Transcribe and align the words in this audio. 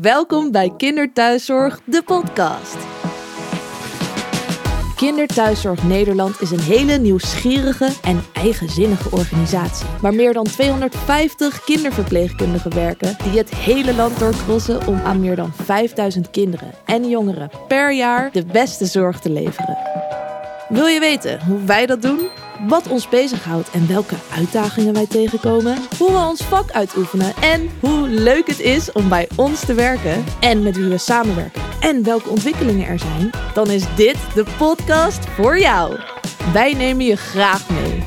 Welkom 0.00 0.50
bij 0.50 0.72
Kinderthuiszorg, 0.76 1.80
de 1.84 2.02
podcast. 2.02 2.76
Kinderthuiszorg 4.96 5.82
Nederland 5.82 6.40
is 6.40 6.50
een 6.50 6.60
hele 6.60 6.98
nieuwsgierige 6.98 7.88
en 8.02 8.20
eigenzinnige 8.32 9.10
organisatie. 9.10 9.86
Waar 10.00 10.14
meer 10.14 10.32
dan 10.32 10.44
250 10.44 11.64
kinderverpleegkundigen 11.64 12.74
werken 12.74 13.16
die 13.22 13.38
het 13.38 13.54
hele 13.54 13.94
land 13.94 14.18
doorkrossen 14.18 14.86
om 14.86 15.00
aan 15.04 15.20
meer 15.20 15.36
dan 15.36 15.52
5000 15.52 16.30
kinderen 16.30 16.72
en 16.84 17.08
jongeren 17.08 17.50
per 17.68 17.92
jaar 17.92 18.32
de 18.32 18.44
beste 18.44 18.86
zorg 18.86 19.20
te 19.20 19.30
leveren. 19.30 19.78
Wil 20.68 20.86
je 20.86 21.00
weten 21.00 21.44
hoe 21.44 21.64
wij 21.64 21.86
dat 21.86 22.02
doen? 22.02 22.28
Wat 22.68 22.88
ons 22.88 23.08
bezighoudt 23.08 23.70
en 23.70 23.88
welke 23.88 24.14
uitdagingen 24.34 24.94
wij 24.94 25.06
tegenkomen? 25.06 25.76
Hoe 25.98 26.12
we 26.12 26.18
ons 26.18 26.42
vak 26.42 26.70
uitoefenen 26.70 27.34
en 27.34 27.70
hoe 27.80 28.08
leuk 28.08 28.46
het 28.46 28.60
is 28.60 28.92
om 28.92 29.08
bij 29.08 29.28
ons 29.36 29.64
te 29.64 29.74
werken 29.74 30.24
en 30.40 30.62
met 30.62 30.76
wie 30.76 30.88
we 30.88 30.98
samenwerken 30.98 31.62
en 31.80 32.04
welke 32.04 32.28
ontwikkelingen 32.28 32.86
er 32.86 32.98
zijn? 32.98 33.30
Dan 33.54 33.70
is 33.70 33.94
dit 33.96 34.16
de 34.34 34.44
podcast 34.58 35.26
voor 35.26 35.58
jou. 35.58 35.98
Wij 36.52 36.72
nemen 36.72 37.04
je 37.04 37.16
graag 37.16 37.70
mee. 37.70 38.02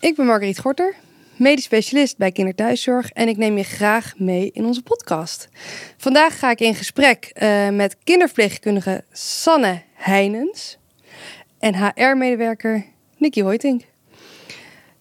Ik 0.00 0.16
ben 0.16 0.26
Margriet 0.26 0.58
Gorter, 0.58 0.94
medisch 1.36 1.64
specialist 1.64 2.16
bij 2.16 2.32
Kinderthuiszorg 2.32 3.10
en 3.10 3.28
ik 3.28 3.36
neem 3.36 3.56
je 3.56 3.62
graag 3.62 4.12
mee 4.16 4.50
in 4.52 4.64
onze 4.64 4.82
podcast. 4.82 5.48
Vandaag 5.96 6.38
ga 6.38 6.50
ik 6.50 6.60
in 6.60 6.74
gesprek 6.74 7.32
uh, 7.34 7.68
met 7.68 7.96
kinderverpleegkundige 8.04 9.04
Sanne 9.12 9.82
Heinens 9.94 10.78
en 11.58 11.74
HR-medewerker 11.74 12.84
Nicky 13.16 13.40
Hoytink. 13.40 13.82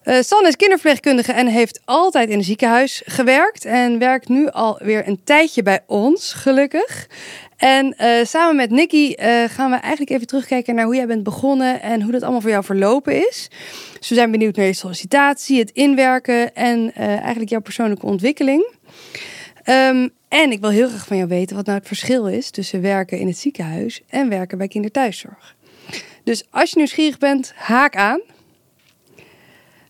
Uh, 0.04 0.22
Sanne 0.22 0.48
is 0.48 0.56
kinderverpleegkundige 0.56 1.32
en 1.32 1.48
heeft 1.48 1.82
altijd 1.86 2.30
in 2.30 2.38
een 2.38 2.44
ziekenhuis 2.44 3.02
gewerkt. 3.06 3.66
En 3.66 4.00
werkt 4.00 4.30
nu 4.30 4.50
alweer 4.50 5.08
een 5.08 5.24
tijdje 5.24 5.64
bij 5.64 5.80
ons, 5.88 6.34
gelukkig. 6.34 7.08
En 7.64 7.96
uh, 8.02 8.26
samen 8.26 8.56
met 8.56 8.70
Nicky 8.70 9.16
uh, 9.20 9.44
gaan 9.44 9.72
we 9.72 9.78
eigenlijk 9.78 10.10
even 10.10 10.28
terugkijken 10.28 10.76
naar 10.76 10.86
hoe 10.86 10.96
jij 10.96 11.08
bent 11.08 11.24
begonnen 11.24 11.82
en 11.82 12.02
hoe 12.02 12.12
dat 12.12 12.22
allemaal 12.22 12.42
voor 12.42 12.50
jou 12.50 12.64
verlopen 12.64 13.28
is. 13.28 13.50
Dus 14.00 14.10
we 14.10 14.16
zijn 14.16 14.32
benieuwd 14.32 14.56
naar 14.56 14.66
je 14.66 14.74
sollicitatie, 14.74 15.60
het 15.60 15.72
inwerken 15.72 16.56
en 16.56 16.94
eigenlijk 16.96 17.50
jouw 17.50 17.60
persoonlijke 17.60 18.06
ontwikkeling. 18.06 18.74
Um, 19.66 20.10
en 20.28 20.52
ik 20.52 20.60
wil 20.60 20.70
heel 20.70 20.88
graag 20.88 21.08
van 21.08 21.18
jou 21.18 21.30
weten 21.30 21.56
wat 21.56 21.66
nou 21.66 21.78
het 21.78 21.88
verschil 21.88 22.28
is 22.28 22.50
tussen 22.50 22.82
werken 22.82 23.20
in 23.20 23.28
het 23.28 23.38
ziekenhuis 23.38 24.02
en 24.08 24.30
werken 24.30 24.58
bij 24.58 24.68
kinderthuiszorg. 24.68 25.56
Dus 26.24 26.44
als 26.50 26.70
je 26.70 26.78
nieuwsgierig 26.78 27.18
bent, 27.18 27.54
haak 27.56 27.96
aan. 27.96 28.22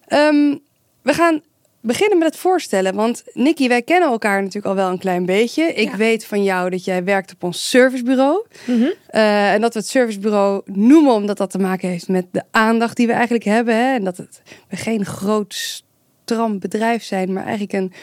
Um, 0.08 0.60
we 1.02 1.14
gaan 1.14 1.42
beginnen 1.84 2.17
met 2.17 2.28
het 2.28 2.38
voorstellen. 2.38 2.95
Want 2.95 3.23
Nikki, 3.34 3.67
wij 3.67 3.81
kennen 3.81 4.09
elkaar 4.09 4.39
natuurlijk 4.39 4.66
al 4.66 4.76
wel 4.76 4.89
een 4.89 5.00
klein 5.00 5.26
beetje. 5.26 5.64
Ik 5.73 5.94
weet 5.94 6.25
van 6.25 6.44
jou 6.44 6.70
dat 6.70 6.86
jij 6.86 7.03
werkt 7.03 7.34
op 7.34 7.44
ons 7.44 7.70
servicebureau. 7.70 8.45
Mm 8.66 8.75
-hmm. 8.75 8.94
uh, 9.12 9.53
en 9.53 9.62
dat 9.62 9.73
we 9.73 9.80
het 9.80 9.88
servicebureau 9.88 10.62
noemen 10.66 11.14
omdat 11.14 11.38
dat 11.38 11.52
te 11.52 11.58
maken 11.59 11.90
heeft 11.90 12.08
met 12.08 12.25
de 12.31 12.44
aandacht 12.52 12.98
die 12.98 13.08
we 13.08 13.14
eigenlijk 13.14 13.44
hebben. 13.44 13.75
Hè? 13.75 13.94
En 13.94 14.03
dat 14.03 14.17
het, 14.17 14.42
we 14.70 14.75
geen 14.75 15.06
groot 15.06 15.84
stram 16.23 16.59
bedrijf 16.59 17.03
zijn, 17.03 17.34
maar 17.34 17.44
eigenlijk 17.44 17.73
een 17.73 17.94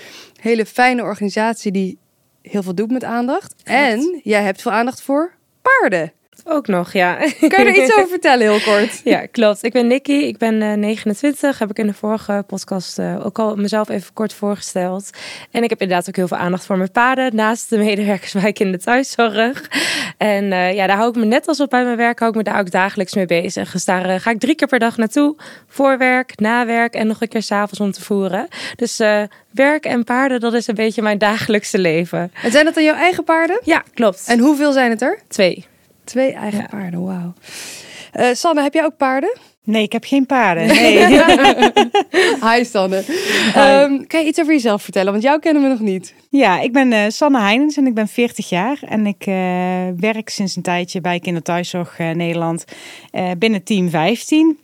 hele 0.41 0.67
fijne 0.67 1.03
organisatie 1.03 1.73
die 1.73 1.99
heel 2.43 2.63
veel 2.63 2.75
doet 2.75 2.91
met 2.91 3.05
aandacht. 3.05 3.55
En 3.65 4.21
jij 4.23 4.43
hebt 4.43 4.63
veel 4.63 4.73
aandacht 4.73 5.03
voor 5.03 5.35
paarden. 5.63 6.13
Ook 6.45 6.67
nog, 6.67 6.93
ja. 6.93 7.15
Kan 7.17 7.65
je 7.65 7.71
er 7.71 7.83
iets 7.83 7.95
over 7.95 8.09
vertellen, 8.09 8.51
heel 8.51 8.61
kort? 8.61 9.01
Ja, 9.11 9.27
klopt. 9.27 9.65
Ik 9.65 9.73
ben 9.73 9.87
Nikki, 9.87 10.27
ik 10.27 10.39
ben 10.39 10.55
uh, 10.55 10.73
29. 10.73 11.59
Heb 11.59 11.71
ik 11.71 11.79
in 11.79 11.87
de 11.87 11.95
vorige 11.95 12.45
podcast 12.47 12.99
uh, 12.99 13.27
ook 13.27 13.39
al 13.39 13.57
mezelf 13.57 13.89
even 13.89 14.13
kort 14.13 14.33
voorgesteld. 14.33 15.11
En 15.51 15.63
ik 15.63 15.71
heb 15.71 15.81
inderdaad 15.81 16.09
ook 16.09 16.17
heel 16.17 16.29
veel 16.29 16.37
aandacht 16.37 16.67
voor 16.67 16.77
mijn 16.77 16.91
paarden. 16.91 17.35
Naast 17.35 17.71
de 17.71 17.79
medewerkers 17.79 18.33
waar 18.33 18.47
ik 18.47 18.59
in 18.59 18.73
de 18.73 18.79
thuiszorg. 18.79 19.69
En 20.17 20.45
uh, 20.45 20.75
ja, 20.75 20.87
daar 20.87 20.97
hou 20.97 21.09
ik 21.09 21.17
me 21.17 21.25
net 21.25 21.49
als 21.49 21.61
op 21.61 21.71
bij 21.71 21.85
mijn 21.85 21.97
werk, 21.97 22.19
hou 22.19 22.31
ik 22.31 22.37
me 22.37 22.43
daar 22.43 22.61
ook 22.61 22.71
dagelijks 22.71 23.15
mee 23.15 23.27
bezig. 23.27 23.73
Dus 23.73 23.85
daar 23.85 24.21
ga 24.21 24.31
ik 24.31 24.41
drie 24.41 24.55
keer 24.55 24.69
per 24.69 24.79
dag 24.79 24.97
naartoe. 24.97 25.37
Voor 25.69 25.99
werk, 25.99 26.39
na 26.41 26.67
werk 26.67 26.95
en 26.95 27.07
nog 27.07 27.21
een 27.21 27.29
keer 27.29 27.43
s'avonds 27.43 27.81
om 27.81 27.93
te 27.93 28.03
voeren. 28.03 28.49
Dus 28.77 28.97
werk 29.51 29.85
en 29.85 30.05
paarden, 30.05 30.41
dat 30.41 30.55
is 30.55 30.67
een 30.67 30.75
beetje 30.75 31.03
mijn 31.03 31.19
dagelijkse 31.19 31.79
leven. 31.79 32.33
En 32.43 32.51
zijn 32.51 32.65
dat 32.65 32.75
dan 32.75 32.85
jouw 32.85 32.95
eigen 32.95 33.25
paarden? 33.25 33.61
Ja, 33.65 33.83
klopt. 33.95 34.25
En 34.27 34.39
hoeveel 34.39 34.73
zijn 34.73 34.91
het 34.91 35.03
er? 35.03 35.19
Twee. 35.29 35.67
Twee 36.11 36.33
eigen 36.33 36.61
ja. 36.61 36.67
paarden, 36.71 37.05
wauw. 37.05 37.33
Uh, 38.15 38.27
Sanne, 38.33 38.63
heb 38.63 38.75
jij 38.75 38.85
ook 38.85 38.97
paarden? 38.97 39.39
Nee, 39.65 39.83
ik 39.83 39.93
heb 39.93 40.05
geen 40.05 40.27
paarden. 40.27 40.67
Nee. 40.67 40.99
Hi 42.49 42.65
Sanne. 42.65 42.97
Um, 43.57 44.07
kan 44.07 44.21
je 44.21 44.27
iets 44.27 44.41
over 44.41 44.53
jezelf 44.53 44.83
vertellen? 44.83 45.13
Want 45.13 45.25
jou 45.25 45.41
kennen 45.41 45.63
we 45.63 45.69
nog 45.69 45.81
niet. 45.81 46.15
Ja, 46.29 46.61
ik 46.61 46.73
ben 46.73 46.93
uh, 46.93 47.05
Sanne 47.09 47.41
Heinens 47.41 47.77
en 47.77 47.87
ik 47.87 47.95
ben 47.95 48.09
40 48.09 48.49
jaar. 48.49 48.79
En 48.89 49.07
ik 49.07 49.27
uh, 49.27 49.35
werk 49.97 50.29
sinds 50.29 50.57
een 50.57 50.63
tijdje 50.63 51.01
bij 51.01 51.21
Kinderthuiszorg 51.21 51.99
Nederland 51.99 52.65
binnen 53.39 53.63
team 53.63 53.91
15. 53.91 54.59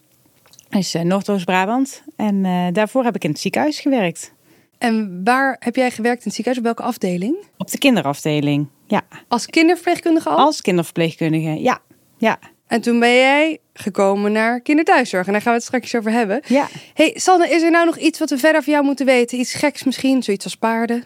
Dat 0.68 0.80
is 0.80 0.94
Noordoost-Brabant. 1.02 2.02
En 2.16 2.42
daarvoor 2.72 3.04
heb 3.04 3.14
ik 3.14 3.24
in 3.24 3.30
het 3.30 3.40
ziekenhuis 3.40 3.80
gewerkt. 3.80 4.32
En 4.78 5.20
waar 5.24 5.56
heb 5.58 5.76
jij 5.76 5.90
gewerkt 5.90 6.18
in 6.18 6.24
het 6.24 6.34
ziekenhuis? 6.34 6.58
Op 6.58 6.64
welke 6.64 6.82
afdeling? 6.82 7.36
Op 7.56 7.70
de 7.70 7.78
kinderafdeling, 7.78 8.68
ja. 8.86 9.02
Als 9.28 9.46
kinderverpleegkundige 9.46 10.28
al? 10.28 10.36
Als 10.36 10.60
kinderverpleegkundige, 10.60 11.62
ja. 11.62 11.78
ja. 12.18 12.38
En 12.66 12.80
toen 12.80 12.98
ben 12.98 13.14
jij 13.14 13.58
gekomen 13.72 14.32
naar 14.32 14.60
kinderthuiszorg. 14.60 15.26
En 15.26 15.32
daar 15.32 15.40
gaan 15.40 15.52
we 15.52 15.58
het 15.58 15.66
straks 15.66 15.94
over 15.94 16.10
hebben. 16.10 16.40
Ja. 16.46 16.68
Hey, 16.94 17.12
Sanne, 17.14 17.48
is 17.48 17.62
er 17.62 17.70
nou 17.70 17.86
nog 17.86 17.96
iets 17.96 18.18
wat 18.18 18.30
we 18.30 18.38
verder 18.38 18.62
van 18.62 18.72
jou 18.72 18.84
moeten 18.84 19.06
weten? 19.06 19.38
Iets 19.38 19.54
geks 19.54 19.84
misschien? 19.84 20.22
Zoiets 20.22 20.44
als 20.44 20.56
paarden? 20.56 21.04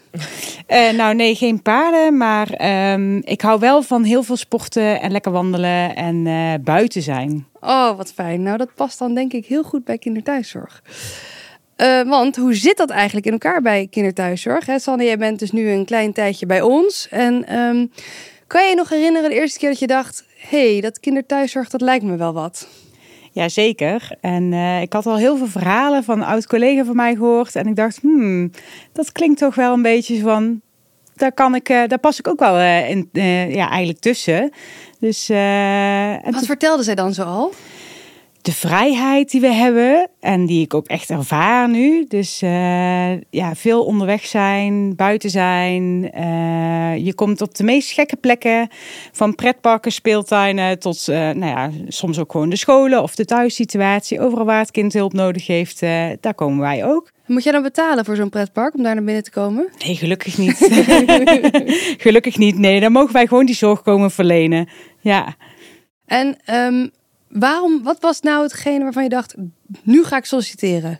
Uh, 0.67 0.91
nou, 0.99 1.15
nee, 1.15 1.35
geen 1.35 1.61
paarden. 1.61 2.17
Maar 2.17 2.71
um, 2.93 3.21
ik 3.23 3.41
hou 3.41 3.59
wel 3.59 3.81
van 3.81 4.03
heel 4.03 4.23
veel 4.23 4.37
sporten 4.37 5.01
en 5.01 5.11
lekker 5.11 5.31
wandelen 5.31 5.95
en 5.95 6.25
uh, 6.25 6.53
buiten 6.61 7.01
zijn. 7.01 7.47
Oh, 7.59 7.97
wat 7.97 8.13
fijn. 8.13 8.41
Nou, 8.41 8.57
dat 8.57 8.75
past 8.75 8.99
dan 8.99 9.13
denk 9.13 9.33
ik 9.33 9.45
heel 9.45 9.63
goed 9.63 9.83
bij 9.83 9.97
kinderthuiszorg. 9.97 10.81
Uh, 11.81 12.01
want 12.01 12.35
hoe 12.35 12.53
zit 12.55 12.77
dat 12.77 12.89
eigenlijk 12.89 13.25
in 13.25 13.31
elkaar 13.31 13.61
bij 13.61 13.87
kinderthuiszorg? 13.91 14.65
Hè? 14.65 14.79
Sanne, 14.79 15.03
jij 15.03 15.17
bent 15.17 15.39
dus 15.39 15.51
nu 15.51 15.69
een 15.69 15.85
klein 15.85 16.13
tijdje 16.13 16.45
bij 16.45 16.61
ons. 16.61 17.07
En 17.09 17.59
um, 17.59 17.91
kan 18.47 18.63
je 18.63 18.69
je 18.69 18.75
nog 18.75 18.89
herinneren 18.89 19.29
de 19.29 19.35
eerste 19.35 19.59
keer 19.59 19.69
dat 19.69 19.79
je 19.79 19.87
dacht... 19.87 20.23
hé, 20.37 20.71
hey, 20.71 20.81
dat 20.81 20.99
kinderthuiszorg, 20.99 21.69
dat 21.69 21.81
lijkt 21.81 22.03
me 22.03 22.15
wel 22.15 22.33
wat? 22.33 22.67
Jazeker. 23.31 24.17
En 24.21 24.51
uh, 24.51 24.81
ik 24.81 24.93
had 24.93 25.05
al 25.05 25.17
heel 25.17 25.37
veel 25.37 25.47
verhalen 25.47 26.03
van 26.03 26.17
een 26.17 26.27
oud 26.27 26.47
collega 26.47 26.85
van 26.85 26.95
mij 26.95 27.15
gehoord. 27.15 27.55
En 27.55 27.67
ik 27.67 27.75
dacht, 27.75 27.99
hmm, 28.01 28.51
dat 28.93 29.11
klinkt 29.11 29.39
toch 29.39 29.55
wel 29.55 29.73
een 29.73 29.81
beetje 29.81 30.19
van... 30.19 30.61
Daar, 31.15 31.31
kan 31.31 31.55
ik, 31.55 31.69
uh, 31.69 31.87
daar 31.87 31.99
pas 31.99 32.19
ik 32.19 32.27
ook 32.27 32.39
wel 32.39 32.59
in, 32.89 33.09
ja, 33.51 33.69
eigenlijk 33.69 33.99
tussen. 33.99 34.51
Dus, 34.99 35.27
Wat 36.31 36.45
vertelde 36.45 36.83
zij 36.83 36.95
dan 36.95 37.13
zo 37.13 37.23
al? 37.23 37.53
De 38.41 38.53
vrijheid 38.53 39.31
die 39.31 39.41
we 39.41 39.53
hebben 39.53 40.09
en 40.19 40.45
die 40.45 40.63
ik 40.63 40.73
ook 40.73 40.87
echt 40.87 41.09
ervaar 41.09 41.69
nu. 41.69 42.05
Dus 42.07 42.41
uh, 42.41 43.11
ja, 43.29 43.55
veel 43.55 43.85
onderweg 43.85 44.25
zijn, 44.25 44.95
buiten 44.95 45.29
zijn. 45.29 46.11
Uh, 46.17 46.97
je 47.05 47.13
komt 47.15 47.41
op 47.41 47.55
de 47.55 47.63
meest 47.63 47.91
gekke 47.91 48.15
plekken, 48.15 48.69
van 49.11 49.35
pretparken, 49.35 49.91
speeltuinen 49.91 50.79
tot, 50.79 51.07
uh, 51.09 51.15
nou 51.15 51.45
ja, 51.45 51.69
soms 51.87 52.19
ook 52.19 52.31
gewoon 52.31 52.49
de 52.49 52.55
scholen 52.55 53.03
of 53.03 53.15
de 53.15 53.25
thuissituatie. 53.25 54.19
Overal 54.19 54.45
waar 54.45 54.59
het 54.59 54.71
kind 54.71 54.93
hulp 54.93 55.13
nodig 55.13 55.47
heeft, 55.47 55.79
daar 56.19 56.35
komen 56.35 56.59
wij 56.59 56.85
ook. 56.85 57.11
Moet 57.25 57.43
jij 57.43 57.51
dan 57.51 57.63
betalen 57.63 58.05
voor 58.05 58.15
zo'n 58.15 58.29
pretpark 58.29 58.73
om 58.73 58.83
daar 58.83 58.95
naar 58.95 59.03
binnen 59.03 59.23
te 59.23 59.31
komen? 59.31 59.69
Nee, 59.85 59.95
gelukkig 59.95 60.37
niet. 60.37 60.57
gelukkig 62.05 62.37
niet. 62.37 62.57
Nee, 62.57 62.79
dan 62.79 62.91
mogen 62.91 63.13
wij 63.13 63.27
gewoon 63.27 63.45
die 63.45 63.55
zorg 63.55 63.81
komen 63.81 64.11
verlenen. 64.11 64.69
Ja. 64.99 65.35
En 66.05 66.37
um, 66.53 66.91
Waarom, 67.31 67.83
wat 67.83 67.97
was 67.99 68.21
nou 68.21 68.43
hetgene 68.43 68.83
waarvan 68.83 69.03
je 69.03 69.09
dacht, 69.09 69.35
nu 69.83 70.03
ga 70.03 70.17
ik 70.17 70.25
solliciteren? 70.25 70.99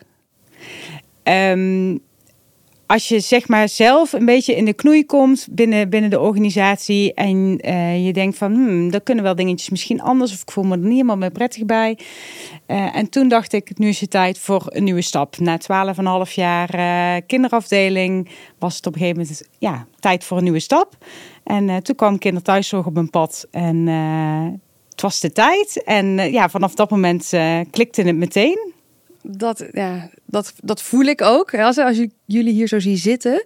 Um, 1.24 2.02
als 2.92 3.08
je 3.08 3.20
zeg 3.20 3.48
maar 3.48 3.70
zelf 3.70 4.14
een 4.14 4.26
beetje 4.26 4.56
in 4.56 4.66
de 4.66 4.74
knoei 4.74 5.06
komt 5.06 5.48
binnen, 5.52 5.90
binnen 5.90 6.10
de 6.10 6.20
organisatie 6.20 7.14
en 7.14 7.68
uh, 7.68 8.06
je 8.06 8.14
denkt 8.14 8.38
van, 8.38 8.54
hmm, 8.54 9.04
kunnen 9.04 9.24
wel 9.24 9.36
dingetjes 9.36 9.70
misschien 9.70 10.02
anders 10.02 10.34
of 10.34 10.42
ik 10.42 10.52
voel 10.52 10.64
me 10.64 10.72
er 10.72 10.78
niet 10.78 10.92
helemaal 10.92 11.18
meer 11.18 11.32
prettig 11.32 11.66
bij. 11.66 11.98
Uh, 12.68 12.96
en 12.96 13.10
toen 13.10 13.28
dacht 13.28 13.54
ik, 13.54 13.78
nu 13.78 13.88
is 13.88 14.00
het 14.00 14.10
tijd 14.10 14.40
voor 14.40 14.64
een 14.66 14.84
nieuwe 14.84 15.02
stap. 15.02 15.38
Na 15.38 15.58
twaalf 15.58 15.98
en 15.98 16.06
half 16.06 16.32
jaar 16.32 16.76
uh, 16.76 17.22
kinderafdeling 17.28 18.30
was 18.60 18.76
het 18.76 18.88
op 18.88 18.94
een 18.94 19.00
gegeven 19.00 19.22
moment 19.22 19.48
ja, 19.60 19.88
tijd 20.00 20.24
voor 20.24 20.38
een 20.38 20.44
nieuwe 20.44 20.60
stap. 20.60 20.98
En 21.44 21.84
toen 21.84 21.96
kwam 21.96 22.18
kinderthuiszorg 22.18 22.86
op 22.86 22.94
mijn 22.94 23.10
pad 23.10 23.48
en 23.52 23.88
was 25.02 25.20
de 25.20 25.32
tijd. 25.32 25.84
En 25.84 26.18
uh, 26.18 26.32
ja, 26.32 26.50
vanaf 26.50 26.74
dat 26.74 26.90
moment 26.90 27.32
uh, 27.34 27.60
klikte 27.72 28.02
het 28.02 28.16
meteen. 28.16 28.74
Dat, 29.24 29.66
ja, 29.72 30.10
dat, 30.26 30.54
dat 30.58 30.82
voel 30.82 31.04
ik 31.06 31.22
ook. 31.22 31.54
Als, 31.54 31.78
als 31.78 32.06
jullie 32.26 32.54
hier 32.54 32.68
zo 32.68 32.80
zien 32.80 32.98
zitten. 32.98 33.44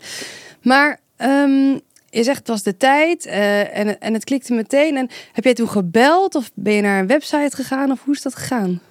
Maar 0.61 0.99
um, 1.17 1.81
je 2.09 2.23
zegt 2.23 2.37
het 2.37 2.47
was 2.47 2.63
de 2.63 2.77
tijd 2.77 3.25
uh, 3.25 3.77
en, 3.77 3.99
en 3.99 4.13
het 4.13 4.23
klikte 4.23 4.53
meteen. 4.53 4.97
En 4.97 5.09
heb 5.31 5.43
jij 5.43 5.53
toen 5.53 5.69
gebeld 5.69 6.35
of 6.35 6.51
ben 6.53 6.73
je 6.73 6.81
naar 6.81 6.99
een 6.99 7.07
website 7.07 7.55
gegaan 7.55 7.91
of 7.91 8.03
hoe 8.03 8.13
is 8.13 8.21
dat 8.21 8.35
gegaan? 8.35 8.81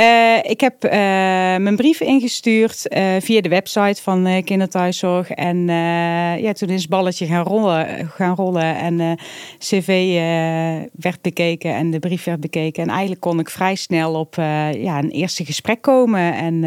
Uh, 0.00 0.36
ik 0.42 0.60
heb 0.60 0.84
uh, 0.84 0.90
mijn 1.56 1.76
brief 1.76 2.00
ingestuurd 2.00 2.86
uh, 2.88 3.16
via 3.20 3.40
de 3.40 3.48
website 3.48 4.02
van 4.02 4.42
Kinderthuiszorg. 4.44 5.30
En 5.30 5.66
ja, 6.40 6.52
toen 6.52 6.68
is 6.68 6.80
het 6.80 6.90
balletje 6.90 7.26
gaan 7.26 7.44
rollen. 7.44 8.10
Gaan 8.14 8.34
rollen 8.34 8.76
en 8.76 9.18
cv 9.58 10.14
werd 10.92 11.20
bekeken 11.20 11.74
en 11.74 11.90
de 11.90 11.98
brief 11.98 12.24
werd 12.24 12.40
bekeken. 12.40 12.82
En 12.82 12.88
eigenlijk 12.88 13.20
kon 13.20 13.38
ik 13.38 13.50
vrij 13.50 13.74
snel 13.74 14.14
op 14.14 14.34
ja, 14.34 14.98
een 14.98 15.10
eerste 15.10 15.44
gesprek 15.44 15.82
komen. 15.82 16.34
En 16.34 16.64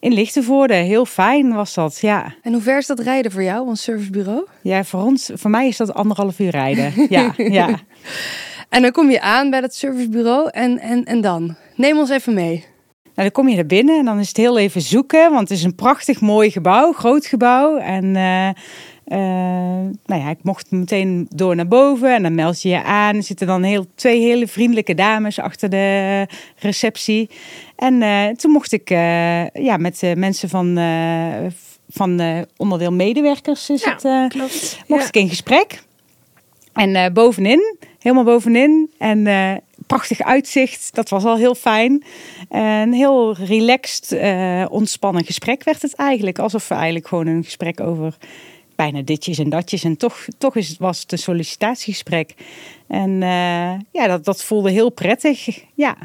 in 0.00 0.12
Lichtenvoorde, 0.12 0.74
heel 0.74 1.04
fijn 1.04 1.52
was 1.54 1.74
dat, 1.74 1.98
ja. 2.00 2.34
En 2.42 2.52
hoe 2.52 2.62
ver 2.62 2.78
is 2.78 2.86
dat 2.86 2.98
rijden 2.98 3.32
voor 3.32 3.42
jou, 3.42 3.66
ons 3.66 3.82
servicebureau? 3.82 4.46
Ja, 4.62 4.84
voor 4.84 5.02
ons, 5.02 5.30
voor 5.34 5.50
mij 5.50 5.68
is 5.68 5.76
dat 5.76 5.94
anderhalf 5.94 6.38
uur 6.38 6.50
rijden. 6.50 6.92
ja, 7.08 7.34
ja. 7.36 7.68
En 8.70 8.82
dan 8.82 8.90
kom 8.90 9.10
je 9.10 9.20
aan 9.20 9.50
bij 9.50 9.60
dat 9.60 9.74
servicebureau 9.74 10.48
en, 10.50 10.78
en, 10.78 11.04
en 11.04 11.20
dan? 11.20 11.56
Neem 11.80 11.98
ons 11.98 12.10
even 12.10 12.34
mee. 12.34 12.64
Nou, 13.02 13.12
dan 13.14 13.30
kom 13.30 13.48
je 13.48 13.56
er 13.56 13.66
binnen 13.66 13.98
en 13.98 14.04
dan 14.04 14.18
is 14.18 14.28
het 14.28 14.36
heel 14.36 14.58
even 14.58 14.80
zoeken, 14.80 15.30
want 15.30 15.48
het 15.48 15.58
is 15.58 15.64
een 15.64 15.74
prachtig 15.74 16.20
mooi 16.20 16.50
gebouw, 16.50 16.92
groot 16.92 17.26
gebouw. 17.26 17.76
En 17.76 18.04
uh, 18.04 18.46
uh, 18.46 18.54
nou 20.06 20.20
ja, 20.20 20.30
ik 20.30 20.42
mocht 20.42 20.70
meteen 20.70 21.26
door 21.34 21.56
naar 21.56 21.68
boven 21.68 22.14
en 22.14 22.22
dan 22.22 22.34
meld 22.34 22.62
je 22.62 22.68
je 22.68 22.82
aan. 22.82 23.16
Er 23.16 23.22
zitten 23.22 23.46
dan 23.46 23.62
heel, 23.62 23.86
twee 23.94 24.20
hele 24.20 24.46
vriendelijke 24.46 24.94
dames 24.94 25.38
achter 25.38 25.70
de 25.70 26.26
receptie. 26.56 27.30
En 27.76 28.02
uh, 28.02 28.28
toen 28.28 28.50
mocht 28.50 28.72
ik 28.72 28.88
ja, 29.52 29.76
met 29.76 30.02
mensen 30.16 30.48
van, 30.48 30.78
van 31.88 32.20
onderdeel 32.56 32.92
medewerkers 32.92 33.70
is 33.70 33.84
ja, 33.84 33.90
het, 33.90 34.32
klopt. 34.32 34.80
mocht 34.86 35.02
ja. 35.02 35.08
ik 35.08 35.16
in 35.16 35.28
gesprek. 35.28 35.82
En 36.72 37.12
bovenin, 37.12 37.76
helemaal 37.98 38.24
bovenin. 38.24 38.90
En 38.98 39.26
prachtig 39.90 40.22
uitzicht. 40.22 40.94
Dat 40.94 41.08
was 41.08 41.24
al 41.24 41.36
heel 41.36 41.54
fijn. 41.54 42.04
Een 42.48 42.92
heel 42.92 43.34
relaxed, 43.36 44.12
uh, 44.12 44.66
ontspannen 44.68 45.24
gesprek 45.24 45.64
werd 45.64 45.82
het 45.82 45.94
eigenlijk. 45.94 46.38
Alsof 46.38 46.68
we 46.68 46.74
eigenlijk 46.74 47.08
gewoon 47.08 47.26
een 47.26 47.44
gesprek 47.44 47.80
over 47.80 48.16
bijna 48.74 49.02
ditjes 49.02 49.38
en 49.38 49.48
datjes. 49.48 49.84
En 49.84 49.96
toch, 49.96 50.26
toch 50.38 50.56
is, 50.56 50.76
was 50.78 51.00
het 51.00 51.12
een 51.12 51.18
sollicitatiegesprek. 51.18 52.34
En 52.88 53.10
uh, 53.10 53.72
ja, 53.92 54.06
dat, 54.06 54.24
dat 54.24 54.44
voelde 54.44 54.70
heel 54.70 54.90
prettig. 54.90 55.64
Ja. 55.74 55.96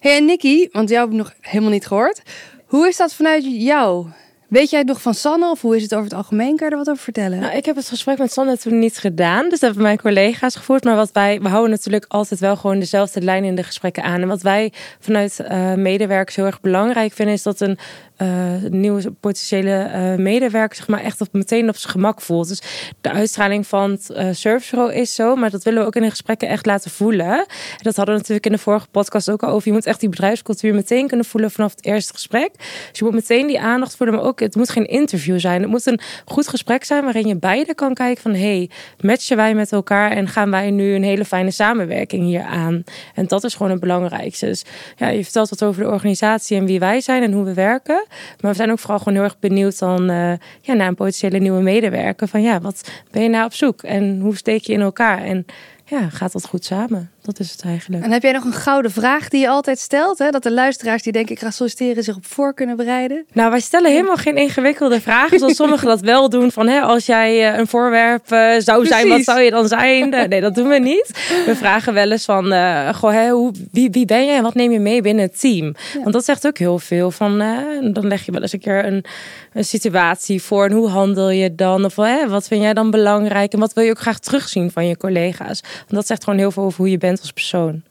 Hey, 0.00 0.16
en 0.16 0.24
Nikki, 0.24 0.68
want 0.72 0.88
jou 0.88 1.00
heb 1.00 1.10
ik 1.10 1.18
nog 1.18 1.34
helemaal 1.40 1.70
niet 1.70 1.86
gehoord. 1.86 2.22
Hoe 2.66 2.88
is 2.88 2.96
dat 2.96 3.14
vanuit 3.14 3.44
jou? 3.48 4.06
Weet 4.52 4.70
jij 4.70 4.78
het 4.78 4.88
nog 4.88 5.02
van 5.02 5.14
Sanne 5.14 5.50
of 5.50 5.60
hoe 5.60 5.76
is 5.76 5.82
het 5.82 5.92
over 5.94 6.04
het 6.04 6.14
algemeen? 6.14 6.56
Kan 6.56 6.66
je 6.66 6.72
er 6.72 6.78
wat 6.78 6.88
over 6.90 7.02
vertellen? 7.02 7.40
Nou, 7.40 7.56
ik 7.56 7.64
heb 7.64 7.76
het 7.76 7.88
gesprek 7.88 8.18
met 8.18 8.32
Sanne 8.32 8.58
toen 8.58 8.78
niet 8.78 8.98
gedaan. 8.98 9.42
Dus 9.42 9.50
dat 9.50 9.60
hebben 9.60 9.82
mijn 9.82 10.00
collega's 10.00 10.56
gevoerd. 10.56 10.84
Maar 10.84 10.96
wat 10.96 11.12
wij, 11.12 11.40
we 11.40 11.48
houden 11.48 11.70
natuurlijk 11.70 12.04
altijd 12.08 12.40
wel 12.40 12.56
gewoon 12.56 12.78
dezelfde 12.78 13.20
lijn 13.20 13.44
in 13.44 13.54
de 13.54 13.62
gesprekken 13.62 14.02
aan. 14.02 14.20
En 14.20 14.28
wat 14.28 14.42
wij 14.42 14.72
vanuit 14.98 15.38
uh, 15.40 15.74
medewerkers 15.74 16.36
heel 16.36 16.44
erg 16.44 16.60
belangrijk 16.60 17.12
vinden, 17.12 17.34
is 17.34 17.42
dat 17.42 17.60
een 17.60 17.78
uh, 18.22 18.70
nieuwe 18.70 19.10
potentiële 19.20 19.90
uh, 19.94 20.14
medewerker 20.24 20.76
zeg 20.76 20.88
maar 20.88 21.00
echt 21.00 21.20
op, 21.20 21.28
meteen 21.32 21.68
op 21.68 21.76
zijn 21.76 21.92
gemak 21.92 22.20
voelt. 22.20 22.48
Dus 22.48 22.62
de 23.00 23.10
uitstraling 23.10 23.66
van 23.66 23.90
het 23.90 24.36
servicebureau 24.36 24.94
is 24.94 25.14
zo, 25.14 25.36
maar 25.36 25.50
dat 25.50 25.62
willen 25.62 25.80
we 25.80 25.86
ook 25.86 25.96
in 25.96 26.02
de 26.02 26.10
gesprekken 26.10 26.48
echt 26.48 26.66
laten 26.66 26.90
voelen. 26.90 27.26
En 27.26 27.82
dat 27.82 27.96
hadden 27.96 28.14
we 28.14 28.20
natuurlijk 28.20 28.46
in 28.46 28.52
de 28.52 28.58
vorige 28.58 28.86
podcast 28.90 29.30
ook 29.30 29.42
al 29.42 29.48
over. 29.48 29.68
Je 29.68 29.74
moet 29.74 29.86
echt 29.86 30.00
die 30.00 30.08
bedrijfscultuur 30.08 30.74
meteen 30.74 31.06
kunnen 31.08 31.26
voelen 31.26 31.50
vanaf 31.50 31.70
het 31.70 31.84
eerste 31.84 32.12
gesprek. 32.12 32.50
Dus 32.90 32.98
je 32.98 33.04
moet 33.04 33.14
meteen 33.14 33.46
die 33.46 33.60
aandacht 33.60 33.96
voelen, 33.96 34.16
maar 34.16 34.24
ook 34.24 34.40
het 34.40 34.54
moet 34.54 34.70
geen 34.70 34.86
interview 34.86 35.40
zijn. 35.40 35.60
Het 35.60 35.70
moet 35.70 35.86
een 35.86 36.00
goed 36.24 36.48
gesprek 36.48 36.84
zijn 36.84 37.04
waarin 37.04 37.26
je 37.26 37.36
beide 37.36 37.74
kan 37.74 37.94
kijken 37.94 38.22
van 38.22 38.34
hey, 38.34 38.70
matchen 39.00 39.36
wij 39.36 39.54
met 39.54 39.72
elkaar 39.72 40.10
en 40.10 40.28
gaan 40.28 40.50
wij 40.50 40.70
nu 40.70 40.94
een 40.94 41.02
hele 41.02 41.24
fijne 41.24 41.50
samenwerking 41.50 42.24
hier 42.24 42.42
aan. 42.42 42.84
En 43.14 43.26
dat 43.26 43.44
is 43.44 43.54
gewoon 43.54 43.72
het 43.72 43.80
belangrijkste. 43.80 44.46
Dus 44.46 44.64
ja, 44.96 45.08
je 45.08 45.22
vertelt 45.22 45.50
wat 45.50 45.64
over 45.64 45.82
de 45.82 45.90
organisatie 45.90 46.56
en 46.56 46.66
wie 46.66 46.78
wij 46.78 47.00
zijn 47.00 47.22
en 47.22 47.32
hoe 47.32 47.44
we 47.44 47.54
werken. 47.54 48.04
Maar 48.40 48.50
we 48.50 48.56
zijn 48.56 48.70
ook 48.70 48.78
vooral 48.78 48.98
gewoon 48.98 49.14
heel 49.14 49.22
erg 49.22 49.38
benieuwd 49.38 49.78
dan, 49.78 50.10
uh, 50.10 50.32
ja, 50.60 50.74
naar 50.74 50.88
een 50.88 50.94
potentiële 50.94 51.38
nieuwe 51.38 51.62
medewerker. 51.62 52.28
Van 52.28 52.42
ja, 52.42 52.60
wat 52.60 52.90
ben 53.10 53.22
je 53.22 53.28
nou 53.28 53.44
op 53.44 53.54
zoek? 53.54 53.82
En 53.82 54.20
hoe 54.20 54.36
steek 54.36 54.62
je 54.62 54.72
in 54.72 54.80
elkaar? 54.80 55.22
En 55.24 55.46
ja, 55.84 56.08
gaat 56.08 56.32
dat 56.32 56.46
goed 56.46 56.64
samen? 56.64 57.10
Dat 57.22 57.38
is 57.38 57.50
het 57.50 57.62
eigenlijk. 57.64 58.04
En 58.04 58.10
heb 58.10 58.22
jij 58.22 58.32
nog 58.32 58.44
een 58.44 58.52
gouden 58.52 58.90
vraag 58.90 59.28
die 59.28 59.40
je 59.40 59.48
altijd 59.48 59.78
stelt? 59.78 60.18
Hè? 60.18 60.30
Dat 60.30 60.42
de 60.42 60.52
luisteraars 60.52 61.02
die 61.02 61.12
denken 61.12 61.34
ik 61.34 61.40
ga 61.40 61.50
solliciteren 61.50 62.02
zich 62.02 62.16
op 62.16 62.26
voor 62.26 62.54
kunnen 62.54 62.76
bereiden? 62.76 63.26
Nou, 63.32 63.50
wij 63.50 63.60
stellen 63.60 63.90
helemaal 63.90 64.16
geen 64.16 64.36
ingewikkelde 64.36 65.00
vragen. 65.00 65.38
Zoals 65.38 65.56
sommigen 65.56 65.86
dat 65.86 66.00
wel 66.00 66.28
doen. 66.28 66.50
Van 66.52 66.68
hè, 66.68 66.80
als 66.80 67.06
jij 67.06 67.58
een 67.58 67.66
voorwerp 67.66 68.32
uh, 68.32 68.54
zou 68.58 68.86
zijn, 68.86 69.08
wat 69.08 69.22
zou 69.22 69.40
je 69.40 69.50
dan 69.50 69.68
zijn? 69.68 70.08
Nee, 70.28 70.40
dat 70.40 70.54
doen 70.54 70.68
we 70.68 70.78
niet. 70.78 71.10
We 71.46 71.56
vragen 71.56 71.94
wel 71.94 72.10
eens 72.10 72.24
van, 72.24 72.52
uh, 72.52 72.94
goh, 72.94 73.12
hè, 73.12 73.30
hoe, 73.30 73.52
wie, 73.72 73.90
wie 73.90 74.06
ben 74.06 74.26
je 74.26 74.32
en 74.32 74.42
wat 74.42 74.54
neem 74.54 74.72
je 74.72 74.80
mee 74.80 75.02
binnen 75.02 75.24
het 75.24 75.40
team? 75.40 75.74
Ja. 75.92 76.00
Want 76.00 76.12
dat 76.12 76.24
zegt 76.24 76.46
ook 76.46 76.58
heel 76.58 76.78
veel. 76.78 77.10
Van, 77.10 77.42
uh, 77.42 77.58
dan 77.92 78.06
leg 78.06 78.26
je 78.26 78.32
wel 78.32 78.42
eens 78.42 78.52
een 78.52 78.60
keer 78.60 78.84
een, 78.84 79.04
een 79.52 79.64
situatie 79.64 80.42
voor. 80.42 80.64
En 80.64 80.72
hoe 80.72 80.88
handel 80.88 81.30
je 81.30 81.54
dan? 81.54 81.84
Of 81.84 81.96
hè, 81.96 82.28
wat 82.28 82.48
vind 82.48 82.62
jij 82.62 82.74
dan 82.74 82.90
belangrijk? 82.90 83.52
En 83.52 83.58
wat 83.58 83.72
wil 83.72 83.84
je 83.84 83.90
ook 83.90 83.98
graag 83.98 84.18
terugzien 84.18 84.70
van 84.70 84.86
je 84.86 84.96
collega's? 84.96 85.60
Want 85.60 85.90
dat 85.90 86.06
zegt 86.06 86.24
gewoon 86.24 86.38
heel 86.38 86.50
veel 86.50 86.62
over 86.62 86.78
hoe 86.78 86.90
je 86.90 86.98
bent 86.98 87.11
als 87.20 87.32
persoon. 87.32 87.82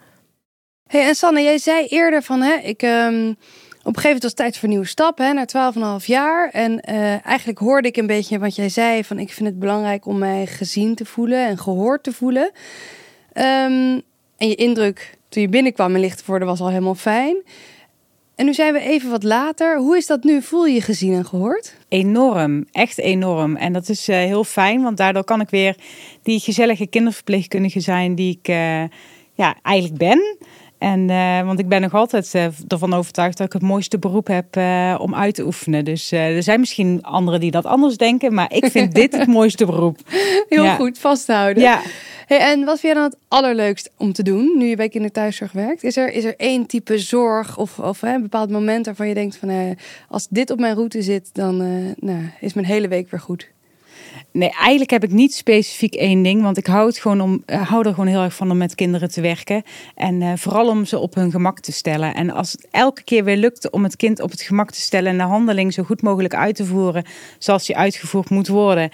Hey, 0.88 1.08
en 1.08 1.16
Sanne, 1.16 1.42
jij 1.42 1.58
zei 1.58 1.86
eerder 1.86 2.24
van, 2.24 2.42
hè, 2.42 2.54
ik, 2.54 2.82
um, 2.82 3.30
op 3.30 3.96
een 3.96 4.02
gegeven 4.02 4.02
moment 4.02 4.22
was 4.22 4.32
het 4.32 4.36
tijd 4.36 4.54
voor 4.54 4.64
een 4.64 4.70
nieuwe 4.70 4.86
stap, 4.86 5.18
hè, 5.18 5.34
naar 5.34 6.02
12,5 6.02 6.06
jaar. 6.06 6.50
En 6.50 6.72
uh, 6.72 7.26
eigenlijk 7.26 7.60
hoorde 7.60 7.88
ik 7.88 7.98
een 7.98 8.08
beetje 8.08 8.40
wat 8.40 8.56
jij 8.56 8.70
zei, 8.70 9.04
van 9.04 9.20
ik 9.20 9.32
vind 9.34 9.50
het 9.50 9.60
belangrijk 9.60 10.06
om 10.06 10.18
mij 10.18 10.46
gezien 10.46 10.96
te 10.96 11.06
voelen 11.06 11.48
en 11.48 11.58
gehoord 11.58 12.04
te 12.04 12.14
voelen. 12.14 12.52
Um, 13.34 14.02
en 14.38 14.48
je 14.48 14.56
indruk 14.56 15.18
toen 15.30 15.42
je 15.42 15.50
binnenkwam 15.50 15.96
in 15.96 16.02
Lichtenvoorde 16.02 16.46
was 16.46 16.60
al 16.60 16.70
helemaal 16.70 16.96
fijn. 16.96 17.44
En 18.42 18.48
nu 18.48 18.54
zijn 18.54 18.74
we 18.74 18.80
even 18.80 19.10
wat 19.10 19.24
later. 19.24 19.78
Hoe 19.78 19.98
is 19.98 20.08
dat 20.08 20.24
nu? 20.24 20.42
Voel 20.42 20.66
je 20.66 20.74
je 20.74 20.82
gezien 20.82 21.14
en 21.14 21.26
gehoord? 21.26 21.76
Enorm, 21.88 22.66
echt 22.72 22.98
enorm. 22.98 23.56
En 23.56 23.74
dat 23.74 23.90
is 23.90 24.10
uh, 24.10 24.16
heel 24.16 24.44
fijn, 24.44 24.82
want 24.82 24.98
daardoor 24.98 25.24
kan 25.24 25.42
ik 25.42 25.50
weer 25.50 25.76
die 26.24 26.40
gezellige 26.40 26.88
kinderverpleegkundige 26.88 27.80
zijn 27.80 28.16
die 28.16 28.40
ik 28.42 28.48
uh, 28.48 28.84
ja, 29.34 29.56
eigenlijk 29.62 29.98
ben. 29.98 30.38
En, 30.82 31.10
uh, 31.10 31.42
want 31.42 31.60
ik 31.60 31.68
ben 31.68 31.82
nog 31.82 31.94
altijd 31.94 32.34
uh, 32.36 32.46
ervan 32.68 32.94
overtuigd 32.94 33.38
dat 33.38 33.48
ik 33.48 33.54
het 33.54 33.62
mooiste 33.62 34.00
beroep 34.00 34.28
heb 34.28 34.56
uh, 34.56 34.98
om 35.00 35.16
uit 35.16 35.36
te 35.36 35.46
oefenen. 35.46 35.86
Dus 35.86 36.12
er 36.12 36.44
zijn 36.44 36.60
misschien 36.60 37.04
anderen 37.04 37.40
die 37.40 37.52
dat 37.52 37.66
anders 37.66 37.98
denken, 37.98 38.34
maar 38.34 38.54
ik 38.54 38.66
vind 38.66 38.96
dit 38.96 39.18
het 39.18 39.28
mooiste 39.38 39.66
beroep. 39.66 40.00
Heel 40.50 40.64
ja. 40.64 40.76
goed, 40.76 41.00
vasthouden. 41.00 41.64
Ja. 41.64 41.82
Hey, 42.26 42.40
en 42.40 42.66
wat 42.66 42.80
vind 42.80 42.94
je 42.94 43.00
dan 43.00 43.10
het 43.10 43.18
allerleukst 43.28 43.92
om 43.98 44.14
te 44.14 44.24
doen 44.24 44.58
nu 44.58 44.66
je 44.66 44.76
bij 44.76 44.90
kinderthuiszorg 44.90 45.52
werkt? 45.52 45.84
Is 45.84 45.98
er, 45.98 46.12
is 46.12 46.24
er 46.24 46.36
één 46.38 46.66
type 46.66 46.98
zorg 46.98 47.58
of, 47.58 47.80
of 47.80 48.02
hè, 48.02 48.14
een 48.14 48.22
bepaald 48.22 48.50
moment 48.50 48.86
waarvan 48.86 49.08
je 49.08 49.14
denkt 49.14 49.38
van 49.38 49.78
als 50.08 50.28
dit 50.30 50.50
op 50.50 50.60
mijn 50.60 50.76
route 50.76 51.02
zit, 51.02 51.30
dan 51.34 51.58
nou, 52.00 52.30
is 52.40 52.54
mijn 52.54 52.68
hele 52.68 52.88
week 52.88 53.12
weer 53.12 53.20
goed? 53.20 53.50
Nee, 54.34 54.50
eigenlijk 54.50 54.92
heb 54.92 55.04
ik 55.04 55.12
niet 55.12 55.34
specifiek 55.34 55.96
één 55.96 56.22
ding. 56.22 56.42
Want 56.42 56.58
ik 56.58 56.66
hou, 56.66 56.88
het 56.88 56.98
gewoon 56.98 57.22
om, 57.22 57.44
hou 57.46 57.88
er 57.88 57.94
gewoon 57.94 58.08
heel 58.08 58.24
erg 58.24 58.34
van 58.34 58.52
om 58.52 58.58
met 58.58 58.76
kinderen 58.76 59.12
te 59.12 59.22
werken. 59.22 59.64
En 59.96 60.22
uh, 60.22 60.34
vooral 60.36 60.68
om 60.68 60.86
ze 60.86 61.00
op 61.00 61.16
hun 61.16 61.32
gemak 61.32 61.60
te 61.60 61.72
stellen. 61.72 62.16
En 62.16 62.30
als 62.30 62.52
het 62.52 62.68
elke 62.72 63.04
keer 63.04 63.24
weer 63.24 63.38
lukt 63.38 63.70
om 63.70 63.84
het 63.84 63.96
kind 63.96 64.20
op 64.20 64.32
het 64.32 64.42
gemak 64.42 64.72
te 64.72 64.82
stellen... 64.82 65.12
en 65.12 65.18
de 65.18 65.24
handeling 65.24 65.74
zo 65.74 65.84
goed 65.84 66.02
mogelijk 66.02 66.36
uit 66.36 66.56
te 66.56 66.66
voeren 66.66 67.06
zoals 67.38 67.66
die 67.66 67.78
uitgevoerd 67.78 68.30
moet 68.30 68.48
worden... 68.48 68.90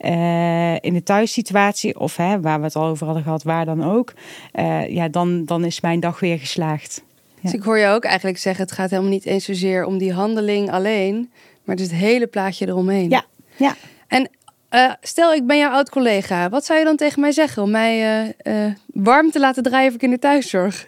Uh, 0.00 0.74
in 0.80 0.92
de 0.92 1.02
thuissituatie 1.02 2.00
of 2.00 2.16
hè, 2.16 2.40
waar 2.40 2.58
we 2.58 2.64
het 2.64 2.76
al 2.76 2.86
over 2.86 3.04
hadden 3.04 3.24
gehad, 3.24 3.42
waar 3.42 3.64
dan 3.64 3.84
ook... 3.84 4.12
Uh, 4.54 4.88
ja, 4.88 5.08
dan, 5.08 5.44
dan 5.44 5.64
is 5.64 5.80
mijn 5.80 6.00
dag 6.00 6.20
weer 6.20 6.38
geslaagd. 6.38 7.02
Ja. 7.34 7.40
Dus 7.42 7.52
ik 7.52 7.62
hoor 7.62 7.78
je 7.78 7.86
ook 7.86 8.04
eigenlijk 8.04 8.38
zeggen... 8.38 8.64
het 8.64 8.72
gaat 8.72 8.90
helemaal 8.90 9.10
niet 9.10 9.26
eens 9.26 9.44
zozeer 9.44 9.84
om 9.84 9.98
die 9.98 10.12
handeling 10.12 10.70
alleen... 10.70 11.30
maar 11.64 11.76
het 11.76 11.84
is 11.84 11.90
het 11.90 12.00
hele 12.00 12.26
plaatje 12.26 12.66
eromheen. 12.68 13.10
Ja, 13.10 13.24
ja. 13.56 13.76
En 14.08 14.30
uh, 14.74 14.92
stel, 15.00 15.32
ik 15.34 15.46
ben 15.46 15.58
jouw 15.58 15.70
oud 15.70 15.90
collega. 15.90 16.48
Wat 16.48 16.64
zou 16.64 16.78
je 16.78 16.84
dan 16.84 16.96
tegen 16.96 17.20
mij 17.20 17.32
zeggen 17.32 17.62
om 17.62 17.70
mij 17.70 18.24
uh, 18.44 18.64
uh, 18.66 18.72
warm 18.86 19.30
te 19.30 19.40
laten 19.40 19.62
draaien 19.62 19.90
voor 19.90 20.00
kinderthuiszorg? 20.00 20.86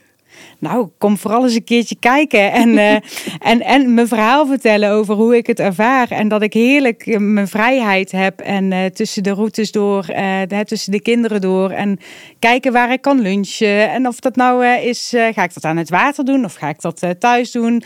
Nou, 0.59 0.89
kom 0.99 1.19
vooral 1.19 1.43
eens 1.43 1.55
een 1.55 1.65
keertje 1.65 1.97
kijken 2.01 2.53
en, 2.53 2.69
uh, 2.69 2.93
en, 3.51 3.61
en 3.61 3.95
mijn 3.95 4.09
verhaal 4.09 4.47
vertellen 4.47 4.91
over 4.91 5.15
hoe 5.15 5.37
ik 5.37 5.47
het 5.47 5.61
ervaar. 5.61 6.11
En 6.11 6.29
dat 6.29 6.43
ik 6.43 6.53
heerlijk 6.53 7.19
mijn 7.19 7.49
vrijheid 7.49 8.13
heb 8.13 8.41
en 8.41 8.71
uh, 8.71 8.85
tussen 8.85 9.23
de 9.23 9.31
routes 9.31 9.73
door, 9.73 10.07
uh, 10.11 10.41
de, 10.49 10.65
tussen 10.65 10.93
de 10.93 11.01
kinderen 11.01 11.41
door. 11.41 11.71
En 11.71 11.99
kijken 12.39 12.73
waar 12.73 12.93
ik 12.93 13.01
kan 13.01 13.21
lunchen. 13.21 13.91
En 13.91 14.07
of 14.07 14.21
dat 14.21 14.37
nou 14.37 14.67
is, 14.67 15.09
ga 15.33 15.45
ik 15.45 15.55
dat 15.55 15.65
aan 15.65 15.77
het 15.77 15.91
water 15.91 16.25
doen 16.25 16.45
of 16.45 16.55
ga 16.55 16.69
ik 16.69 16.81
dat 16.81 17.07
thuis 17.19 17.51
doen. 17.51 17.83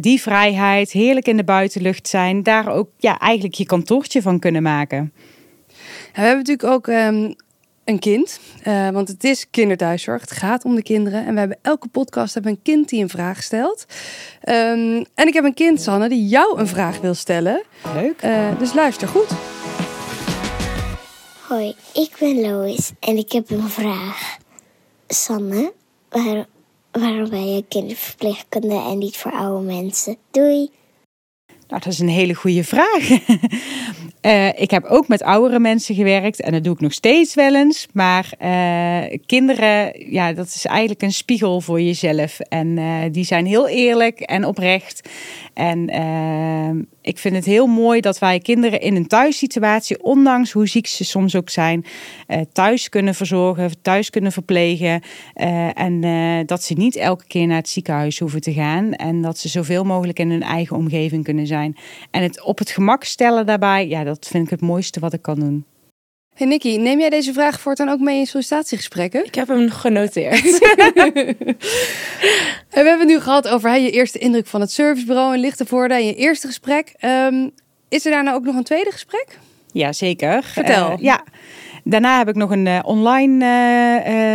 die 0.00 0.20
vrijheid, 0.20 0.90
heerlijk 0.90 1.28
in 1.28 1.36
de 1.36 1.44
buitenlucht 1.44 2.08
zijn. 2.08 2.42
Daar 2.42 2.68
ook 2.68 2.88
ja, 2.98 3.18
eigenlijk 3.18 3.54
je 3.54 3.66
kantoortje 3.66 4.22
van 4.22 4.38
kunnen 4.38 4.62
maken. 4.62 5.12
We 6.12 6.20
hebben 6.20 6.36
natuurlijk 6.36 6.68
ook 6.68 6.86
um, 6.86 7.34
een 7.84 7.98
kind. 7.98 8.40
Uh, 8.66 8.90
want 8.90 9.08
het 9.08 9.24
is 9.24 9.50
kinderthuiszorg. 9.50 10.20
Het 10.20 10.30
gaat 10.30 10.64
om 10.64 10.74
de 10.74 10.82
kinderen. 10.82 11.26
En 11.26 11.32
we 11.32 11.38
hebben 11.38 11.58
elke 11.62 11.88
podcast 11.88 12.34
hebben 12.34 12.52
een 12.52 12.62
kind 12.62 12.88
die 12.88 13.02
een 13.02 13.08
vraag 13.08 13.42
stelt. 13.42 13.84
Um, 14.48 15.04
en 15.14 15.26
ik 15.26 15.34
heb 15.34 15.44
een 15.44 15.54
kind, 15.54 15.80
Sanne, 15.80 16.08
die 16.08 16.26
jou 16.26 16.58
een 16.58 16.68
vraag 16.68 17.00
wil 17.00 17.14
stellen. 17.14 17.62
Leuk. 17.94 18.22
Uh, 18.24 18.58
dus 18.58 18.74
luister 18.74 19.08
goed. 19.08 19.28
Hoi, 21.48 21.74
ik 21.94 22.16
ben 22.18 22.40
Lois 22.40 22.92
en 23.00 23.16
ik 23.16 23.32
heb 23.32 23.50
een 23.50 23.68
vraag. 23.68 24.36
Sanne, 25.06 25.72
waar, 26.08 26.46
Waarom 27.00 27.30
ben 27.30 27.54
je 27.54 27.64
kinderverpleegkundige 27.68 28.90
en 28.90 28.98
niet 28.98 29.16
voor 29.16 29.32
oude 29.32 29.66
mensen? 29.66 30.16
Doei! 30.30 30.70
Nou, 31.68 31.82
dat 31.82 31.86
is 31.86 31.98
een 31.98 32.08
hele 32.08 32.34
goede 32.34 32.64
vraag. 32.64 33.08
Uh, 34.26 34.48
ik 34.48 34.70
heb 34.70 34.84
ook 34.84 35.08
met 35.08 35.22
oudere 35.22 35.58
mensen 35.58 35.94
gewerkt 35.94 36.40
en 36.40 36.52
dat 36.52 36.64
doe 36.64 36.74
ik 36.74 36.80
nog 36.80 36.92
steeds 36.92 37.34
wel 37.34 37.54
eens. 37.54 37.86
Maar 37.92 38.32
uh, 38.42 39.18
kinderen, 39.26 40.10
ja, 40.12 40.32
dat 40.32 40.46
is 40.46 40.64
eigenlijk 40.64 41.02
een 41.02 41.12
spiegel 41.12 41.60
voor 41.60 41.80
jezelf. 41.80 42.40
En 42.40 42.66
uh, 42.66 43.02
die 43.10 43.24
zijn 43.24 43.46
heel 43.46 43.68
eerlijk 43.68 44.20
en 44.20 44.44
oprecht. 44.44 45.08
En 45.54 45.88
ik 47.02 47.18
vind 47.18 47.34
het 47.34 47.44
heel 47.44 47.66
mooi 47.66 48.00
dat 48.00 48.18
wij 48.18 48.38
kinderen 48.38 48.80
in 48.80 48.96
een 48.96 49.06
thuissituatie, 49.06 50.02
ondanks 50.02 50.52
hoe 50.52 50.68
ziek 50.68 50.86
ze 50.86 51.04
soms 51.04 51.36
ook 51.36 51.50
zijn, 51.50 51.84
thuis 52.52 52.88
kunnen 52.88 53.14
verzorgen, 53.14 53.70
thuis 53.82 54.10
kunnen 54.10 54.32
verplegen. 54.32 55.02
en 55.74 56.00
dat 56.46 56.62
ze 56.62 56.74
niet 56.74 56.96
elke 56.96 57.24
keer 57.26 57.46
naar 57.46 57.56
het 57.56 57.68
ziekenhuis 57.68 58.18
hoeven 58.18 58.40
te 58.40 58.52
gaan. 58.52 58.92
En 58.92 59.22
dat 59.22 59.38
ze 59.38 59.48
zoveel 59.48 59.84
mogelijk 59.84 60.18
in 60.18 60.30
hun 60.30 60.42
eigen 60.42 60.76
omgeving 60.76 61.24
kunnen 61.24 61.46
zijn. 61.46 61.76
En 62.10 62.22
het 62.22 62.42
op 62.42 62.58
het 62.58 62.70
gemak 62.70 63.04
stellen 63.04 63.46
daarbij, 63.46 63.88
ja, 63.88 64.04
dat 64.04 64.13
vind 64.20 64.44
ik 64.44 64.50
het 64.50 64.60
mooiste 64.60 65.00
wat 65.00 65.12
ik 65.12 65.22
kan 65.22 65.40
doen. 65.40 65.64
Hey 66.34 66.46
Nicky, 66.46 66.76
neem 66.76 66.98
jij 66.98 67.10
deze 67.10 67.32
vraag 67.32 67.60
voortaan 67.60 67.88
ook 67.88 68.00
mee 68.00 68.18
in 68.18 68.26
sollicitatiegesprekken? 68.26 69.24
Ik 69.24 69.34
heb 69.34 69.48
hem 69.48 69.70
genoteerd. 69.70 70.42
we 70.58 71.56
hebben 72.68 72.98
het 72.98 73.08
nu 73.08 73.20
gehad 73.20 73.48
over 73.48 73.70
hey, 73.70 73.82
je 73.82 73.90
eerste 73.90 74.18
indruk 74.18 74.46
van 74.46 74.60
het 74.60 74.70
servicebureau 74.70 75.34
in 75.34 75.40
Lichtenvoorde 75.40 75.94
en 75.94 76.06
je 76.06 76.14
eerste 76.14 76.46
gesprek. 76.46 76.94
Um, 77.00 77.50
is 77.88 78.04
er 78.04 78.10
daarna 78.10 78.34
ook 78.34 78.44
nog 78.44 78.56
een 78.56 78.64
tweede 78.64 78.90
gesprek? 78.90 79.38
Ja, 79.72 79.92
zeker. 79.92 80.42
Vertel. 80.42 80.90
Uh, 80.90 80.96
ja. 80.98 81.24
Daarna 81.86 82.18
heb 82.18 82.28
ik 82.28 82.34
nog 82.34 82.50
een 82.50 82.66
uh, 82.66 82.78
online 82.82 83.44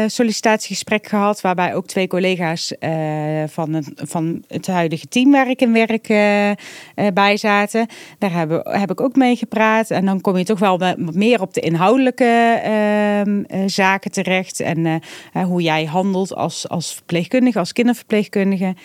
uh, 0.03 0.09
sollicitatiegesprek 0.09 1.07
gehad, 1.07 1.41
waarbij 1.41 1.75
ook 1.75 1.87
twee 1.87 2.07
collega's 2.07 2.73
van, 3.45 3.73
het, 3.73 3.91
van 3.95 4.43
het 4.47 4.67
huidige 4.67 5.07
team 5.07 5.31
waar 5.31 5.49
ik 5.49 5.61
in 5.61 5.73
werk 5.73 6.07
bij 7.13 7.37
zaten. 7.37 7.87
Daar 8.17 8.33
heb, 8.33 8.61
heb 8.63 8.91
ik 8.91 9.01
ook 9.01 9.15
mee 9.15 9.35
gepraat. 9.35 9.91
En 9.91 10.05
dan 10.05 10.21
kom 10.21 10.37
je 10.37 10.43
toch 10.43 10.59
wel 10.59 10.79
wat 10.79 10.97
meer 10.97 11.41
op 11.41 11.53
de 11.53 11.61
inhoudelijke 11.61 12.59
ehm, 12.63 13.67
zaken 13.67 14.11
terecht. 14.11 14.59
En 14.59 15.01
hoe 15.33 15.61
jij 15.61 15.85
handelt 15.85 16.35
als, 16.35 16.69
als 16.69 16.93
verpleegkundige, 16.93 17.59
als 17.59 17.73
kinderverpleegkundige. 17.73 18.75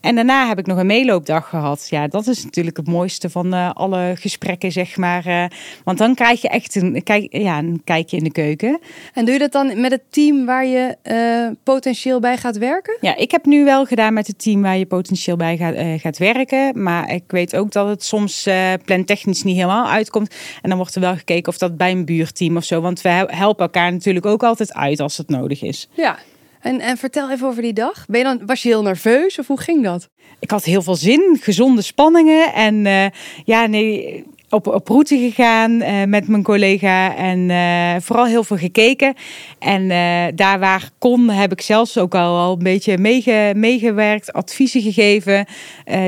En 0.00 0.14
daarna 0.14 0.48
heb 0.48 0.58
ik 0.58 0.66
nog 0.66 0.78
een 0.78 0.86
meeloopdag 0.86 1.48
gehad. 1.48 1.86
Ja, 1.90 2.08
dat 2.08 2.26
is 2.26 2.44
natuurlijk 2.44 2.76
het 2.76 2.88
mooiste 2.88 3.30
van 3.30 3.74
alle 3.74 4.14
gesprekken, 4.18 4.72
zeg 4.72 4.96
maar. 4.96 5.50
want 5.84 5.98
dan 5.98 6.14
krijg 6.14 6.42
je 6.42 6.48
echt 6.48 6.74
een, 6.74 7.02
kijk, 7.02 7.26
ja, 7.36 7.58
een 7.58 7.80
kijk 7.84 8.11
in 8.16 8.24
de 8.24 8.32
keuken. 8.32 8.78
En 9.14 9.24
doe 9.24 9.32
je 9.32 9.40
dat 9.40 9.52
dan 9.52 9.80
met 9.80 9.90
het 9.90 10.02
team 10.10 10.46
waar 10.46 10.66
je 10.66 10.96
uh, 11.02 11.56
potentieel 11.62 12.20
bij 12.20 12.36
gaat 12.36 12.58
werken? 12.58 12.96
Ja, 13.00 13.16
ik 13.16 13.30
heb 13.30 13.44
nu 13.44 13.64
wel 13.64 13.84
gedaan 13.84 14.14
met 14.14 14.26
het 14.26 14.42
team 14.42 14.62
waar 14.62 14.78
je 14.78 14.86
potentieel 14.86 15.36
bij 15.36 15.56
gaat, 15.56 15.74
uh, 15.74 15.98
gaat 15.98 16.18
werken. 16.18 16.82
Maar 16.82 17.12
ik 17.12 17.24
weet 17.26 17.56
ook 17.56 17.72
dat 17.72 17.88
het 17.88 18.04
soms 18.04 18.46
uh, 18.46 18.72
plantechnisch 18.84 19.42
niet 19.42 19.56
helemaal 19.56 19.88
uitkomt. 19.88 20.34
En 20.62 20.68
dan 20.68 20.78
wordt 20.78 20.94
er 20.94 21.00
wel 21.00 21.16
gekeken 21.16 21.52
of 21.52 21.58
dat 21.58 21.76
bij 21.76 21.90
een 21.90 22.04
buurteam 22.04 22.56
of 22.56 22.64
zo. 22.64 22.80
Want 22.80 23.00
we 23.00 23.08
helpen 23.26 23.64
elkaar 23.64 23.92
natuurlijk 23.92 24.26
ook 24.26 24.42
altijd 24.42 24.72
uit 24.72 25.00
als 25.00 25.16
het 25.16 25.28
nodig 25.28 25.62
is. 25.62 25.88
Ja, 25.92 26.18
en, 26.62 26.80
en, 26.80 26.96
vertel 26.96 27.30
even 27.30 27.46
over 27.46 27.62
die 27.62 27.72
dag. 27.72 28.06
Ben 28.06 28.18
je 28.18 28.24
dan, 28.24 28.46
was 28.46 28.62
je 28.62 28.68
heel 28.68 28.82
nerveus 28.82 29.38
of 29.38 29.46
hoe 29.46 29.60
ging 29.60 29.82
dat? 29.82 30.08
Ik 30.38 30.50
had 30.50 30.64
heel 30.64 30.82
veel 30.82 30.94
zin, 30.94 31.38
gezonde 31.40 31.82
spanningen. 31.82 32.52
En 32.52 32.84
uh, 32.84 33.06
ja, 33.44 33.66
nee, 33.66 34.24
op, 34.52 34.66
op 34.66 34.88
route 34.88 35.18
gegaan 35.18 35.70
uh, 35.70 36.04
met 36.04 36.28
mijn 36.28 36.42
collega 36.42 37.16
en 37.16 37.38
uh, 37.48 38.00
vooral 38.00 38.26
heel 38.26 38.44
veel 38.44 38.56
gekeken. 38.56 39.14
En 39.58 39.82
uh, 39.82 40.24
daar 40.34 40.58
waar 40.58 40.90
kon 40.98 41.28
heb 41.28 41.52
ik 41.52 41.60
zelfs 41.60 41.98
ook 41.98 42.14
al, 42.14 42.38
al 42.38 42.52
een 42.52 42.62
beetje 42.62 42.98
meege, 42.98 43.52
meegewerkt, 43.56 44.32
adviezen 44.32 44.82
gegeven 44.82 45.46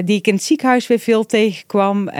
die 0.04 0.16
ik 0.16 0.26
in 0.26 0.34
het 0.34 0.42
ziekenhuis 0.42 0.86
weer 0.86 0.98
veel 0.98 1.26
tegenkwam. 1.26 2.10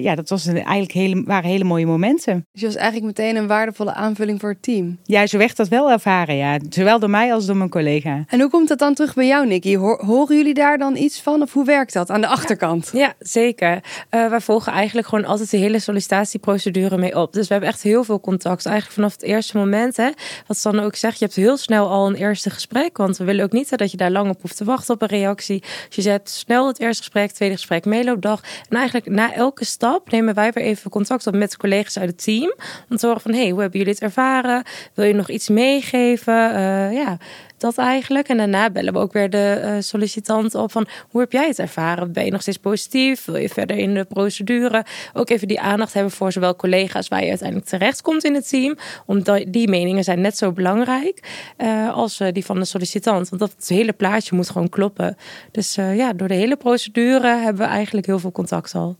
ja, 0.00 0.14
dat 0.14 0.28
was 0.28 0.46
een, 0.46 0.56
eigenlijk 0.56 0.92
hele, 0.92 1.22
waren 1.24 1.50
hele 1.50 1.64
mooie 1.64 1.86
momenten. 1.86 2.46
Dus 2.52 2.60
je 2.60 2.66
was 2.66 2.76
eigenlijk 2.76 3.06
meteen 3.06 3.36
een 3.36 3.46
waardevolle 3.46 3.94
aanvulling 3.94 4.40
voor 4.40 4.48
het 4.48 4.62
team? 4.62 4.98
Ja, 5.04 5.26
zo 5.26 5.38
werd 5.38 5.56
dat 5.56 5.68
wel 5.68 5.90
ervaren, 5.90 6.36
ja. 6.36 6.58
Zowel 6.68 6.98
door 6.98 7.10
mij 7.10 7.34
als 7.34 7.46
door 7.46 7.56
mijn 7.56 7.70
collega. 7.70 8.24
En 8.26 8.40
hoe 8.40 8.50
komt 8.50 8.68
dat 8.68 8.78
dan 8.78 8.94
terug 8.94 9.14
bij 9.14 9.26
jou, 9.26 9.46
Nicky? 9.46 9.76
Horen 9.76 10.36
jullie 10.36 10.54
daar 10.54 10.78
dan 10.78 10.96
iets 10.96 11.20
van 11.20 11.42
of 11.42 11.52
hoe 11.52 11.64
werkt 11.64 11.92
dat 11.92 12.10
aan 12.10 12.20
de 12.20 12.26
achterkant? 12.26 12.90
Ja, 12.92 12.98
ja 12.98 13.14
zeker. 13.18 13.80
wij 14.10 14.40
volgen 14.40 14.72
eigenlijk 14.72 15.08
gewoon 15.08 15.24
altijd 15.24 15.39
altijd 15.40 15.60
de 15.60 15.68
hele 15.68 15.78
sollicitatieprocedure 15.78 16.96
mee 16.96 17.16
op. 17.16 17.32
Dus 17.32 17.46
we 17.46 17.52
hebben 17.52 17.70
echt 17.70 17.82
heel 17.82 18.04
veel 18.04 18.20
contact. 18.20 18.66
Eigenlijk 18.66 18.94
vanaf 18.94 19.12
het 19.12 19.22
eerste 19.22 19.56
moment, 19.56 19.96
hè, 19.96 20.10
wat 20.46 20.56
Sanne 20.56 20.82
ook 20.82 20.94
zegt, 20.94 21.18
je 21.18 21.24
hebt 21.24 21.36
heel 21.36 21.56
snel 21.56 21.88
al 21.88 22.06
een 22.06 22.14
eerste 22.14 22.50
gesprek. 22.50 22.96
Want 22.96 23.16
we 23.16 23.24
willen 23.24 23.44
ook 23.44 23.52
niet 23.52 23.78
dat 23.78 23.90
je 23.90 23.96
daar 23.96 24.10
lang 24.10 24.30
op 24.30 24.40
hoeft 24.40 24.56
te 24.56 24.64
wachten 24.64 24.94
op 24.94 25.02
een 25.02 25.08
reactie. 25.08 25.60
Dus 25.60 25.96
je 25.96 26.02
zet 26.02 26.30
snel 26.30 26.66
het 26.66 26.80
eerste 26.80 27.02
gesprek, 27.02 27.30
tweede 27.30 27.54
gesprek, 27.54 27.84
meeloopdag. 27.84 28.40
En 28.68 28.76
eigenlijk 28.76 29.08
na 29.08 29.34
elke 29.34 29.64
stap 29.64 30.10
nemen 30.10 30.34
wij 30.34 30.52
weer 30.52 30.64
even 30.64 30.90
contact 30.90 31.26
op 31.26 31.34
met 31.34 31.56
collega's 31.56 31.98
uit 31.98 32.08
het 32.08 32.24
team. 32.24 32.54
Om 32.88 32.96
te 32.96 33.06
horen 33.06 33.20
van, 33.20 33.32
hey, 33.32 33.50
hoe 33.50 33.60
hebben 33.60 33.78
jullie 33.78 33.94
het 33.94 34.02
ervaren? 34.02 34.62
Wil 34.94 35.04
je 35.04 35.14
nog 35.14 35.30
iets 35.30 35.48
meegeven? 35.48 36.50
Uh, 36.50 36.92
ja, 36.92 37.18
dat 37.60 37.78
eigenlijk. 37.78 38.28
En 38.28 38.36
daarna 38.36 38.70
bellen 38.70 38.92
we 38.92 38.98
ook 38.98 39.12
weer 39.12 39.30
de 39.30 39.60
uh, 39.64 39.72
sollicitant 39.78 40.54
op 40.54 40.72
van 40.72 40.86
hoe 41.10 41.20
heb 41.20 41.32
jij 41.32 41.46
het 41.46 41.58
ervaren? 41.58 42.12
Ben 42.12 42.24
je 42.24 42.30
nog 42.30 42.42
steeds 42.42 42.58
positief? 42.58 43.24
Wil 43.24 43.36
je 43.36 43.48
verder 43.48 43.76
in 43.76 43.94
de 43.94 44.04
procedure? 44.04 44.84
Ook 45.12 45.30
even 45.30 45.48
die 45.48 45.60
aandacht 45.60 45.92
hebben 45.92 46.12
voor 46.12 46.32
zowel 46.32 46.56
collega's 46.56 47.08
waar 47.08 47.22
je 47.22 47.28
uiteindelijk 47.28 47.68
terecht 47.68 48.02
komt 48.02 48.24
in 48.24 48.34
het 48.34 48.48
team. 48.48 48.76
Omdat 49.06 49.44
die 49.48 49.68
meningen 49.68 50.04
zijn 50.04 50.20
net 50.20 50.36
zo 50.36 50.52
belangrijk 50.52 51.28
uh, 51.58 51.94
als 51.94 52.20
uh, 52.20 52.28
die 52.32 52.44
van 52.44 52.58
de 52.58 52.64
sollicitant. 52.64 53.28
Want 53.28 53.40
dat 53.40 53.68
hele 53.68 53.92
plaatje 53.92 54.36
moet 54.36 54.50
gewoon 54.50 54.68
kloppen. 54.68 55.16
Dus 55.50 55.74
ja, 55.74 56.12
door 56.12 56.28
de 56.28 56.34
hele 56.34 56.56
procedure 56.56 57.26
hebben 57.26 57.66
we 57.66 57.72
eigenlijk 57.72 58.06
heel 58.06 58.18
veel 58.18 58.32
contact 58.32 58.74
al. 58.74 58.96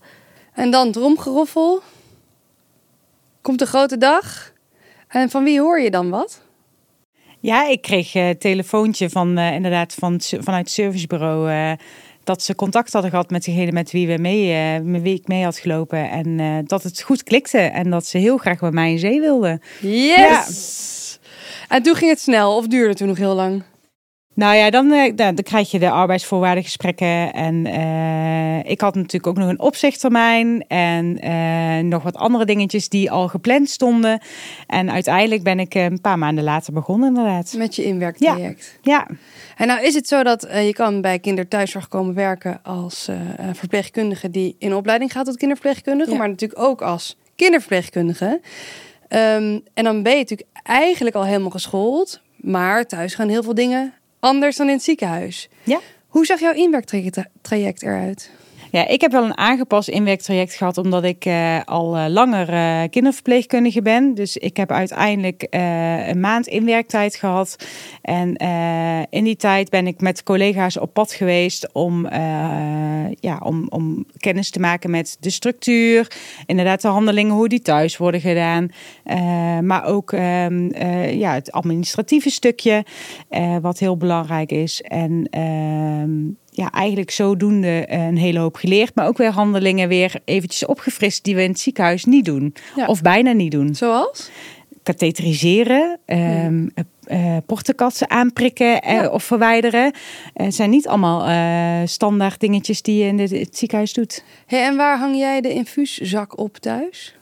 En 0.53 0.71
dan 0.71 0.91
dromgeroffel. 0.91 1.81
Komt 3.41 3.59
de 3.59 3.65
grote 3.65 3.97
dag. 3.97 4.51
En 5.07 5.29
van 5.29 5.43
wie 5.43 5.59
hoor 5.59 5.79
je 5.79 5.91
dan 5.91 6.09
wat? 6.09 6.41
Ja, 7.41 7.67
ik 7.67 7.81
kreeg 7.81 8.13
een 8.13 8.37
telefoontje 8.37 9.09
van 9.09 9.39
uh, 9.39 9.53
inderdaad 9.53 9.93
van, 9.93 10.21
vanuit 10.21 10.63
het 10.63 10.71
servicebureau. 10.71 11.51
Uh, 11.51 11.71
dat 12.23 12.43
ze 12.43 12.55
contact 12.55 12.93
hadden 12.93 13.11
gehad 13.11 13.29
met 13.29 13.43
degene 13.43 13.71
met 13.71 13.91
wie, 13.91 14.07
we 14.07 14.17
mee, 14.17 14.75
uh, 14.75 14.85
met 14.85 15.01
wie 15.01 15.15
ik 15.15 15.27
mee 15.27 15.43
had 15.43 15.57
gelopen. 15.57 16.09
En 16.09 16.65
dat 16.65 16.83
het 16.83 17.01
goed 17.01 17.23
klikte. 17.23 17.57
En 17.57 17.89
dat 17.89 18.05
ze 18.05 18.17
heel 18.17 18.37
graag 18.37 18.59
bij 18.59 18.71
mij 18.71 18.91
in 18.91 18.99
zee 18.99 19.19
wilden. 19.19 19.61
Yes! 19.81 20.17
Ja. 20.17 21.75
En 21.75 21.83
toen 21.83 21.95
ging 21.95 22.09
het 22.09 22.19
snel 22.19 22.55
of 22.55 22.67
duurde 22.67 22.87
het 22.89 22.97
toen 22.97 23.07
nog 23.07 23.17
heel 23.17 23.35
lang? 23.35 23.63
Nou 24.41 24.55
ja, 24.55 24.69
dan, 24.69 24.89
dan, 24.89 25.15
dan, 25.15 25.43
krijg 25.43 25.71
je 25.71 25.79
de 25.79 25.89
arbeidsvoorwaardengesprekken. 25.89 27.33
En 27.33 27.65
uh, 27.65 28.71
ik 28.71 28.81
had 28.81 28.95
natuurlijk 28.95 29.27
ook 29.27 29.37
nog 29.37 29.49
een 29.49 29.59
opzichttermijn. 29.59 30.65
En 30.67 31.25
uh, 31.25 31.89
nog 31.89 32.03
wat 32.03 32.15
andere 32.15 32.45
dingetjes 32.45 32.89
die 32.89 33.11
al 33.11 33.27
gepland 33.27 33.69
stonden. 33.69 34.21
En 34.67 34.91
uiteindelijk 34.91 35.43
ben 35.43 35.59
ik 35.59 35.73
een 35.73 36.01
paar 36.01 36.17
maanden 36.17 36.43
later 36.43 36.73
begonnen, 36.73 37.07
inderdaad. 37.07 37.53
Met 37.57 37.75
je 37.75 37.83
inwerktraject. 37.83 38.79
Ja. 38.81 39.05
ja. 39.09 39.15
En 39.57 39.67
nou 39.67 39.85
is 39.85 39.93
het 39.93 40.07
zo 40.07 40.23
dat 40.23 40.45
uh, 40.45 40.65
je 40.65 40.73
kan 40.73 41.01
bij 41.01 41.19
kinderthuiszorg 41.19 41.87
komen 41.87 42.13
werken 42.13 42.59
als 42.63 43.09
verpleegkundige 43.53 44.29
die 44.29 44.55
in 44.59 44.75
opleiding 44.75 45.11
gaat 45.11 45.25
tot 45.25 45.37
kinderverpleegkundige. 45.37 46.11
Ja. 46.11 46.17
Maar 46.17 46.29
natuurlijk 46.29 46.61
ook 46.61 46.81
als 46.81 47.17
kinderverpleegkundige. 47.35 48.41
Um, 49.09 49.63
en 49.73 49.83
dan 49.83 50.03
ben 50.03 50.11
je 50.11 50.17
natuurlijk 50.17 50.49
eigenlijk 50.63 51.15
al 51.15 51.25
helemaal 51.25 51.49
geschoold. 51.49 52.21
Maar 52.35 52.85
thuis 52.85 53.15
gaan 53.15 53.29
heel 53.29 53.43
veel 53.43 53.53
dingen 53.53 53.93
anders 54.21 54.55
dan 54.57 54.67
in 54.67 54.73
het 54.73 54.83
ziekenhuis. 54.83 55.49
Ja. 55.63 55.79
Hoe 56.07 56.25
zag 56.25 56.39
jouw 56.39 56.53
inwerktraject 56.53 57.81
eruit? 57.81 58.29
Ja, 58.71 58.87
ik 58.87 59.01
heb 59.01 59.11
wel 59.11 59.23
een 59.23 59.37
aangepast 59.37 59.87
inwerktraject 59.87 60.53
gehad, 60.53 60.77
omdat 60.77 61.03
ik 61.03 61.25
uh, 61.25 61.61
al 61.65 61.97
uh, 61.97 62.05
langer 62.07 62.49
uh, 62.53 62.89
kinderverpleegkundige 62.89 63.81
ben. 63.81 64.13
Dus 64.13 64.37
ik 64.37 64.57
heb 64.57 64.71
uiteindelijk 64.71 65.47
een 65.49 66.19
maand 66.19 66.47
inwerktijd 66.47 67.15
gehad. 67.15 67.55
En 68.01 68.35
in 69.09 69.23
die 69.23 69.35
tijd 69.35 69.69
ben 69.69 69.87
ik 69.87 70.01
met 70.01 70.23
collega's 70.23 70.79
op 70.79 70.93
pad 70.93 71.13
geweest 71.13 71.73
om, 71.73 72.07
ja, 73.19 73.39
om, 73.43 73.65
om 73.69 74.05
kennis 74.17 74.49
te 74.49 74.59
maken 74.59 74.89
met 74.89 75.17
de 75.19 75.29
structuur. 75.29 76.11
Inderdaad, 76.45 76.81
de 76.81 76.87
handelingen, 76.87 77.33
hoe 77.33 77.49
die 77.49 77.61
thuis 77.61 77.97
worden 77.97 78.21
gedaan. 78.21 78.71
maar 79.65 79.85
ook 79.85 80.11
ehm, 80.11 80.79
ja, 81.17 81.33
het 81.33 81.51
administratieve 81.51 82.29
stukje, 82.29 82.85
wat 83.61 83.79
heel 83.79 83.97
belangrijk 83.97 84.51
is. 84.51 84.81
En 84.81 85.27
ehm, 85.29 86.40
ja, 86.53 86.71
eigenlijk 86.71 87.11
zodoende 87.11 87.85
een 87.87 88.17
hele 88.17 88.39
hoop 88.39 88.55
geleerd. 88.55 88.95
Maar 88.95 89.07
ook 89.07 89.17
weer 89.17 89.31
handelingen 89.31 89.87
weer 89.87 90.13
eventjes 90.25 90.65
opgefrist 90.65 91.23
die 91.23 91.35
we 91.35 91.43
in 91.43 91.49
het 91.49 91.59
ziekenhuis 91.59 92.05
niet 92.05 92.25
doen. 92.25 92.53
Ja. 92.75 92.85
Of 92.85 93.01
bijna 93.01 93.31
niet 93.31 93.51
doen. 93.51 93.75
Zoals? 93.75 94.29
Katheteriseren, 94.83 95.99
um, 96.05 96.71
uh, 97.07 97.37
portekatsen 97.45 98.09
aanprikken 98.09 98.87
uh, 98.87 98.91
ja. 98.91 99.09
of 99.09 99.23
verwijderen. 99.23 99.93
Het 100.33 100.55
zijn 100.55 100.69
niet 100.69 100.87
allemaal 100.87 101.87
standaard 101.87 102.39
dingetjes 102.39 102.81
die 102.81 103.03
je 103.03 103.05
in 103.05 103.19
het, 103.19 103.31
het 103.31 103.57
ziekenhuis 103.57 103.93
doet. 103.93 104.23
Hey, 104.45 104.63
en 104.63 104.75
waar 104.75 104.99
hang 104.99 105.17
jij 105.17 105.41
de 105.41 105.53
infuuszak 105.53 106.39
op 106.39 106.57
thuis? 106.57 107.15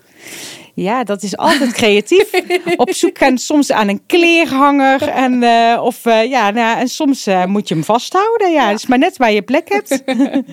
Ja, 0.82 1.04
dat 1.04 1.24
is 1.24 1.38
altijd 1.38 1.72
creatief. 1.72 2.32
Op 2.76 2.94
zoek 2.94 3.18
gaan 3.18 3.38
soms 3.38 3.72
aan 3.72 3.88
een 3.88 4.06
kleerhanger. 4.06 5.08
En, 5.08 5.44
eh, 5.44 5.84
of, 5.84 6.06
eh, 6.06 6.30
ja, 6.30 6.50
nou, 6.52 6.80
en 6.80 6.88
soms 6.88 7.28
eh, 7.28 7.46
moet 7.46 7.68
je 7.68 7.74
hem 7.74 7.84
vasthouden. 7.84 8.52
Ja, 8.52 8.68
het 8.68 8.78
is 8.78 8.86
maar 8.86 8.98
net 8.98 9.18
waar 9.18 9.32
je 9.32 9.42
plek 9.42 9.70
hebt. 9.70 10.02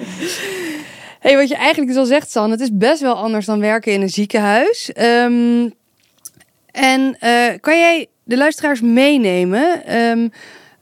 Hey, 1.20 1.36
wat 1.36 1.48
je 1.48 1.56
eigenlijk 1.56 1.88
dus 1.88 1.98
al 1.98 2.04
zegt, 2.04 2.30
San, 2.30 2.50
het 2.50 2.60
is 2.60 2.68
best 2.72 3.00
wel 3.00 3.14
anders 3.14 3.46
dan 3.46 3.60
werken 3.60 3.92
in 3.92 4.02
een 4.02 4.08
ziekenhuis. 4.08 4.92
Ehm, 4.92 5.68
en 6.70 7.16
kan 7.60 7.78
jij 7.78 8.06
de 8.24 8.36
luisteraars 8.36 8.80
meenemen? 8.80 9.86
Ehm, 9.86 10.28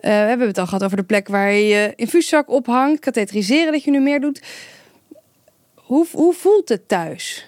eh, 0.01 0.11
we 0.11 0.29
hebben 0.29 0.47
het 0.47 0.59
al 0.59 0.67
gehad 0.67 0.85
over 0.85 0.97
de 0.97 1.03
plek 1.03 1.29
waar 1.29 1.53
je 1.53 1.67
je 1.67 1.93
infuuszak 1.97 2.51
ophangt, 2.51 3.01
katheteriseren 3.01 3.73
dat 3.73 3.85
je 3.85 3.91
nu 3.91 4.01
meer 4.01 4.21
doet. 4.21 4.43
Hoe, 5.75 6.07
hoe 6.13 6.35
voelt 6.35 6.69
het 6.69 6.89
thuis? 6.89 7.47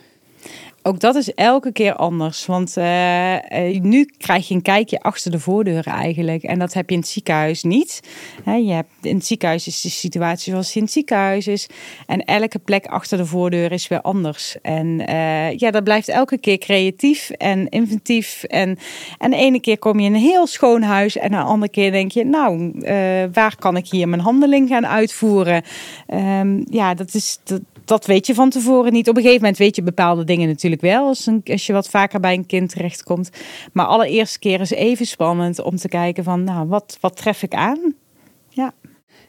Ook 0.87 1.01
dat 1.01 1.15
is 1.15 1.35
elke 1.35 1.73
keer 1.73 1.95
anders. 1.95 2.47
Want 2.47 2.77
eh, 2.77 3.69
eh, 3.69 3.83
nu 3.83 4.11
krijg 4.19 4.49
je 4.49 4.55
een 4.55 4.63
kijkje 4.63 5.01
achter 5.01 5.31
de 5.31 5.39
voordeuren 5.39 5.93
eigenlijk. 5.93 6.43
En 6.43 6.59
dat 6.59 6.73
heb 6.73 6.89
je 6.89 6.95
in 6.95 7.01
het 7.01 7.11
ziekenhuis 7.11 7.63
niet. 7.63 8.01
Je 8.45 8.73
hebt, 8.73 8.89
in 9.03 9.17
het 9.17 9.27
ziekenhuis 9.27 9.67
is 9.67 9.81
de 9.81 9.91
situatie 9.91 10.53
zoals 10.53 10.67
het 10.67 10.77
in 10.77 10.83
het 10.83 10.93
ziekenhuis 10.93 11.47
is. 11.47 11.69
En 12.07 12.25
elke 12.25 12.59
plek 12.59 12.87
achter 12.87 13.19
de 13.19 13.27
voordeur 13.27 13.73
is 13.73 13.89
weer 13.89 14.01
anders. 14.01 14.57
En 14.63 15.07
eh, 15.07 15.59
ja, 15.59 15.71
dat 15.71 15.85
blijft 15.85 16.09
elke 16.09 16.39
keer 16.39 16.59
creatief 16.59 17.31
en 17.31 17.69
inventief. 17.69 18.43
En, 18.43 18.79
en 19.19 19.31
de 19.31 19.37
ene 19.37 19.61
keer 19.61 19.79
kom 19.79 20.01
je 20.01 20.07
in 20.07 20.15
een 20.15 20.21
heel 20.21 20.47
schoon 20.47 20.83
huis. 20.83 21.17
En 21.17 21.31
de 21.31 21.39
andere 21.39 21.71
keer 21.73 21.93
denk 21.93 22.13
je, 22.13 22.25
nou, 22.25 22.73
waar 23.33 23.57
kan 23.59 23.77
ik 23.77 23.87
hier 23.89 24.09
mijn 24.09 24.23
handeling 24.23 24.69
gaan 24.69 24.87
uitvoeren? 24.87 25.63
Ehm, 26.07 26.63
ja, 26.71 26.95
dat 26.95 27.15
is... 27.15 27.39
Dat, 27.45 27.61
dat 27.87 28.07
weet 28.07 28.27
je 28.27 28.35
van 28.35 28.51
tevoren 28.51 28.93
niet. 28.93 29.09
Op 29.09 29.17
een 29.17 29.23
gegeven 29.23 29.43
moment 29.43 29.59
weet 29.59 29.77
je 29.77 29.83
bepaalde 29.83 30.25
dingen 30.25 30.49
natuurlijk 30.49 30.83
wel. 30.83 31.07
Als, 31.07 31.29
als 31.45 31.67
je 31.67 31.73
wat 31.73 31.89
vaker 31.89 32.21
bij 32.21 32.35
een 32.35 32.47
kind 32.47 32.71
terechtkomt. 32.71 33.31
Maar 33.73 33.87
allereerste 33.87 34.39
keer 34.39 34.61
is 34.61 34.71
even 34.71 35.07
spannend 35.07 35.63
om 35.63 35.77
te 35.77 35.89
kijken 35.89 36.25
van, 36.25 36.45
nou, 36.45 36.69
wat, 36.69 36.99
wat 37.01 37.17
tref 37.17 37.43
ik 37.43 37.55
aan? 37.55 37.95
Ja. 38.49 38.73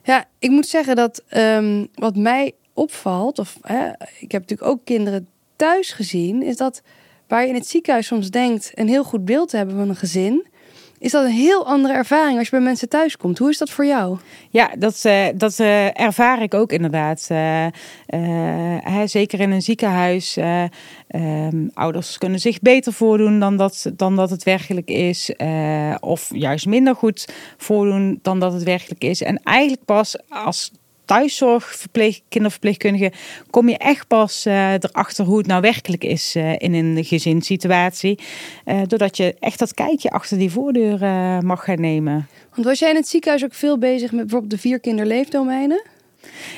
Ja, 0.03 0.25
ik 0.39 0.49
moet 0.49 0.67
zeggen 0.67 0.95
dat 0.95 1.23
ehm, 1.27 1.85
wat 1.93 2.15
mij 2.15 2.53
opvalt, 2.73 3.39
of 3.39 3.57
hè, 3.61 3.87
ik 4.19 4.31
heb 4.31 4.41
natuurlijk 4.41 4.69
ook 4.69 4.79
kinderen 4.83 5.27
thuis 5.55 5.91
gezien, 5.91 6.43
is 6.43 6.57
dat 6.57 6.81
waar 7.27 7.41
je 7.41 7.47
in 7.47 7.55
het 7.55 7.67
ziekenhuis 7.67 8.07
soms 8.07 8.29
denkt 8.29 8.71
een 8.75 8.87
heel 8.87 9.03
goed 9.03 9.25
beeld 9.25 9.49
te 9.49 9.57
hebben 9.57 9.75
van 9.75 9.89
een 9.89 9.95
gezin, 9.95 10.47
is 10.99 11.11
dat 11.11 11.25
een 11.25 11.31
heel 11.31 11.65
andere 11.65 11.93
ervaring 11.93 12.37
als 12.37 12.49
je 12.49 12.55
bij 12.55 12.65
mensen 12.65 12.89
thuis 12.89 13.17
komt. 13.17 13.37
Hoe 13.37 13.49
is 13.49 13.57
dat 13.57 13.69
voor 13.69 13.85
jou? 13.85 14.17
Ja, 14.49 14.71
dat, 14.77 15.03
uh, 15.05 15.25
dat 15.35 15.59
uh, 15.59 15.99
ervaar 15.99 16.41
ik 16.41 16.53
ook 16.53 16.71
inderdaad. 16.71 17.27
Hè, 18.81 19.07
zeker 19.07 19.39
in 19.39 19.51
een 19.51 19.61
ziekenhuis. 19.61 20.37
Um, 21.15 21.71
ouders 21.73 22.17
kunnen 22.17 22.39
zich 22.39 22.59
beter 22.59 22.93
voordoen 22.93 23.39
dan 23.39 23.57
dat, 23.57 23.91
dan 23.95 24.15
dat 24.15 24.29
het 24.29 24.43
werkelijk 24.43 24.89
is. 24.89 25.31
of 25.99 26.29
juist 26.33 26.65
minder 26.65 26.95
goed 26.95 27.27
voordoen 27.57 28.19
dan 28.21 28.39
dat 28.39 28.53
het 28.53 28.63
werkelijk 28.63 29.03
is. 29.03 29.21
En 29.21 29.39
eigenlijk 29.43 29.85
pas 29.85 30.17
als 30.29 30.71
thuiszorg, 31.07 31.75
verpleeg, 31.75 32.21
kinderverpleegkundige, 32.29 33.11
kom 33.49 33.69
je 33.69 33.77
echt 33.77 34.07
pas 34.07 34.45
uh, 34.45 34.73
erachter 34.73 35.25
hoe 35.25 35.37
het 35.37 35.47
nou 35.47 35.61
werkelijk 35.61 36.03
is 36.03 36.35
uh, 36.35 36.53
in 36.57 36.73
een 36.73 37.05
gezinssituatie. 37.05 38.19
Uh, 38.65 38.81
doordat 38.87 39.17
je 39.17 39.35
echt 39.39 39.59
dat 39.59 39.73
kijkje 39.73 40.09
achter 40.09 40.37
die 40.37 40.51
voordeur 40.51 40.99
mag 41.43 41.63
gaan 41.63 41.81
nemen. 41.81 42.27
Want 42.53 42.67
was 42.67 42.79
jij 42.79 42.89
in 42.89 42.95
het 42.95 43.07
ziekenhuis 43.07 43.43
ook 43.43 43.53
veel 43.53 43.77
bezig 43.77 44.11
met 44.11 44.21
bijvoorbeeld 44.21 44.51
de 44.51 44.57
vier 44.57 44.79
kinderleefdomeinen? 44.79 45.81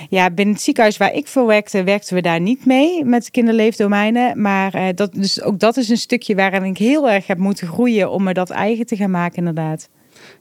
Ja, 0.10 0.30
binnen 0.30 0.54
het 0.54 0.64
ziekenhuis 0.64 0.98
waar 0.98 1.14
ik 1.14 1.28
voor 1.28 1.46
werkte, 1.46 1.84
werkten 1.84 2.16
we 2.16 2.22
daar 2.22 2.40
niet 2.40 2.66
mee 2.66 3.06
met 3.06 3.26
de 3.26 3.32
kinderleefdomeinen. 3.32 4.42
Maar 4.42 4.96
dat, 4.96 5.14
dus 5.14 5.42
ook 5.42 5.60
dat 5.60 5.78
is 5.78 5.90
een 5.90 5.98
stukje 5.98 6.36
waarin 6.36 6.64
ik 6.64 6.78
heel 6.78 7.10
erg 7.10 7.28
heb 7.28 7.38
moeten 7.38 7.68
groeien 7.68 8.12
om 8.12 8.24
me 8.24 8.34
dat 8.34 8.50
eigen 8.50 8.86
te 8.86 8.96
gaan 8.96 9.12
maken, 9.12 9.38
inderdaad. 9.38 9.90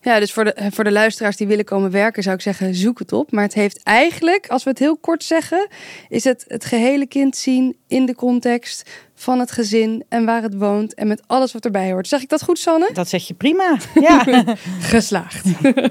Ja, 0.09 0.19
dus 0.19 0.33
voor 0.33 0.45
de, 0.45 0.55
voor 0.71 0.85
de 0.85 0.93
luisteraars 0.93 1.37
die 1.37 1.47
willen 1.47 1.65
komen 1.65 1.91
werken, 1.91 2.23
zou 2.23 2.35
ik 2.35 2.43
zeggen, 2.43 2.75
zoek 2.75 2.99
het 2.99 3.13
op. 3.13 3.33
Maar 3.33 3.43
het 3.43 3.55
heeft 3.55 3.83
eigenlijk, 3.83 4.47
als 4.47 4.65
we 4.65 4.71
het 4.71 4.79
heel 4.79 4.97
kort 4.97 5.25
zeggen, 5.25 5.69
is 6.09 6.25
het 6.25 6.45
het 6.47 6.65
gehele 6.65 7.07
kind 7.07 7.37
zien 7.37 7.77
in 7.89 8.07
de 8.07 8.15
context 8.15 8.91
van 9.15 9.39
het 9.39 9.51
gezin 9.51 10.05
en 10.09 10.25
waar 10.25 10.43
het 10.43 10.55
woont 10.55 10.95
en 10.95 11.09
met 11.09 11.23
alles 11.27 11.53
wat 11.53 11.65
erbij 11.65 11.91
hoort. 11.93 12.09
Zeg 12.09 12.23
ik 12.23 12.29
dat 12.29 12.43
goed, 12.43 12.59
Sanne? 12.59 12.91
Dat 12.93 13.09
zeg 13.09 13.27
je 13.27 13.35
prima. 13.35 13.77
Ja, 14.01 14.45
geslaagd. 14.81 15.47
um, 15.47 15.85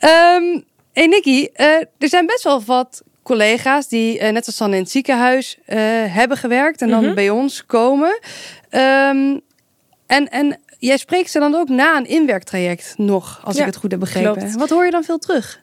hey 0.92 1.06
Nicky, 1.06 1.48
uh, 1.56 1.66
er 1.98 2.08
zijn 2.08 2.26
best 2.26 2.44
wel 2.44 2.62
wat 2.62 3.02
collega's 3.22 3.88
die, 3.88 4.20
uh, 4.20 4.30
net 4.30 4.46
als 4.46 4.56
Sanne 4.56 4.76
in 4.76 4.82
het 4.82 4.90
ziekenhuis, 4.90 5.58
uh, 5.66 5.76
hebben 6.14 6.36
gewerkt 6.36 6.82
en 6.82 6.88
dan 6.88 7.00
mm 7.00 7.04
-hmm. 7.04 7.14
bij 7.14 7.30
ons 7.30 7.66
komen. 7.66 8.18
Um, 8.70 9.42
en, 10.06 10.28
en 10.30 10.60
jij 10.78 10.96
spreekt 10.96 11.30
ze 11.30 11.38
dan 11.38 11.54
ook 11.54 11.68
na 11.68 11.96
een 11.96 12.06
inwerktraject 12.06 12.94
nog, 12.96 13.40
als 13.44 13.54
ja, 13.54 13.60
ik 13.60 13.66
het 13.66 13.76
goed 13.76 13.90
heb 13.90 14.00
begrepen. 14.00 14.36
Klopt. 14.36 14.54
Wat 14.54 14.70
hoor 14.70 14.84
je 14.84 14.90
dan 14.90 15.04
veel 15.04 15.18
terug? 15.18 15.60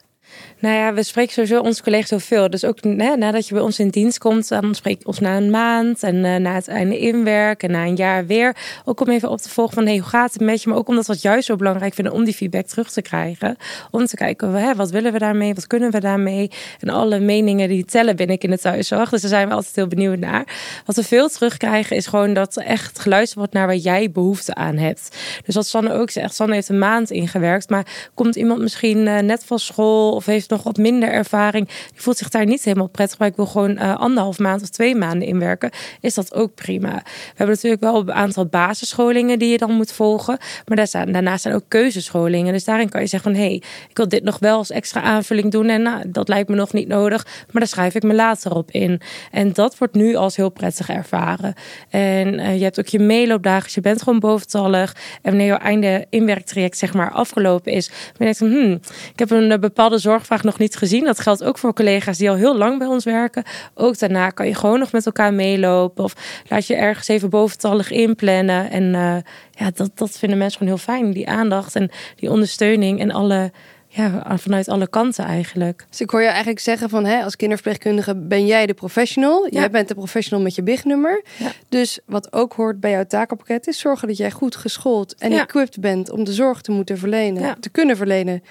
Nou 0.61 0.75
ja, 0.75 0.93
we 0.93 1.03
spreken 1.03 1.33
sowieso 1.33 1.59
onze 1.59 1.83
collega's 1.83 2.09
zoveel. 2.09 2.49
Dus 2.49 2.65
ook 2.65 2.83
hè, 2.83 3.15
nadat 3.15 3.47
je 3.47 3.53
bij 3.53 3.63
ons 3.63 3.79
in 3.79 3.89
dienst 3.89 4.17
komt, 4.17 4.47
dan 4.47 4.75
spreek 4.75 4.99
je 4.99 5.05
ons 5.05 5.19
na 5.19 5.37
een 5.37 5.49
maand 5.49 6.03
en 6.03 6.15
uh, 6.15 6.35
na 6.35 6.53
het 6.53 6.67
einde 6.67 6.97
inwerk 6.97 7.63
en 7.63 7.71
na 7.71 7.85
een 7.85 7.95
jaar 7.95 8.25
weer. 8.25 8.55
Ook 8.85 9.01
om 9.01 9.09
even 9.09 9.29
op 9.29 9.37
te 9.37 9.49
volgen 9.49 9.73
van 9.73 9.85
hey, 9.85 9.97
hoe 9.97 10.07
gaat 10.07 10.33
het 10.33 10.41
met 10.41 10.61
je? 10.61 10.69
Maar 10.69 10.77
ook 10.77 10.87
omdat 10.87 11.05
we 11.05 11.13
het 11.13 11.21
juist 11.21 11.45
zo 11.45 11.55
belangrijk 11.55 11.93
vinden 11.93 12.13
om 12.13 12.23
die 12.23 12.33
feedback 12.33 12.65
terug 12.65 12.91
te 12.91 13.01
krijgen. 13.01 13.57
Om 13.91 14.05
te 14.05 14.15
kijken, 14.15 14.53
hè, 14.53 14.75
wat 14.75 14.91
willen 14.91 15.11
we 15.11 15.19
daarmee? 15.19 15.53
Wat 15.53 15.67
kunnen 15.67 15.91
we 15.91 15.99
daarmee? 15.99 16.51
En 16.79 16.89
alle 16.89 17.19
meningen 17.19 17.69
die 17.69 17.85
tellen 17.85 18.15
ben 18.15 18.29
ik 18.29 18.43
in 18.43 18.49
de 18.49 18.57
thuiszorg. 18.57 19.09
Dus 19.09 19.21
daar 19.21 19.29
zijn 19.29 19.47
we 19.47 19.53
altijd 19.53 19.75
heel 19.75 19.87
benieuwd 19.87 20.19
naar. 20.19 20.45
Wat 20.85 20.95
we 20.95 21.03
veel 21.03 21.29
terugkrijgen 21.29 21.95
is 21.95 22.07
gewoon 22.07 22.33
dat 22.33 22.57
echt 22.57 22.99
geluisterd 22.99 23.37
wordt 23.37 23.53
naar 23.53 23.67
waar 23.67 23.75
jij 23.75 24.11
behoefte 24.11 24.55
aan 24.55 24.77
hebt. 24.77 25.17
Dus 25.45 25.55
wat 25.55 25.67
Sanne 25.67 25.93
ook 25.93 26.09
zegt, 26.09 26.35
Sanne 26.35 26.53
heeft 26.53 26.69
een 26.69 26.79
maand 26.79 27.11
ingewerkt. 27.11 27.69
Maar 27.69 28.09
komt 28.13 28.35
iemand 28.35 28.59
misschien 28.59 28.97
uh, 28.97 29.19
net 29.19 29.43
van 29.45 29.59
school 29.59 30.11
of 30.11 30.25
heeft 30.25 30.49
nog 30.51 30.63
wat 30.63 30.77
minder 30.77 31.09
ervaring, 31.09 31.67
die 31.67 32.01
voelt 32.01 32.17
zich 32.17 32.29
daar 32.29 32.45
niet 32.45 32.63
helemaal 32.63 32.87
prettig 32.87 33.17
bij. 33.17 33.27
Ik 33.27 33.35
wil 33.35 33.45
gewoon 33.45 33.71
uh, 33.71 33.95
anderhalf 33.97 34.39
maand 34.39 34.61
of 34.61 34.69
twee 34.69 34.95
maanden 34.95 35.27
inwerken. 35.27 35.69
Is 35.99 36.13
dat 36.13 36.33
ook 36.33 36.55
prima? 36.55 36.93
We 37.03 37.33
hebben 37.35 37.55
natuurlijk 37.55 37.81
wel 37.81 37.99
een 37.99 38.13
aantal 38.13 38.45
basisscholingen 38.45 39.39
die 39.39 39.51
je 39.51 39.57
dan 39.57 39.71
moet 39.71 39.91
volgen. 39.91 40.37
Maar 40.65 40.77
daar 40.77 40.87
staan, 40.87 41.11
daarnaast 41.11 41.41
zijn 41.41 41.55
ook 41.55 41.63
keuzescholingen. 41.67 42.53
Dus 42.53 42.63
daarin 42.63 42.89
kan 42.89 43.01
je 43.01 43.07
zeggen 43.07 43.31
van 43.31 43.41
hé, 43.41 43.47
hey, 43.47 43.63
ik 43.89 43.97
wil 43.97 44.07
dit 44.07 44.23
nog 44.23 44.39
wel 44.39 44.57
als 44.57 44.69
extra 44.69 45.01
aanvulling 45.01 45.51
doen. 45.51 45.69
En 45.69 45.81
nou, 45.81 46.11
dat 46.11 46.27
lijkt 46.27 46.49
me 46.49 46.55
nog 46.55 46.73
niet 46.73 46.87
nodig. 46.87 47.25
Maar 47.25 47.61
daar 47.61 47.67
schrijf 47.67 47.95
ik 47.95 48.03
me 48.03 48.13
later 48.13 48.55
op 48.55 48.71
in. 48.71 49.01
En 49.31 49.53
dat 49.53 49.77
wordt 49.77 49.93
nu 49.93 50.15
als 50.15 50.35
heel 50.35 50.49
prettig 50.49 50.89
ervaren. 50.89 51.53
En 51.89 52.33
uh, 52.33 52.57
je 52.57 52.63
hebt 52.63 52.79
ook 52.79 52.87
je 52.87 52.99
meeloopdagen. 52.99 53.63
Dus 53.63 53.73
je 53.73 53.81
bent 53.81 54.01
gewoon 54.01 54.19
boventallig. 54.19 54.95
En 55.21 55.31
wanneer 55.31 55.47
jouw 55.47 55.57
einde 55.57 56.05
inwerktraject 56.09 56.77
zeg 56.77 56.93
maar 56.93 57.11
afgelopen 57.11 57.71
is. 57.71 57.91
Denk 58.17 58.37
je, 58.37 58.45
hmm, 58.45 58.79
ik 59.13 59.19
heb 59.19 59.31
een 59.31 59.59
bepaalde 59.59 59.97
zorgvraag 59.97 60.40
nog 60.43 60.57
niet 60.57 60.75
gezien. 60.75 61.03
Dat 61.03 61.19
geldt 61.19 61.43
ook 61.43 61.57
voor 61.57 61.73
collega's 61.73 62.17
die 62.17 62.29
al 62.29 62.35
heel 62.35 62.57
lang 62.57 62.77
bij 62.77 62.87
ons 62.87 63.03
werken. 63.03 63.43
Ook 63.73 63.99
daarna 63.99 64.29
kan 64.29 64.47
je 64.47 64.55
gewoon 64.55 64.79
nog 64.79 64.91
met 64.91 65.05
elkaar 65.05 65.33
meelopen. 65.33 66.03
Of 66.03 66.43
laat 66.47 66.67
je 66.67 66.75
ergens 66.75 67.07
even 67.07 67.29
boventallig 67.29 67.91
inplannen. 67.91 68.71
En 68.71 68.83
uh, 68.83 69.15
ja, 69.51 69.71
dat, 69.73 69.91
dat 69.95 70.17
vinden 70.17 70.37
mensen 70.37 70.57
gewoon 70.57 70.73
heel 70.73 70.83
fijn. 70.83 71.11
Die 71.11 71.29
aandacht 71.29 71.75
en 71.75 71.89
die 72.15 72.31
ondersteuning 72.31 72.99
en 72.99 73.11
alle 73.11 73.51
ja, 73.93 74.37
vanuit 74.37 74.69
alle 74.69 74.87
kanten 74.87 75.25
eigenlijk. 75.25 75.85
Dus 75.89 76.01
ik 76.01 76.09
hoor 76.09 76.21
je 76.21 76.27
eigenlijk 76.27 76.59
zeggen 76.59 76.89
van, 76.89 77.05
hè, 77.05 77.23
als 77.23 77.35
kinderverpleegkundige 77.35 78.15
ben 78.15 78.45
jij 78.45 78.65
de 78.65 78.73
professional. 78.73 79.43
Ja. 79.43 79.59
Jij 79.59 79.69
bent 79.69 79.87
de 79.87 79.93
professional 79.93 80.43
met 80.43 80.55
je 80.55 80.63
bignummer. 80.63 81.23
Ja. 81.37 81.51
Dus 81.69 81.99
wat 82.05 82.33
ook 82.33 82.53
hoort 82.53 82.79
bij 82.79 82.91
jouw 82.91 83.05
takenpakket 83.05 83.67
is 83.67 83.79
zorgen 83.79 84.07
dat 84.07 84.17
jij 84.17 84.31
goed 84.31 84.55
geschoold 84.55 85.15
en 85.15 85.31
ja. 85.31 85.41
equipped 85.41 85.79
bent 85.79 86.11
om 86.11 86.23
de 86.23 86.33
zorg 86.33 86.61
te 86.61 86.71
moeten 86.71 86.97
verlenen, 86.97 87.59
te 87.59 87.69
kunnen 87.69 87.97
verlenen, 87.97 88.43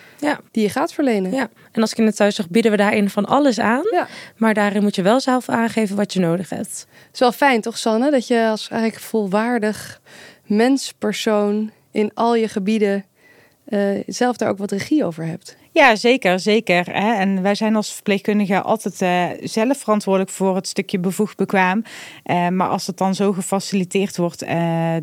die 0.51 0.63
je 0.63 0.69
gaat 0.69 0.93
verlenen. 0.93 1.33
Ja. 1.33 1.49
En 1.73 1.81
als 1.81 1.95
kinderthuiszorg 1.95 2.49
bieden 2.49 2.71
we 2.71 2.77
daarin 2.77 3.11
van 3.11 3.27
alles 3.27 3.59
aan. 3.59 3.85
Maar 4.37 4.55
daarin 4.55 4.83
moet 4.83 4.95
je 4.95 5.03
wel 5.03 5.21
zelf 5.21 5.49
aangeven 5.49 5.97
wat 5.97 6.13
je 6.13 6.21
nodig 6.21 6.49
hebt. 6.49 6.87
Het 6.89 7.13
is 7.13 7.21
wel 7.21 7.33
fijn 7.33 7.61
toch, 7.61 7.79
Sanne, 7.79 8.11
dat 8.11 8.27
je 8.27 8.47
als 8.47 8.69
eigenlijk 8.69 9.03
volwaardig 9.03 10.01
menspersoon 10.47 11.71
in 11.91 12.11
al 12.15 12.35
je 12.35 12.49
gebieden 12.49 13.05
uh, 13.71 14.03
zelf 14.07 14.37
daar 14.37 14.49
ook 14.49 14.59
wat 14.59 14.71
regie 14.71 15.05
over 15.05 15.25
hebt. 15.25 15.57
Ja, 15.73 15.97
zeker, 15.97 16.41
zeker. 16.41 16.85
Hè? 16.93 17.15
En 17.15 17.43
wij 17.43 17.55
zijn 17.55 17.77
als 17.77 17.93
verpleegkundigen 17.93 18.65
altijd 18.65 19.01
uh, 19.03 19.47
zelf 19.49 19.79
verantwoordelijk 19.79 20.31
voor 20.31 20.55
het 20.55 20.69
stukje 20.69 20.99
bevoegd 20.99 21.37
bekwaam. 21.37 21.83
Uh, 22.25 22.49
maar 22.49 22.69
als 22.69 22.87
het 22.87 22.97
dan 22.97 23.15
zo 23.15 23.33
gefaciliteerd 23.33 24.17
wordt 24.17 24.45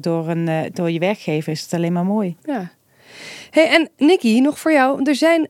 door, 0.02 0.28
een, 0.28 0.70
door 0.74 0.92
je 0.92 1.00
werkgever, 1.00 1.52
is 1.52 1.62
het 1.62 1.74
alleen 1.74 1.94
maar 1.94 2.06
mooi. 2.06 2.36
Ja. 2.44 2.72
Hey, 3.50 3.70
en 3.70 3.90
Nicky, 3.98 4.40
nog 4.40 4.60
voor 4.60 4.72
jou. 4.72 5.02
Er 5.04 5.16
zijn 5.16 5.48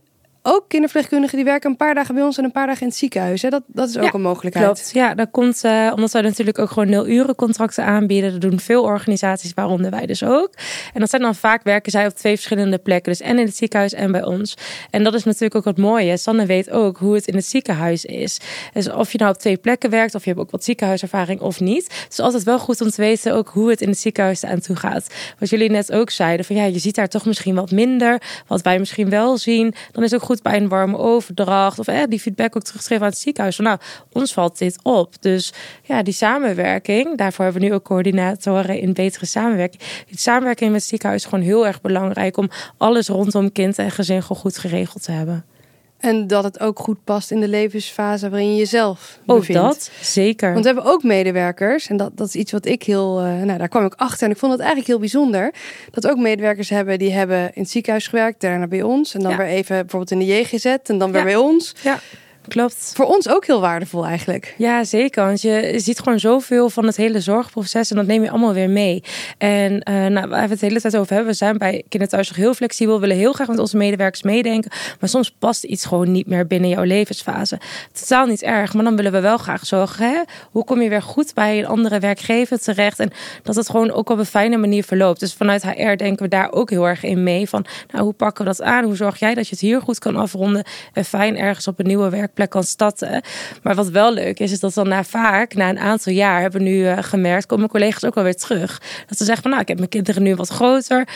ook 0.47 0.65
kinderverpleegkundigen 0.67 1.35
die 1.37 1.45
werken 1.45 1.69
een 1.69 1.75
paar 1.77 1.95
dagen 1.95 2.15
bij 2.15 2.23
ons 2.23 2.37
en 2.37 2.43
een 2.43 2.51
paar 2.51 2.67
dagen 2.67 2.81
in 2.81 2.87
het 2.87 2.97
ziekenhuis. 2.97 3.41
Hè? 3.41 3.49
Dat, 3.49 3.63
dat 3.67 3.89
is 3.89 3.97
ook 3.97 4.03
Ja, 4.03 4.13
een 4.13 4.21
mogelijkheid. 4.21 4.65
Klopt, 4.65 4.89
ja, 4.93 5.13
dat 5.15 5.27
komt 5.31 5.63
eh, 5.63 5.91
omdat 5.95 6.11
wij 6.11 6.21
natuurlijk 6.21 6.59
ook 6.59 6.69
gewoon 6.69 6.89
nul 6.89 7.07
uren 7.07 7.35
contracten 7.35 7.85
aanbieden. 7.85 8.31
Dat 8.31 8.41
doen 8.41 8.59
veel 8.59 8.83
organisaties, 8.83 9.53
waaronder 9.53 9.91
wij 9.91 10.05
dus 10.05 10.23
ook. 10.23 10.49
En 10.93 10.99
dat 10.99 11.09
zijn 11.09 11.21
dan 11.21 11.35
vaak 11.35 11.63
werken 11.63 11.91
zij 11.91 12.05
op 12.05 12.13
twee 12.13 12.35
verschillende 12.35 12.77
plekken, 12.77 13.11
dus 13.11 13.21
en 13.21 13.39
in 13.39 13.45
het 13.45 13.55
ziekenhuis 13.55 13.93
en 13.93 14.11
bij 14.11 14.23
ons. 14.23 14.57
En 14.89 15.03
dat 15.03 15.13
is 15.13 15.23
natuurlijk 15.23 15.55
ook 15.55 15.65
het 15.65 15.77
mooie. 15.77 16.17
Sanne 16.17 16.45
weet 16.45 16.69
ook 16.69 16.97
hoe 16.97 17.15
het 17.15 17.27
in 17.27 17.35
het 17.35 17.45
ziekenhuis 17.45 18.05
is. 18.05 18.39
Dus 18.73 18.91
of 18.91 19.11
je 19.11 19.17
nou 19.17 19.31
op 19.31 19.37
twee 19.37 19.57
plekken 19.57 19.89
werkt, 19.89 20.15
of 20.15 20.23
je 20.23 20.29
hebt 20.29 20.41
ook 20.41 20.51
wat 20.51 20.63
ziekenhuiservaring 20.63 21.41
of 21.41 21.59
niet. 21.59 21.83
Het 22.03 22.11
is 22.11 22.19
altijd 22.19 22.43
wel 22.43 22.59
goed 22.59 22.81
om 22.81 22.89
te 22.89 23.01
weten 23.01 23.33
ook 23.33 23.49
hoe 23.49 23.69
het 23.69 23.81
in 23.81 23.89
het 23.89 23.99
ziekenhuis 23.99 24.45
aan 24.45 24.59
toe 24.59 24.75
gaat. 24.75 25.07
Wat 25.39 25.49
jullie 25.49 25.69
net 25.69 25.91
ook 25.91 26.09
zeiden, 26.09 26.45
van 26.45 26.55
ja, 26.55 26.63
je 26.63 26.79
ziet 26.79 26.95
daar 26.95 27.07
toch 27.07 27.25
misschien 27.25 27.55
wat 27.55 27.71
minder. 27.71 28.21
Wat 28.47 28.61
wij 28.61 28.79
misschien 28.79 29.09
wel 29.09 29.37
zien. 29.37 29.73
Dan 29.91 30.03
is 30.03 30.11
het 30.11 30.19
ook 30.19 30.25
goed 30.25 30.36
bij 30.41 30.57
een 30.57 30.67
warme 30.67 30.97
overdracht. 30.97 31.79
Of 31.79 31.87
eh, 31.87 32.03
die 32.09 32.19
feedback 32.19 32.55
ook 32.55 32.63
teruggeven 32.63 33.03
aan 33.03 33.09
het 33.09 33.17
ziekenhuis. 33.17 33.57
Nou, 33.57 33.79
ons 34.11 34.33
valt 34.33 34.57
dit 34.57 34.79
op. 34.83 35.21
Dus 35.21 35.53
ja, 35.83 36.03
die 36.03 36.13
samenwerking. 36.13 37.17
Daarvoor 37.17 37.43
hebben 37.43 37.61
we 37.61 37.67
nu 37.67 37.73
ook 37.73 37.83
coördinatoren 37.83 38.79
in 38.79 38.93
betere 38.93 39.25
samenwerking. 39.25 39.81
Die 40.07 40.19
samenwerking 40.19 40.71
met 40.71 40.79
het 40.79 40.89
ziekenhuis 40.89 41.23
is 41.23 41.29
gewoon 41.29 41.45
heel 41.45 41.67
erg 41.67 41.81
belangrijk. 41.81 42.37
Om 42.37 42.49
alles 42.77 43.07
rondom 43.07 43.51
kind 43.51 43.77
en 43.77 43.91
gezin 43.91 44.21
gewoon 44.21 44.41
goed 44.41 44.57
geregeld 44.57 45.03
te 45.03 45.11
hebben. 45.11 45.45
En 45.97 46.27
dat 46.27 46.43
het 46.43 46.59
ook 46.59 46.79
goed 46.79 47.03
past 47.03 47.31
in 47.31 47.39
de 47.39 47.47
levensfase 47.47 48.29
waarin 48.29 48.51
je 48.51 48.55
jezelf 48.57 49.19
Ook 49.25 49.37
bevindt. 49.39 49.61
dat, 49.61 49.91
zeker. 50.01 50.51
Want 50.53 50.65
we 50.65 50.71
hebben 50.73 50.91
ook 50.91 51.03
medewerkers, 51.03 51.87
en 51.87 51.97
dat, 51.97 52.17
dat 52.17 52.27
is 52.27 52.35
iets 52.35 52.51
wat 52.51 52.65
ik 52.65 52.83
heel, 52.83 53.19
eh, 53.19 53.41
nou 53.41 53.57
daar 53.57 53.67
kwam 53.67 53.85
ik 53.85 53.93
achter 53.95 54.25
en 54.25 54.31
ik 54.31 54.37
vond 54.37 54.51
het 54.51 54.61
eigenlijk 54.61 54.89
heel 54.89 54.99
bijzonder. 54.99 55.53
Dat 55.91 56.07
ook 56.07 56.17
medewerkers 56.17 56.69
hebben 56.69 56.99
die 56.99 57.11
hebben 57.11 57.39
in 57.53 57.61
het 57.61 57.69
ziekenhuis 57.71 58.07
gewerkt, 58.07 58.41
daarna 58.41 58.67
bij 58.67 58.81
ons. 58.81 59.13
En 59.13 59.21
dan 59.21 59.31
Ja. 59.31 59.37
weer 59.37 59.45
even 59.47 59.75
bijvoorbeeld 59.79 60.11
in 60.11 60.19
de 60.19 60.25
JGZ 60.25 60.65
en 60.65 60.97
dan 60.97 61.11
weer 61.11 61.19
Ja. 61.21 61.25
bij 61.25 61.35
ons. 61.35 61.73
ja, 61.83 61.99
klopt. 62.47 62.91
Voor 62.95 63.05
ons 63.05 63.29
ook 63.29 63.45
heel 63.45 63.61
waardevol 63.61 64.05
eigenlijk. 64.05 64.55
Ja, 64.57 64.83
zeker. 64.83 65.25
Want 65.25 65.41
je 65.41 65.73
ziet 65.75 65.99
gewoon 65.99 66.19
zoveel 66.19 66.69
van 66.69 66.85
het 66.85 66.97
hele 66.97 67.21
zorgproces 67.21 67.89
en 67.89 67.95
dat 67.95 68.05
neem 68.05 68.23
je 68.23 68.29
allemaal 68.29 68.53
weer 68.53 68.69
mee. 68.69 69.03
En 69.37 69.81
eh 69.81 70.05
nou, 70.05 70.27
waar 70.27 70.43
we 70.43 70.49
het 70.49 70.59
de 70.59 70.65
hele 70.65 70.81
tijd 70.81 70.97
over 70.97 71.13
hebben, 71.13 71.31
we 71.31 71.37
zijn 71.37 71.57
bij 71.57 71.83
kinderthuis 71.89 72.35
heel 72.35 72.53
flexibel, 72.53 72.93
we 72.93 72.99
willen 72.99 73.15
heel 73.15 73.33
graag 73.33 73.47
met 73.47 73.59
onze 73.59 73.77
medewerkers 73.77 74.23
meedenken. 74.23 74.71
Maar 74.99 75.09
soms 75.09 75.31
past 75.39 75.63
iets 75.63 75.85
gewoon 75.85 76.11
niet 76.11 76.27
meer 76.27 76.47
binnen 76.47 76.69
jouw 76.69 76.83
levensfase. 76.83 77.59
Totaal 77.91 78.25
niet 78.25 78.43
erg, 78.43 78.73
maar 78.73 78.83
dan 78.83 78.95
willen 78.95 79.11
we 79.11 79.19
wel 79.19 79.37
graag 79.37 79.65
zorgen. 79.65 80.09
Hè? 80.09 80.21
Hoe 80.51 80.63
kom 80.63 80.81
je 80.81 80.89
weer 80.89 81.01
goed 81.01 81.33
bij 81.33 81.59
een 81.59 81.67
andere 81.67 81.99
werkgever 81.99 82.59
terecht? 82.59 82.99
En 82.99 83.11
dat 83.43 83.55
het 83.55 83.69
gewoon 83.69 83.91
ook 83.91 84.09
op 84.09 84.17
een 84.17 84.25
fijne 84.25 84.57
manier 84.57 84.83
verloopt. 84.83 85.19
Dus 85.19 85.33
vanuit 85.33 85.63
HR 85.63 85.95
denken 85.95 86.23
we 86.23 86.27
daar 86.27 86.51
ook 86.51 86.69
heel 86.69 86.87
erg 86.87 87.03
in 87.03 87.23
mee. 87.23 87.49
Van 87.49 87.65
nou, 87.91 88.03
hoe 88.03 88.13
pakken 88.13 88.45
we 88.45 88.49
dat 88.49 88.61
aan? 88.61 88.83
Hoe 88.83 88.95
zorg 88.95 89.19
jij 89.19 89.33
dat 89.33 89.45
je 89.47 89.51
het 89.51 89.59
hier 89.59 89.81
goed 89.81 89.99
kan 89.99 90.15
afronden 90.15 90.65
en 90.93 91.05
fijn 91.05 91.37
ergens 91.37 91.67
op 91.67 91.79
een 91.79 91.87
nieuwe 91.87 92.09
werkplek 92.37 92.49
kan 92.49 92.63
starten? 92.63 93.21
Maar 93.63 93.75
wat 93.75 93.89
wel 93.89 94.13
leuk 94.13 94.39
is, 94.39 94.51
is 94.51 94.59
dat 94.59 94.73
dan 94.73 94.87
na 94.87 95.03
vaak, 95.03 95.53
na 95.53 95.69
een 95.69 95.79
aantal 95.79 96.13
jaar, 96.13 96.41
hebben 96.41 96.61
we 96.61 96.67
nu 96.67 96.87
eh, 96.87 96.97
gemerkt, 97.01 97.45
komen 97.45 97.69
collega's 97.69 98.05
ook 98.05 98.17
alweer 98.17 98.35
terug. 98.35 98.81
Dat 99.07 99.17
ze 99.17 99.23
zeggen 99.23 99.41
van 99.41 99.51
nou, 99.51 99.61
ik 99.61 99.67
heb 99.67 99.77
mijn 99.77 99.89
kinderen 99.89 100.23
nu 100.23 100.35
wat 100.35 100.49
groter. 100.49 101.07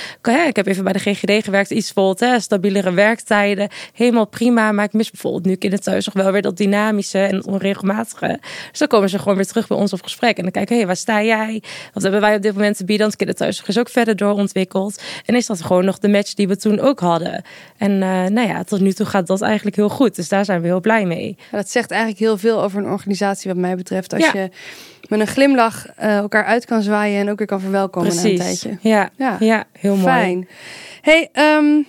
Ik, 0.48 0.56
heb 0.56 0.68
even 0.68 0.84
bij 0.84 0.94
de 0.94 1.00
GGD 1.00 1.44
gewerkt, 1.44 1.72
iets 1.72 1.92
vol, 1.92 2.16
hè, 2.18 2.40
stabielere 2.40 2.92
werktijden. 2.92 3.70
Helemaal 3.94 4.28
prima, 4.28 4.72
maar 4.72 4.86
ik 4.86 4.94
mis 4.94 5.12
bijvoorbeeld 5.12 5.46
nu 5.46 5.56
kinderthuis 5.56 6.06
nog 6.06 6.16
wel 6.16 6.32
weer 6.32 6.42
dat 6.42 6.58
dynamische 6.58 7.20
en 7.20 7.46
onregelmatige. 7.46 8.40
Dus 8.70 8.80
dan 8.80 8.88
komen 8.88 9.10
ze 9.10 9.20
gewoon 9.20 9.36
weer 9.36 9.48
terug 9.48 9.68
bij 9.68 9.78
ons 9.78 9.94
op 9.94 10.04
gesprek. 10.04 10.38
En 10.38 10.44
dan 10.44 10.52
kijken, 10.52 10.72
hé, 10.72 10.78
hey, 10.78 10.88
waar 10.88 10.96
sta 10.96 11.24
jij? 11.24 11.64
Wat 11.94 12.04
hebben 12.04 12.22
wij 12.22 12.36
op 12.36 12.42
dit 12.42 12.54
moment 12.54 12.78
te 12.78 12.86
bieden? 12.86 13.06
Want 13.06 13.18
kinderthuis 13.18 13.64
is 13.68 13.80
ook 13.80 13.90
verder 13.90 14.16
doorontwikkeld. 14.16 15.02
En 15.26 15.36
is 15.36 15.46
dat 15.46 15.62
gewoon 15.62 15.86
nog 15.86 16.00
de 16.00 16.08
match 16.08 16.34
die 16.34 16.48
we 16.48 16.58
toen 16.58 16.80
ook 16.80 17.00
hadden? 17.00 17.44
En 17.78 17.92
eh, 17.92 18.26
nou 18.26 18.48
ja, 18.48 18.64
tot 18.64 18.80
nu 18.80 18.92
toe 18.92 19.06
gaat 19.06 19.28
dat 19.28 19.42
eigenlijk 19.42 19.76
heel 19.76 19.90
goed. 19.90 20.16
Dus 20.16 20.30
daar 20.30 20.46
zijn 20.46 20.62
we 20.62 20.68
heel 20.68 20.80
blij 20.80 21.06
mee. 21.06 21.11
Ja, 21.20 21.34
dat 21.58 21.70
zegt 21.70 21.92
eigenlijk 21.92 22.20
heel 22.22 22.38
veel 22.38 22.62
over 22.64 22.80
een 22.80 22.90
organisatie 22.92 23.52
wat 23.52 23.60
mij 23.60 23.76
betreft. 23.76 24.14
Als 24.14 24.24
Ja. 24.24 24.32
je 24.42 24.50
met 25.10 25.20
een 25.20 25.28
glimlach 25.28 25.88
eh, 25.96 26.18
elkaar 26.18 26.46
uit 26.46 26.66
kan 26.66 26.82
zwaaien 26.82 27.20
en 27.20 27.30
ook 27.30 27.38
weer 27.38 27.48
kan 27.48 27.60
verwelkomen 27.62 28.16
na 28.16 28.24
een 28.24 28.38
tijdje. 28.38 28.78
Ja, 28.82 29.10
Ja. 29.18 29.36
ja. 29.40 29.64
heel 29.72 29.96
mooi. 29.96 30.04
Fijn. 30.08 30.48
Hey, 31.02 31.30
ehm, 31.32 31.82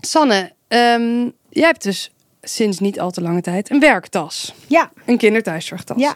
Sanne, 0.00 0.52
ehm, 0.68 1.22
jij 1.50 1.66
hebt 1.66 1.82
dus 1.82 2.08
sinds 2.42 2.78
niet 2.78 3.00
al 3.00 3.10
te 3.10 3.20
lange 3.20 3.40
tijd 3.40 3.70
een 3.70 3.80
werktas. 3.80 4.54
Ja. 4.66 4.90
Een 5.06 5.16
kinderthuiszorgtas. 5.18 5.98
Ja. 6.00 6.14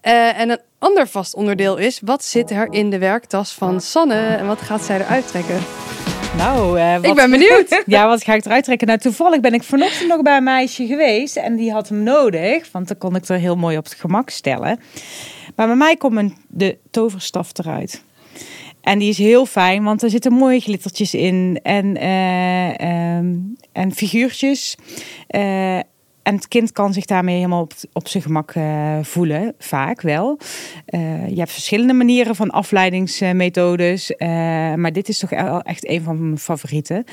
Eh, 0.00 0.40
en 0.40 0.50
een 0.50 0.60
ander 0.78 1.08
vast 1.08 1.34
onderdeel 1.34 1.76
is, 1.76 2.00
wat 2.04 2.24
zit 2.24 2.50
er 2.50 2.72
in 2.72 2.90
de 2.90 2.98
werktas 2.98 3.52
van 3.52 3.80
Sanne 3.80 4.14
en 4.36 4.46
wat 4.46 4.60
gaat 4.60 4.82
zij 4.82 5.00
eruit 5.00 5.26
trekken? 5.28 5.58
Nou, 6.36 6.78
eh, 6.78 6.94
wat... 6.94 7.04
Ik 7.04 7.14
ben 7.14 7.30
benieuwd. 7.30 7.82
Ja, 7.86 8.06
wat 8.06 8.24
ga 8.24 8.34
ik 8.34 8.44
eruit 8.44 8.64
trekken? 8.64 8.86
Nou, 8.86 8.98
toevallig 8.98 9.40
ben 9.40 9.54
ik 9.54 9.62
vanochtend 9.62 10.08
nog 10.08 10.22
bij 10.22 10.36
een 10.36 10.44
meisje 10.44 10.86
geweest 10.86 11.36
en 11.36 11.56
die 11.56 11.72
had 11.72 11.88
hem 11.88 12.02
nodig, 12.02 12.68
want 12.72 12.88
dan 12.88 12.98
kon 12.98 13.14
ik 13.14 13.28
er 13.28 13.38
heel 13.38 13.56
mooi 13.56 13.76
op 13.76 13.84
het 13.84 13.94
gemak 13.94 14.30
stellen. 14.30 14.80
Maar 15.56 15.66
bij 15.66 15.76
mij 15.76 15.96
komt 15.96 16.16
een, 16.16 16.36
de 16.48 16.78
toverstaf 16.90 17.50
eruit. 17.58 18.02
En 18.80 18.98
die 18.98 19.08
is 19.08 19.18
heel 19.18 19.46
fijn, 19.46 19.84
want 19.84 20.02
er 20.02 20.10
zitten 20.10 20.32
mooie 20.32 20.60
glittertjes 20.60 21.14
in 21.14 21.60
en, 21.62 21.96
ehm, 21.96 23.34
en 23.72 23.94
figuurtjes. 23.94 24.76
Eh, 25.26 25.78
en 26.28 26.34
het 26.34 26.48
kind 26.48 26.72
kan 26.72 26.92
zich 26.92 27.04
daarmee 27.04 27.36
helemaal 27.36 27.60
op, 27.60 27.72
op 27.92 28.08
zijn 28.08 28.22
gemak 28.22 28.50
eh, 28.50 28.98
voelen, 29.02 29.54
vaak 29.58 30.00
wel. 30.00 30.38
Eh, 30.86 31.28
je 31.28 31.38
hebt 31.38 31.50
verschillende 31.50 31.92
manieren 31.92 32.36
van 32.36 32.50
afleidingsmethodes, 32.50 34.16
eh, 34.16 34.28
maar 34.74 34.92
dit 34.92 35.08
is 35.08 35.18
toch 35.18 35.30
wel 35.30 35.62
echt 35.62 35.88
een 35.88 36.02
van 36.02 36.22
mijn 36.22 36.38
favorieten. 36.38 37.04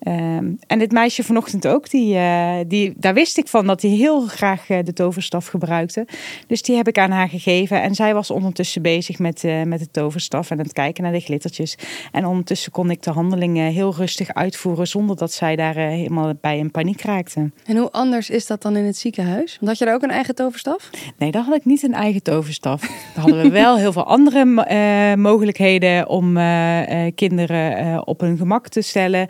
Ehm, 0.00 0.52
en 0.66 0.78
dit 0.78 0.92
meisje 0.92 1.24
vanochtend 1.24 1.66
ook, 1.66 1.90
die, 1.90 2.18
die, 2.66 2.94
daar 2.96 3.14
wist 3.14 3.38
ik 3.38 3.48
van 3.48 3.66
dat 3.66 3.82
hij 3.82 3.90
heel 3.90 4.20
graag 4.20 4.66
de 4.66 4.92
toverstaf 4.92 5.46
gebruikte. 5.46 6.06
Dus 6.46 6.62
die 6.62 6.76
heb 6.76 6.88
ik 6.88 6.98
aan 6.98 7.10
haar 7.10 7.28
gegeven. 7.28 7.82
En 7.82 7.94
zij 7.94 8.14
was 8.14 8.30
ondertussen 8.30 8.82
bezig 8.82 9.18
met, 9.18 9.42
met 9.64 9.78
de 9.78 9.90
toverstaf 9.90 10.50
en 10.50 10.58
het 10.58 10.72
kijken 10.72 11.02
naar 11.02 11.12
de 11.12 11.20
glittertjes. 11.20 11.78
En 12.12 12.26
ondertussen 12.26 12.72
kon 12.72 12.90
ik 12.90 13.02
de 13.02 13.10
handelingen 13.10 13.72
heel 13.72 13.94
rustig 13.94 14.34
uitvoeren 14.34 14.86
zonder 14.86 15.16
dat 15.16 15.32
zij 15.32 15.56
daar 15.56 15.74
helemaal 15.74 16.32
bij 16.40 16.58
in 16.58 16.70
paniek 16.70 17.02
raakte. 17.02 17.50
En 17.64 17.76
hoe 17.76 17.90
anders 17.90 18.30
is 18.30 18.46
dat 18.46 18.59
dan 18.62 18.76
in 18.76 18.84
het 18.84 18.96
ziekenhuis? 18.96 19.56
Want 19.60 19.70
had 19.70 19.78
je 19.78 19.84
daar 19.84 19.94
ook 19.94 20.02
een 20.02 20.10
eigen 20.10 20.34
toverstaf? 20.34 20.90
Nee, 21.18 21.30
daar 21.30 21.42
had 21.42 21.56
ik 21.56 21.64
niet 21.64 21.82
een 21.82 21.94
eigen 21.94 22.22
toverstaf. 22.22 22.80
Daar 22.80 23.24
hadden 23.24 23.42
we 23.42 23.50
wel 23.50 23.76
heel 23.76 23.92
veel 23.92 24.06
andere 24.06 24.64
eh, 24.64 25.14
mogelijkheden 25.14 26.08
om 26.08 26.36
eh, 26.36 27.06
eh, 27.06 27.14
kinderen 27.14 28.06
op 28.06 28.20
hun 28.20 28.36
gemak 28.36 28.68
te 28.68 28.82
stellen. 28.82 29.28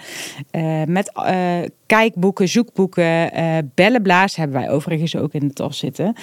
Met 0.87 1.13
kijkboeken, 1.87 2.49
zoekboeken, 2.49 3.31
bellenblaas 3.75 4.37
hebben 4.37 4.61
wij 4.61 4.71
overigens 4.71 5.17
ook 5.17 5.33
in 5.33 5.49
de 5.49 5.53
tas 5.53 5.79
zitten. 5.79 6.15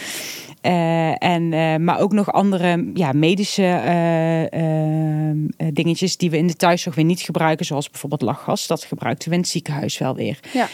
Eh, 0.68 1.24
en, 1.24 1.54
eh, 1.54 1.76
maar 1.76 2.00
ook 2.00 2.12
nog 2.14 2.32
andere 2.32 2.92
ja, 2.94 3.12
medische 3.12 3.64
eh, 3.64 4.44
eh, 4.54 5.30
eh, 5.30 5.36
dingetjes 5.74 6.18
die 6.18 6.30
we 6.30 6.38
in 6.38 6.48
de 6.48 6.56
thuiszorg 6.56 6.96
weer 6.96 7.06
niet 7.06 7.22
gebruiken. 7.22 7.66
Zoals 7.66 7.90
bijvoorbeeld 7.90 8.22
lachgas. 8.22 8.68
Dat 8.68 8.84
gebruikten 8.84 9.30
we 9.30 9.36
in 9.36 9.42
het 9.42 9.50
ziekenhuis 9.50 9.98
wel 9.98 10.16
weer. 10.16 10.40
Ja. 10.54 10.68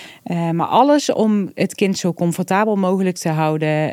Maar 0.52 0.68
alles 0.68 1.12
om 1.12 1.52
het 1.54 1.76
kind 1.76 1.98
zo 1.98 2.14
comfortabel 2.14 2.76
mogelijk 2.76 3.18
te 3.18 3.30
houden 3.30 3.92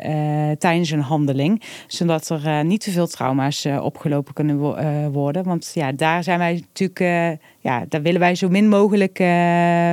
tijdens 0.57 0.91
een 0.91 0.99
handeling. 1.01 1.61
Zodat 1.87 2.29
er 2.29 2.65
niet 2.65 2.81
te 2.81 2.91
veel 2.91 3.07
trauma's 3.07 3.65
opgelopen 3.81 4.33
kunnen 4.33 4.57
wo- 4.57 5.09
worden. 5.11 5.43
Want 5.43 5.71
ja, 5.73 5.91
daar 5.91 6.23
zijn 6.23 6.39
wij 6.39 6.53
natuurlijk, 6.53 7.39
ja, 7.59 7.85
daar 7.89 8.01
willen 8.01 8.19
wij 8.19 8.35
zo 8.35 8.49
min 8.49 8.69
mogelijk 8.69 9.19
eh, 9.19 9.27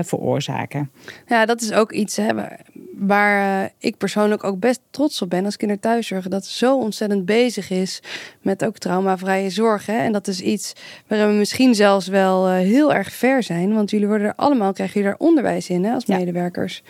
veroorzaken. 0.05 0.91
Ja, 1.27 1.47
dat 1.47 1.61
is 1.61 1.73
ook 1.73 1.93
iets 1.93 2.17
hè, 2.17 2.35
waar, 2.35 2.61
waar 2.99 3.63
eh, 3.63 3.71
ik 3.79 3.97
persoonlijk 3.97 4.45
ook 4.45 4.59
best 4.59 4.81
trots 4.91 5.23
op 5.23 5.31
ben 5.31 5.45
als 5.45 5.57
kinderthuiszorger. 5.57 6.31
Dat 6.31 6.47
zo 6.47 6.77
ontzettend 6.79 7.25
bezig 7.25 7.71
is 7.71 8.01
met 8.41 8.65
ook 8.65 8.79
traumavrije 8.79 9.51
zorg. 9.51 9.87
Hè? 9.87 9.99
En 9.99 10.13
dat 10.13 10.27
is 10.27 10.41
iets 10.41 10.73
waarin 11.07 11.29
we 11.29 11.35
misschien 11.35 11.75
zelfs 11.75 12.07
wel 12.07 12.47
eh, 12.47 12.53
heel 12.55 12.95
erg 12.95 13.13
ver 13.13 13.43
zijn. 13.43 13.75
Want 13.75 13.91
jullie 13.91 14.07
worden 14.07 14.27
er 14.27 14.33
allemaal, 14.37 14.73
krijgen 14.73 15.01
jullie 15.01 15.17
daar 15.17 15.27
onderwijs 15.29 15.69
in 15.69 15.85
hè, 15.85 15.93
als 15.93 16.07
medewerkers. 16.07 16.83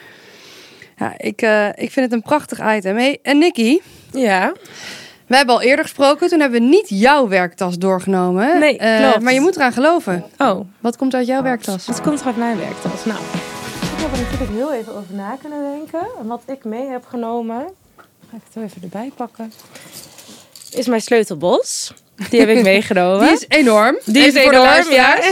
Ja, 0.97 1.15
ik, 1.17 1.43
eh, 1.43 1.67
ik 1.69 1.91
vind 1.93 2.07
het 2.07 2.13
een 2.13 2.23
prachtig 2.23 2.77
item. 2.77 2.97
Hey, 2.97 3.19
en 3.23 3.39
Nicky, 3.39 3.79
Ja, 4.13 4.53
we 5.27 5.37
hebben 5.37 5.55
al 5.55 5.63
eerder 5.63 5.85
gesproken. 5.85 6.29
Toen 6.29 6.41
hebben 6.41 6.61
we 6.61 6.67
niet 6.67 6.89
jouw 6.89 7.29
werktas 7.29 7.79
doorgenomen. 7.79 8.59
Nee, 8.61 8.77
klopt. 8.77 9.21
maar 9.21 9.33
je 9.33 9.41
moet 9.41 9.57
eraan 9.57 9.73
geloven. 9.73 10.25
oh, 10.39 10.61
Wat 10.81 10.97
komt 10.97 11.15
uit 11.15 11.27
jouw 11.27 11.43
werktas? 11.43 11.87
Het 11.87 12.01
komt 12.01 12.25
uit 12.27 12.37
mijn 12.37 12.59
werktas. 12.59 13.05
Nou, 13.05 13.19
ik 13.99 14.05
heb 14.05 14.11
natuurlijk 14.11 14.51
heel 14.51 14.73
even 14.73 14.95
over 14.95 15.15
na 15.15 15.37
kunnen 15.37 15.73
denken. 15.73 16.07
En 16.19 16.27
wat 16.27 16.43
ik 16.47 16.65
mee 16.65 16.87
heb 16.87 17.07
genomen, 17.07 17.67
ga 18.31 18.37
ik 18.37 18.43
het 18.53 18.63
even 18.65 18.83
erbij 18.83 19.13
pakken, 19.17 19.53
is 20.71 20.87
mijn 20.87 21.01
sleutelbos. 21.01 21.93
Die 22.31 22.41
heb 22.41 22.49
ik 22.49 22.63
meegenomen. 22.63 23.27
Die 23.27 23.33
is 23.33 23.45
enorm. 23.49 23.99
Die 24.05 24.23
is 24.23 24.43
voor 24.43 24.53
de 24.53 24.59
enorm, 24.59 24.93
ja. 24.93 25.19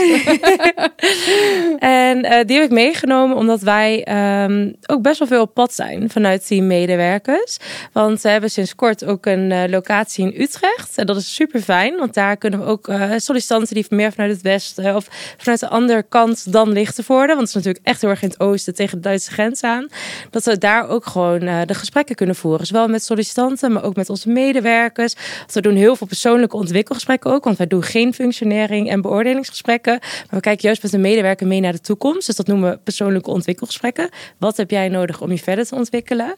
En 1.79 2.23
eh, 2.23 2.45
die 2.45 2.55
heb 2.55 2.65
ik 2.65 2.71
meegenomen 2.71 3.37
omdat 3.37 3.61
wij 3.61 4.03
ehm, 4.03 4.71
ook 4.85 5.01
best 5.01 5.19
wel 5.19 5.27
veel 5.27 5.41
op 5.41 5.53
pad 5.53 5.73
zijn 5.73 6.09
vanuit 6.09 6.47
die 6.47 6.61
medewerkers. 6.61 7.57
Want 7.91 8.21
we 8.21 8.29
hebben 8.29 8.49
sinds 8.49 8.75
kort 8.75 9.05
ook 9.05 9.25
een 9.25 9.51
eh, 9.51 9.69
locatie 9.69 10.25
in 10.25 10.41
Utrecht. 10.41 10.97
En 10.97 11.05
dat 11.05 11.17
is 11.17 11.35
super 11.35 11.61
fijn, 11.61 11.97
want 11.97 12.13
daar 12.13 12.37
kunnen 12.37 12.59
we 12.59 12.65
ook 12.65 12.87
eh, 12.87 13.11
sollicitanten 13.15 13.75
die 13.75 13.85
meer 13.89 14.11
vanuit 14.11 14.31
het 14.31 14.41
westen 14.41 14.95
of 14.95 15.07
vanuit 15.37 15.59
de 15.59 15.69
andere 15.69 16.03
kant 16.09 16.51
dan 16.51 16.71
Lichtenvoorde. 16.71 17.35
Want 17.35 17.39
het 17.39 17.49
is 17.49 17.55
natuurlijk 17.55 17.85
echt 17.85 18.01
heel 18.01 18.09
erg 18.09 18.21
in 18.21 18.29
het 18.29 18.39
oosten 18.39 18.75
tegen 18.75 18.97
de 18.97 19.03
Duitse 19.03 19.31
grens 19.31 19.63
aan. 19.63 19.87
Dat 20.29 20.43
we 20.43 20.57
daar 20.57 20.89
ook 20.89 21.05
gewoon 21.05 21.39
de 21.39 21.73
gesprekken 21.73 22.15
kunnen 22.15 22.35
voeren. 22.35 22.65
Zowel 22.65 22.87
met 22.87 23.03
sollicitanten, 23.03 23.71
maar 23.71 23.83
ook 23.83 23.95
met 23.95 24.09
onze 24.09 24.29
medewerkers. 24.29 25.13
Want 25.37 25.53
we 25.53 25.61
doen 25.61 25.75
heel 25.75 25.95
veel 25.95 26.07
persoonlijke 26.07 26.55
ontwikkelgesprekken 26.77 27.31
ook. 27.31 27.43
Want 27.43 27.57
wij 27.57 27.67
doen 27.67 27.83
geen 27.83 28.13
functionering 28.13 28.89
en 28.89 29.01
beoordelingsgesprekken. 29.01 29.97
Maar 30.01 30.27
we 30.29 30.39
kijken 30.39 30.63
juist 30.65 30.81
met 30.81 30.91
de 30.91 30.97
medewerker 30.97 31.47
mee 31.47 31.59
naar 31.59 31.71
de 31.71 31.81
toekomst. 31.81 32.25
Dus 32.27 32.35
dat 32.35 32.47
noemen 32.47 32.69
we 32.71 32.77
persoonlijke 32.83 33.29
ontwikkelgesprekken. 33.29 34.09
Wat 34.37 34.57
heb 34.57 34.71
jij 34.71 34.89
nodig 34.89 35.21
om 35.21 35.31
je 35.31 35.37
verder 35.37 35.65
te 35.65 35.75
ontwikkelen? 35.75 36.35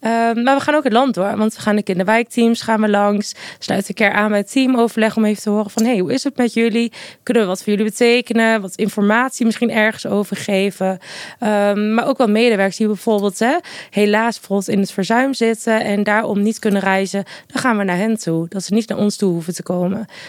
Ehm, 0.00 0.42
maar 0.42 0.56
we 0.56 0.62
gaan 0.62 0.74
ook 0.74 0.84
het 0.84 0.92
land 0.92 1.14
door. 1.14 1.36
Want 1.36 1.54
we 1.54 1.60
gaan 1.60 1.76
de 1.76 1.82
kinderwijkteams 1.82 2.62
gaan 2.62 2.80
we 2.80 2.88
langs. 2.88 3.34
Sluiten 3.58 3.88
een 3.88 3.94
keer 3.94 4.12
aan 4.12 4.28
bij 4.28 4.38
het 4.38 4.52
teamoverleg 4.52 5.16
om 5.16 5.24
even 5.24 5.42
te 5.42 5.50
horen 5.50 5.70
van... 5.70 5.84
hey, 5.84 5.98
hoe 5.98 6.12
is 6.12 6.24
het 6.24 6.36
met 6.36 6.54
jullie? 6.54 6.92
Kunnen 7.22 7.42
we 7.42 7.48
wat 7.48 7.62
voor 7.62 7.72
jullie 7.72 7.90
betekenen? 7.90 8.60
Wat 8.60 8.74
informatie 8.74 9.46
misschien 9.46 9.70
ergens 9.70 10.06
over 10.06 10.36
geven? 10.36 10.98
Ehm, 11.38 11.94
maar 11.94 12.06
ook 12.06 12.18
wel 12.18 12.28
medewerkers 12.28 12.76
die 12.76 12.86
bijvoorbeeld 12.86 13.38
hè, 13.38 13.56
helaas 13.90 14.38
bijvoorbeeld 14.38 14.68
in 14.68 14.78
het 14.78 14.92
verzuim 14.92 15.34
zitten... 15.34 15.80
en 15.80 16.02
daarom 16.02 16.42
niet 16.42 16.58
kunnen 16.58 16.80
reizen. 16.80 17.24
Dan 17.46 17.60
gaan 17.60 17.76
we 17.76 17.84
naar 17.84 17.96
hen 17.96 18.18
toe. 18.18 18.46
Dat 18.48 18.62
ze 18.62 18.74
niet 18.74 18.88
naar 18.88 18.98
ons 18.98 19.16
toe 19.16 19.32
hoeven 19.32 19.54
te 19.54 19.62
komen. 19.62 19.79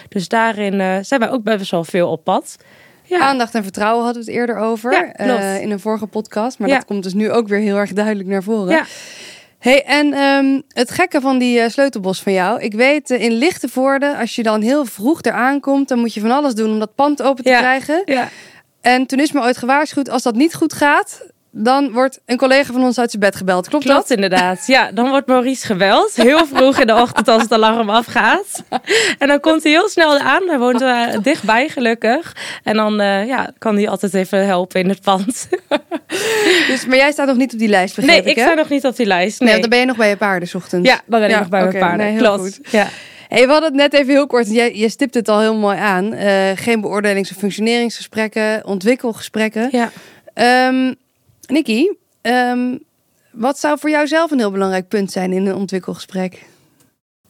Dus 0.10 0.28
daarin 0.28 0.80
eh, 0.82 0.98
zijn 1.02 1.20
wij 1.20 1.30
ook 1.30 1.44
best 1.44 1.72
wel 1.72 1.84
veel 1.84 2.10
op 2.10 2.24
pad. 2.24 2.56
Ja. 3.04 3.20
Aandacht 3.20 3.56
en 3.56 3.64
vertrouwen 3.64 4.04
hadden 4.04 4.24
we 4.26 4.32
het 4.32 4.40
eerder 4.40 4.58
over. 4.58 4.92
Ja, 4.94 5.14
eh, 5.14 5.62
in 5.62 5.72
een 5.72 5.80
vorige 5.80 6.08
podcast. 6.08 6.60
Maar 6.60 6.70
Ja. 6.70 6.76
dat 6.76 6.86
komt 6.86 7.04
dus 7.04 7.14
nu 7.14 7.32
ook 7.32 7.48
weer 7.48 7.60
heel 7.60 7.78
erg 7.78 7.94
duidelijk 7.94 8.30
naar 8.30 8.44
voren. 8.44 8.70
Ja. 8.74 8.86
Hey, 9.60 9.84
en 9.86 10.14
ehm, 10.14 10.62
het 10.68 10.92
gekke 10.92 11.22
van 11.22 11.38
die 11.38 11.60
eh, 11.60 11.70
sleutelbos 11.70 12.22
van 12.22 12.34
jou. 12.34 12.62
Ik 12.62 12.74
weet 12.74 13.10
in 13.10 13.32
Lichtenvoorde, 13.32 14.18
als 14.18 14.36
je 14.36 14.44
dan 14.44 14.62
heel 14.62 14.86
vroeg 14.86 15.22
eraan 15.22 15.60
komt, 15.60 15.88
dan 15.88 16.00
moet 16.00 16.14
je 16.14 16.20
van 16.22 16.32
alles 16.32 16.54
doen 16.56 16.72
om 16.72 16.80
dat 16.80 16.96
pand 16.96 17.22
open 17.22 17.44
te 17.44 17.50
krijgen. 17.50 18.02
Ja. 18.06 18.30
En 18.82 19.06
toen 19.06 19.20
is 19.20 19.32
me 19.32 19.42
ooit 19.42 19.58
gewaarschuwd, 19.58 20.10
als 20.10 20.24
dat 20.24 20.36
niet 20.36 20.54
goed 20.56 20.74
gaat, 20.74 21.22
dan 21.52 21.92
wordt 21.92 22.20
een 22.26 22.38
collega 22.38 22.74
van 22.74 22.84
ons 22.84 23.00
uit 23.00 23.10
zijn 23.10 23.22
bed 23.22 23.36
gebeld. 23.36 23.68
Klopt, 23.70 23.86
Klopt 23.86 24.08
dat? 24.08 24.16
inderdaad. 24.18 24.68
Ja, 24.68 24.92
dan 24.92 25.10
wordt 25.10 25.28
Maurice 25.28 25.66
gebeld. 25.66 26.16
Heel 26.16 26.46
vroeg 26.54 26.80
in 26.80 26.88
de 26.88 26.94
ochtend 26.96 27.28
als 27.28 27.42
het 27.42 27.52
alarm 27.52 27.90
afgaat. 27.90 28.64
En 29.18 29.28
dan 29.28 29.40
komt 29.40 29.64
hij 29.64 29.72
heel 29.72 29.90
snel 29.90 30.18
aan. 30.18 30.42
Hij 30.48 30.60
woont 30.60 30.82
uh, 30.82 31.08
dichtbij 31.24 31.68
gelukkig. 31.70 32.36
En 32.64 32.76
dan 32.76 33.02
uh, 33.02 33.28
ja, 33.28 33.52
kan 33.58 33.76
hij 33.76 33.90
altijd 33.90 34.14
even 34.14 34.46
helpen 34.46 34.80
in 34.82 34.90
het 34.90 35.02
pand. 35.02 35.48
Dus, 36.68 36.86
maar 36.86 36.98
jij 36.98 37.12
staat 37.12 37.28
nog 37.28 37.38
niet 37.38 37.54
op 37.54 37.60
die 37.60 37.68
lijst, 37.68 37.98
Nee, 37.98 38.22
ik, 38.24 38.40
sta 38.40 38.54
nog 38.54 38.70
niet 38.70 38.86
op 38.86 38.96
die 38.96 39.06
lijst. 39.06 39.40
Nee, 39.40 39.60
dan 39.60 39.70
ben 39.70 39.80
je 39.80 39.86
nog 39.86 39.98
bij 39.98 40.10
je 40.10 40.18
paarden 40.18 40.48
's 40.48 40.54
ochtends. 40.56 40.90
Ja, 40.90 41.02
dan 41.06 41.20
ben 41.20 41.24
ik 41.24 41.30
Ja, 41.36 41.40
nog 41.40 41.50
bij 41.50 41.62
oké, 41.62 41.70
mijn 41.72 41.84
paarden. 41.84 42.06
nee, 42.06 42.16
heel 42.16 42.24
Klopt. 42.24 42.42
goed. 42.42 42.72
Ja. 42.72 42.88
Hey, 43.30 43.46
we 43.46 43.52
hadden 43.52 43.70
het 43.70 43.80
net 43.80 43.94
even 43.94 44.14
heel 44.14 44.28
kort. 44.28 44.52
Jij, 44.52 44.76
je 44.76 44.90
stipt 44.90 45.14
het 45.14 45.30
al 45.30 45.40
heel 45.40 45.56
mooi 45.56 45.78
aan. 45.78 46.14
Eh, 46.14 46.34
geen 46.56 46.82
beoordelings- 46.82 47.32
of 47.32 47.38
functioneringsgesprekken, 47.38 48.66
ontwikkelgesprekken. 48.66 49.70
Ja. 49.72 49.92
Ehm 50.34 50.94
Nikki, 51.52 51.98
ehm, 52.22 52.78
wat 53.32 53.60
zou 53.60 53.80
voor 53.80 53.90
jou 53.90 54.08
zelf 54.08 54.32
een 54.32 54.40
heel 54.40 54.52
belangrijk 54.52 54.88
punt 54.88 55.12
zijn 55.12 55.34
in 55.34 55.46
een 55.46 55.56
ontwikkelgesprek? 55.56 56.50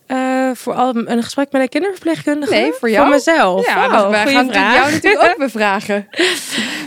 Uh, 0.08 0.52
voor 0.54 0.74
al 0.74 0.96
een 0.96 1.24
gesprek 1.24 1.52
met 1.52 1.62
een 1.62 1.70
kinderverpleegkundige? 1.70 2.54
Nee, 2.54 2.72
voor 2.74 2.90
jou. 2.90 3.06
Voor 3.06 3.16
mezelf? 3.16 3.66
Ja, 3.66 3.88
dus 3.88 4.10
wij 4.10 4.34
gaan 4.34 4.52
vraag. 4.52 4.76
jou 4.76 4.92
natuurlijk 4.92 5.30
ook 5.32 5.38
bevragen. 5.48 6.08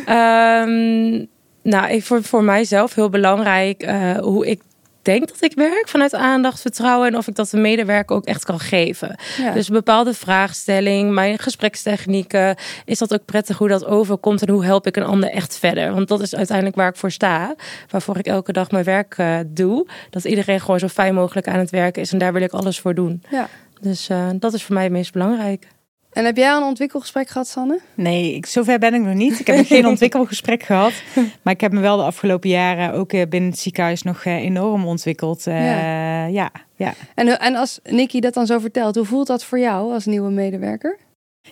Um, 0.08 1.26
nou, 1.62 1.90
ik, 1.90 2.04
voor, 2.04 2.22
voor 2.22 2.44
mijzelf 2.44 2.94
heel 2.94 3.08
belangrijk 3.08 3.86
uh, 3.86 4.18
hoe 4.18 4.46
ik 4.46 4.60
denk 5.04 5.28
dat 5.28 5.42
ik 5.42 5.52
werk 5.54 5.88
vanuit 5.88 6.14
aandacht, 6.14 6.60
vertrouwen 6.60 7.08
en 7.08 7.16
of 7.16 7.28
ik 7.28 7.34
dat 7.34 7.50
de 7.50 7.56
medewerker 7.56 8.16
ook 8.16 8.24
echt 8.24 8.44
kan 8.44 8.60
geven. 8.60 9.18
Ja. 9.36 9.52
Dus 9.52 9.68
een 9.68 9.74
bepaalde 9.74 10.14
vraagstelling, 10.14 11.12
mijn 11.12 11.38
gesprekstechnieken, 11.38 12.56
is 12.84 12.98
dat 12.98 13.14
ook 13.14 13.24
prettig 13.24 13.58
hoe 13.58 13.68
dat 13.68 13.84
overkomt 13.84 14.42
en 14.42 14.52
hoe 14.52 14.64
help 14.64 14.86
ik 14.86 14.96
een 14.96 15.04
ander 15.04 15.30
echt 15.30 15.58
verder? 15.58 15.94
Want 15.94 16.08
dat 16.08 16.20
is 16.20 16.34
uiteindelijk 16.34 16.76
waar 16.76 16.88
ik 16.88 16.96
voor 16.96 17.10
sta, 17.10 17.54
waarvoor 17.90 18.18
ik 18.18 18.26
elke 18.26 18.52
dag 18.52 18.70
mijn 18.70 18.84
werk 18.84 19.18
uh, 19.18 19.38
doe. 19.46 19.86
Dat 20.10 20.24
iedereen 20.24 20.60
gewoon 20.60 20.78
zo 20.78 20.88
fijn 20.88 21.14
mogelijk 21.14 21.48
aan 21.48 21.58
het 21.58 21.70
werken 21.70 22.02
is 22.02 22.12
en 22.12 22.18
daar 22.18 22.32
wil 22.32 22.42
ik 22.42 22.52
alles 22.52 22.80
voor 22.80 22.94
doen. 22.94 23.22
Ja. 23.30 23.48
Dus 23.80 24.08
uh, 24.08 24.28
dat 24.34 24.54
is 24.54 24.62
voor 24.62 24.74
mij 24.74 24.84
het 24.84 24.92
meest 24.92 25.12
belangrijk. 25.12 25.66
En 26.14 26.24
heb 26.24 26.36
jij 26.36 26.56
een 26.56 26.62
ontwikkelgesprek 26.62 27.28
gehad, 27.28 27.48
Sanne? 27.48 27.80
Nee, 27.94 28.34
ik, 28.34 28.46
zover 28.46 28.78
ben 28.78 28.94
ik 28.94 29.00
nog 29.00 29.14
niet. 29.14 29.40
Ik 29.40 29.46
heb 29.46 29.56
nog 29.56 29.66
geen 29.66 29.86
ontwikkelgesprek 29.94 30.62
gehad. 30.62 30.92
Maar 31.42 31.52
ik 31.52 31.60
heb 31.60 31.72
me 31.72 31.80
wel 31.80 31.96
de 31.96 32.02
afgelopen 32.02 32.48
jaren 32.48 32.92
ook 32.92 33.12
uh, 33.12 33.22
binnen 33.28 33.50
het 33.50 33.58
ziekenhuis 33.58 34.02
nog 34.02 34.24
uh, 34.24 34.34
enorm 34.34 34.86
ontwikkeld. 34.86 35.46
Uh, 35.46 35.54
ja. 35.54 36.26
ja, 36.26 36.50
ja. 36.76 36.94
En, 37.14 37.40
en 37.40 37.54
als 37.54 37.80
Nicky 37.82 38.20
dat 38.20 38.34
dan 38.34 38.46
zo 38.46 38.58
vertelt, 38.58 38.94
hoe 38.94 39.04
voelt 39.04 39.26
dat 39.26 39.44
voor 39.44 39.58
jou 39.58 39.92
als 39.92 40.04
nieuwe 40.04 40.30
medewerker? 40.30 40.98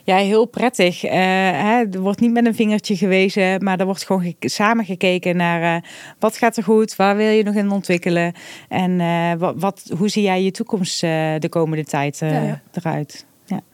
Ja, 0.04 0.16
heel 0.16 0.46
prettig. 0.46 1.04
Uh, 1.04 1.10
hè, 1.10 1.84
er 1.90 2.00
wordt 2.00 2.20
niet 2.20 2.32
met 2.32 2.46
een 2.46 2.54
vingertje 2.54 2.96
gewezen, 2.96 3.64
maar 3.64 3.80
er 3.80 3.84
wordt 3.84 4.06
gewoon 4.06 4.22
ge 4.22 4.48
samen 4.48 4.84
gekeken 4.84 5.36
naar 5.36 5.76
uh, 5.76 5.88
wat 6.18 6.36
gaat 6.36 6.56
er 6.56 6.62
goed, 6.62 6.96
waar 6.96 7.16
wil 7.16 7.30
je 7.30 7.42
nog 7.42 7.54
in 7.54 7.70
ontwikkelen 7.70 8.34
en 8.68 8.90
uh, 9.00 9.32
wat, 9.38 9.54
wat, 9.56 9.92
hoe 9.98 10.08
zie 10.08 10.22
jij 10.22 10.42
je 10.42 10.50
toekomst 10.50 11.00
de 11.00 11.46
komende 11.50 11.84
tijd 11.84 12.18
ja, 12.18 12.28
ja. 12.28 12.62
eruit. 12.72 13.26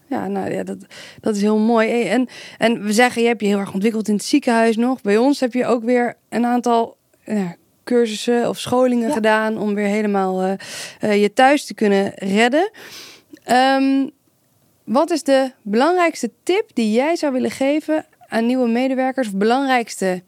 Ja. 0.08 0.26
Nou 0.26 0.52
ja, 0.52 0.62
dat, 0.62 0.76
dat 1.20 1.36
is 1.36 1.42
heel 1.42 1.58
mooi. 1.58 2.02
En, 2.02 2.28
en 2.58 2.82
we 2.84 2.92
zeggen, 2.92 3.22
je 3.22 3.28
hebt 3.28 3.40
je 3.40 3.46
heel 3.46 3.58
erg 3.58 3.72
ontwikkeld 3.72 4.08
in 4.08 4.14
het 4.14 4.24
ziekenhuis 4.24 4.76
nog. 4.76 5.00
Bij 5.00 5.16
ons 5.16 5.40
heb 5.40 5.52
je 5.52 5.66
ook 5.66 5.84
weer 5.84 6.16
een 6.28 6.44
aantal 6.44 6.96
ja, 7.24 7.56
cursussen 7.84 8.48
of 8.48 8.58
scholingen 8.58 9.08
ja. 9.08 9.14
gedaan 9.14 9.58
om 9.58 9.74
weer 9.74 9.86
helemaal 9.86 10.44
uh, 10.44 10.52
uh, 11.00 11.22
je 11.22 11.32
thuis 11.32 11.64
te 11.64 11.74
kunnen 11.74 12.12
redden. 12.14 12.70
Um, 13.50 14.10
wat 14.84 15.10
is 15.10 15.22
de 15.22 15.52
belangrijkste 15.62 16.30
tip 16.42 16.70
die 16.74 16.92
jij 16.92 17.16
zou 17.16 17.32
willen 17.32 17.50
geven 17.50 18.06
aan 18.28 18.46
nieuwe 18.46 18.68
medewerkers? 18.68 19.26
Of 19.26 19.34
belangrijkste 19.34 20.22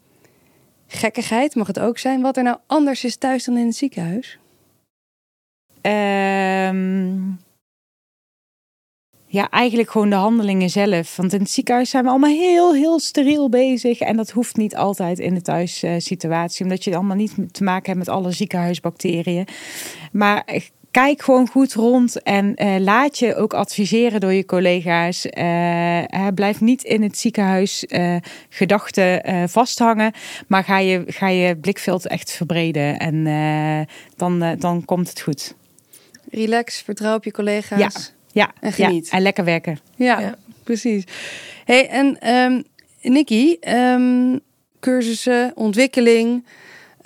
gekkigheid, 0.87 1.55
mag 1.55 1.67
het 1.67 1.79
ook 1.79 1.97
zijn, 1.97 2.21
wat 2.21 2.37
er 2.37 2.43
nou 2.43 2.57
anders 2.67 3.03
is 3.03 3.15
thuis 3.15 3.43
dan 3.43 3.57
in 3.57 3.65
het 3.65 3.75
ziekenhuis? 3.75 4.39
Um, 5.81 7.39
ja, 9.31 9.49
eigenlijk 9.49 9.91
gewoon 9.91 10.09
de 10.09 10.15
handelingen 10.15 10.69
zelf. 10.69 11.15
Want 11.15 11.33
in 11.33 11.39
het 11.39 11.49
ziekenhuis 11.49 11.89
zijn 11.89 12.03
we 12.03 12.09
allemaal 12.09 12.29
heel, 12.29 12.73
heel 12.73 12.99
steriel 12.99 13.49
bezig. 13.49 13.99
En 13.99 14.17
dat 14.17 14.31
hoeft 14.31 14.57
niet 14.57 14.75
altijd 14.75 15.19
in 15.19 15.33
de 15.33 15.41
thuissituatie. 15.41 16.63
Omdat 16.63 16.83
je 16.83 16.95
allemaal 16.95 17.15
niet 17.15 17.33
te 17.51 17.63
maken 17.63 17.85
hebt 17.85 17.97
met 17.97 18.15
alle 18.15 18.31
ziekenhuisbacteriën. 18.31 19.47
Maar 20.11 20.45
kijk 20.91 21.21
gewoon 21.21 21.47
goed 21.47 21.73
rond 21.73 22.23
en 22.23 22.63
uh, 22.63 22.75
laat 22.79 23.19
je 23.19 23.35
ook 23.35 23.53
adviseren 23.53 24.19
door 24.19 24.33
je 24.33 24.45
collega's. 24.45 25.25
Uh, 25.25 26.27
blijf 26.35 26.61
niet 26.61 26.83
in 26.83 27.01
het 27.01 27.17
ziekenhuis 27.17 27.85
uh, 27.87 28.15
gedachten 28.49 29.49
vasthangen, 29.49 30.13
maar 30.47 30.63
ga 30.63 30.77
je, 30.77 31.03
ga 31.07 31.27
je 31.27 31.57
blikveld 31.57 32.07
echt 32.07 32.31
verbreden 32.31 32.99
en 32.99 33.87
dan, 34.15 34.55
dan 34.59 34.85
komt 34.85 35.09
het 35.09 35.21
goed. 35.21 35.55
Relax, 36.31 36.81
vertrouw 36.81 37.15
op 37.15 37.23
je 37.23 37.31
collega's. 37.31 37.79
Ja. 37.79 38.19
Ja, 38.31 38.51
en 38.59 38.73
geniet. 38.73 39.07
Ja, 39.09 39.17
en 39.17 39.21
lekker 39.21 39.43
werken. 39.43 39.79
Ja, 39.95 40.19
ja. 40.19 40.35
precies. 40.63 41.03
Hey, 41.65 41.89
en 41.89 42.33
um, 42.35 42.63
Nikki, 43.01 43.57
um, 43.67 44.39
cursussen, 44.79 45.51
ontwikkeling. 45.55 46.45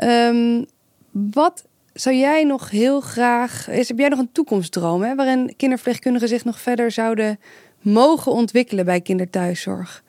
Um, 0.04 0.66
wat 1.12 1.66
zou 1.94 2.16
jij 2.16 2.44
nog 2.44 2.70
heel 2.70 3.02
graag... 3.02 3.70
Is, 3.70 3.88
heb 3.88 4.00
jij 4.00 4.10
nog 4.10 4.20
een 4.20 4.32
toekomstdroom 4.32 5.02
hè, 5.04 5.16
waarin 5.16 5.54
kinderverpleegkundigen 5.58 6.28
zich 6.28 6.46
nog 6.46 6.60
verder 6.60 6.92
zouden 6.92 7.40
mogen 7.82 8.32
ontwikkelen 8.32 8.86
bij 8.86 9.02
kinderthuiszorg? 9.02 10.04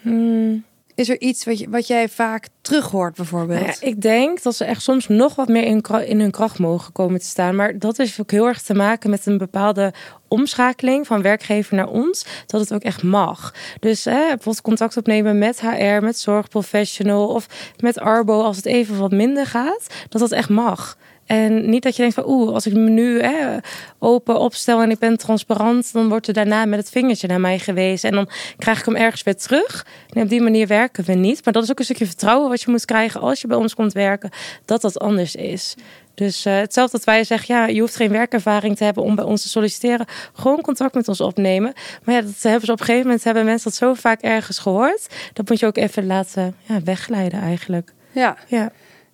Hmm. 0.00 0.64
Is 0.96 1.08
er 1.08 1.20
iets 1.20 1.44
wat, 1.44 1.58
je, 1.58 1.70
wat 1.70 1.86
jij 1.86 2.08
vaak 2.08 2.48
terughoort 2.60 3.14
bijvoorbeeld? 3.14 3.60
Nou 3.60 3.72
ja, 3.80 3.86
ik 3.86 4.00
denk 4.00 4.42
dat 4.42 4.56
ze 4.56 4.64
echt 4.64 4.82
soms 4.82 5.08
nog 5.08 5.34
wat 5.34 5.48
meer 5.48 5.62
in, 5.62 5.82
in, 6.06 6.20
hun 6.20 6.30
kracht 6.30 6.58
mogen 6.58 6.92
komen 6.92 7.20
te 7.20 7.26
staan. 7.26 7.56
Maar 7.56 7.78
dat 7.78 7.98
is 7.98 8.20
ook 8.20 8.30
heel 8.30 8.46
erg 8.46 8.62
te 8.62 8.74
maken 8.74 9.10
met 9.10 9.26
een 9.26 9.38
bepaalde 9.38 9.92
omschakeling 10.28 11.06
van 11.06 11.22
werkgever 11.22 11.76
naar 11.76 11.88
ons. 11.88 12.26
Dat 12.46 12.60
het 12.60 12.74
ook 12.74 12.82
echt 12.82 13.02
mag. 13.02 13.54
Dus 13.80 14.04
hè, 14.04 14.20
bijvoorbeeld 14.20 14.60
contact 14.60 14.96
opnemen 14.96 15.38
met 15.38 15.60
HR, 15.60 16.04
met 16.04 16.18
zorgprofessional 16.18 17.28
of 17.28 17.46
met 17.80 17.98
Arbo 17.98 18.42
als 18.42 18.56
het 18.56 18.66
even 18.66 18.98
wat 18.98 19.12
minder 19.12 19.46
gaat. 19.46 19.86
Dat 20.08 20.20
dat 20.20 20.32
echt 20.32 20.48
mag. 20.48 20.96
En 21.26 21.70
niet 21.70 21.82
dat 21.82 21.96
je 21.96 22.02
denkt 22.02 22.14
van 22.14 22.28
oeh, 22.28 22.52
als 22.54 22.66
ik 22.66 22.72
me 22.72 22.90
nu 22.90 23.22
hè, 23.22 23.56
open 23.98 24.38
opstel 24.38 24.82
en 24.82 24.90
ik 24.90 24.98
ben 24.98 25.16
transparant, 25.16 25.92
dan 25.92 26.08
wordt 26.08 26.26
er 26.26 26.34
daarna 26.34 26.64
met 26.64 26.78
het 26.78 26.90
vingertje 26.90 27.26
naar 27.26 27.40
mij 27.40 27.58
gewezen. 27.58 28.10
En 28.10 28.14
dan 28.14 28.28
krijg 28.58 28.78
ik 28.78 28.84
hem 28.84 28.96
ergens 28.96 29.22
weer 29.22 29.36
terug. 29.36 29.86
En 30.12 30.22
op 30.22 30.28
die 30.28 30.40
manier 30.40 30.66
werken 30.66 31.04
we 31.04 31.12
niet. 31.12 31.44
Maar 31.44 31.52
dat 31.52 31.62
is 31.62 31.70
ook 31.70 31.78
een 31.78 31.84
stukje 31.84 32.06
vertrouwen 32.06 32.48
wat 32.48 32.62
je 32.62 32.70
moet 32.70 32.84
krijgen 32.84 33.20
als 33.20 33.40
je 33.40 33.46
bij 33.46 33.56
ons 33.56 33.74
komt 33.74 33.92
werken, 33.92 34.30
dat 34.64 34.80
dat 34.80 34.98
anders 34.98 35.34
is. 35.34 35.74
Dus 36.16 36.46
uh, 36.46 36.56
hetzelfde 36.58 36.96
dat 36.96 37.06
wij 37.06 37.24
zeggen, 37.24 37.54
ja, 37.54 37.66
je 37.66 37.80
hoeft 37.80 37.96
geen 37.96 38.10
werkervaring 38.10 38.76
te 38.76 38.84
hebben 38.84 39.02
om 39.02 39.14
bij 39.14 39.24
ons 39.24 39.42
te 39.42 39.48
solliciteren. 39.48 40.06
Gewoon 40.32 40.60
contact 40.60 40.94
met 40.94 41.08
ons 41.08 41.20
opnemen. 41.20 41.72
Maar 42.04 42.14
ja, 42.14 42.20
dat 42.20 42.42
hebben 42.42 42.66
ze 42.66 42.72
op 42.72 42.80
een 42.80 42.84
gegeven 42.84 43.06
moment, 43.06 43.24
hebben 43.24 43.44
mensen 43.44 43.70
dat 43.70 43.78
zo 43.78 43.94
vaak 43.94 44.20
ergens 44.20 44.58
gehoord. 44.58 45.06
Dat 45.32 45.48
moet 45.48 45.60
je 45.60 45.66
ook 45.66 45.76
even 45.76 46.06
laten 46.06 46.56
ja, 46.62 46.82
wegglijden 46.82 47.40
eigenlijk. 47.40 47.92
Ja. 48.12 48.36
Ja. 48.46 48.72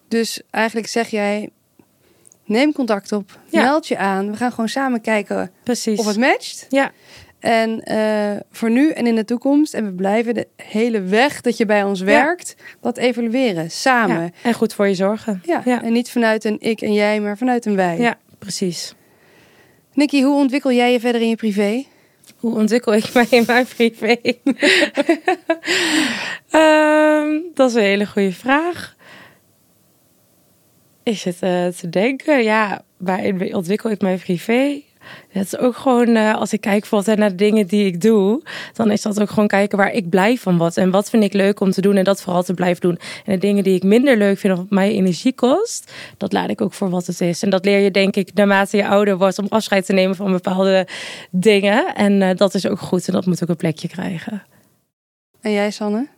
Dus 0.08 0.42
eigenlijk 0.50 0.86
zeg 0.86 1.08
jij, 1.08 1.50
neem 2.44 2.72
contact 2.72 3.12
op, 3.12 3.38
Ja. 3.48 3.62
meld 3.62 3.88
je 3.88 3.96
aan. 3.98 4.30
We 4.30 4.36
gaan 4.36 4.50
gewoon 4.50 4.68
samen 4.68 5.00
kijken 5.00 5.50
Precies. 5.62 5.98
of 5.98 6.06
het 6.06 6.16
matcht. 6.18 6.66
Ja, 6.68 6.90
En 7.40 7.82
eh, 7.82 8.40
voor 8.50 8.70
nu 8.70 8.90
en 8.90 9.06
in 9.06 9.14
de 9.14 9.24
toekomst, 9.24 9.74
en 9.74 9.84
we 9.84 9.92
blijven 9.92 10.34
de 10.34 10.46
hele 10.56 11.00
weg 11.02 11.40
dat 11.40 11.56
je 11.56 11.66
bij 11.66 11.82
ons 11.82 12.00
werkt, 12.00 12.54
dat 12.80 12.96
evalueren 12.96 13.70
samen. 13.70 14.22
ja. 14.22 14.30
En 14.42 14.54
goed 14.54 14.74
voor 14.74 14.88
je 14.88 14.94
zorgen. 14.94 15.42
Ja. 15.44 15.62
Ja. 15.64 15.82
En 15.82 15.92
niet 15.92 16.10
vanuit 16.10 16.44
een 16.44 16.56
ik 16.60 16.80
en 16.80 16.92
jij, 16.92 17.20
maar 17.20 17.38
vanuit 17.38 17.66
een 17.66 17.76
wij. 17.76 17.98
Ja, 17.98 18.18
precies. 18.38 18.94
Nicky, 19.94 20.22
hoe 20.22 20.36
ontwikkel 20.36 20.72
jij 20.72 20.92
je 20.92 21.00
verder 21.00 21.20
in 21.20 21.28
je 21.28 21.36
privé? 21.36 21.84
Hoe 22.36 22.54
ontwikkel 22.54 22.94
ik 22.94 23.12
mij 23.12 23.26
in 23.30 23.44
mijn 23.46 23.66
privé? 23.66 24.16
Ehm, 26.50 27.38
dat 27.54 27.68
is 27.70 27.74
een 27.76 27.82
hele 27.82 28.06
goede 28.06 28.32
vraag. 28.32 28.96
Ik 31.02 31.18
zit 31.18 31.36
eh, 31.40 31.66
te 31.66 31.88
denken, 31.88 32.42
ja, 32.42 32.82
waarin 32.96 33.54
ontwikkel 33.54 33.90
ik 33.90 34.00
mijn 34.00 34.18
privé? 34.18 34.82
Het 35.28 35.46
is 35.46 35.56
ook 35.58 35.76
gewoon, 35.76 36.16
eh, 36.16 36.34
als 36.34 36.52
ik 36.52 36.60
kijk 36.60 36.80
bijvoorbeeld 36.80 37.18
naar 37.18 37.28
de 37.28 37.34
dingen 37.34 37.66
die 37.66 37.86
ik 37.86 38.00
doe, 38.00 38.42
dan 38.72 38.90
is 38.90 39.02
dat 39.02 39.20
ook 39.20 39.28
gewoon 39.30 39.48
kijken 39.48 39.78
waar 39.78 39.92
ik 39.92 40.08
blij 40.08 40.36
van 40.36 40.58
word. 40.58 40.76
En 40.76 40.90
wat 40.90 41.10
vind 41.10 41.24
ik 41.24 41.32
leuk 41.32 41.60
om 41.60 41.70
te 41.70 41.80
doen 41.80 41.96
en 41.96 42.04
dat 42.04 42.22
vooral 42.22 42.42
te 42.42 42.54
blijven 42.54 42.80
doen. 42.80 42.98
En 43.24 43.32
de 43.32 43.38
dingen 43.38 43.64
die 43.64 43.74
ik 43.74 43.82
minder 43.82 44.16
leuk 44.16 44.38
vind 44.38 44.52
of 44.52 44.58
wat 44.58 44.70
mij 44.70 44.92
energie 44.92 45.34
kost, 45.34 45.92
dat 46.16 46.32
laat 46.32 46.50
ik 46.50 46.60
ook 46.60 46.72
voor 46.72 46.90
wat 46.90 47.06
het 47.06 47.20
is. 47.20 47.42
En 47.42 47.50
dat 47.50 47.64
leer 47.64 47.78
je 47.78 47.90
denk 47.90 48.16
ik 48.16 48.34
naarmate 48.34 48.76
je 48.76 48.86
ouder 48.86 49.18
wordt 49.18 49.38
om 49.38 49.46
afscheid 49.48 49.86
te 49.86 49.92
nemen 49.92 50.16
van 50.16 50.32
bepaalde 50.32 50.86
dingen. 51.30 51.94
En 51.94 52.22
eh, 52.22 52.36
dat 52.36 52.54
is 52.54 52.66
ook 52.66 52.80
goed 52.80 53.06
en 53.06 53.12
dat 53.12 53.26
moet 53.26 53.42
ook 53.42 53.48
een 53.48 53.56
plekje 53.56 53.88
krijgen. 53.88 54.42
En 55.40 55.52
jij, 55.52 55.70
Sanne? 55.70 56.08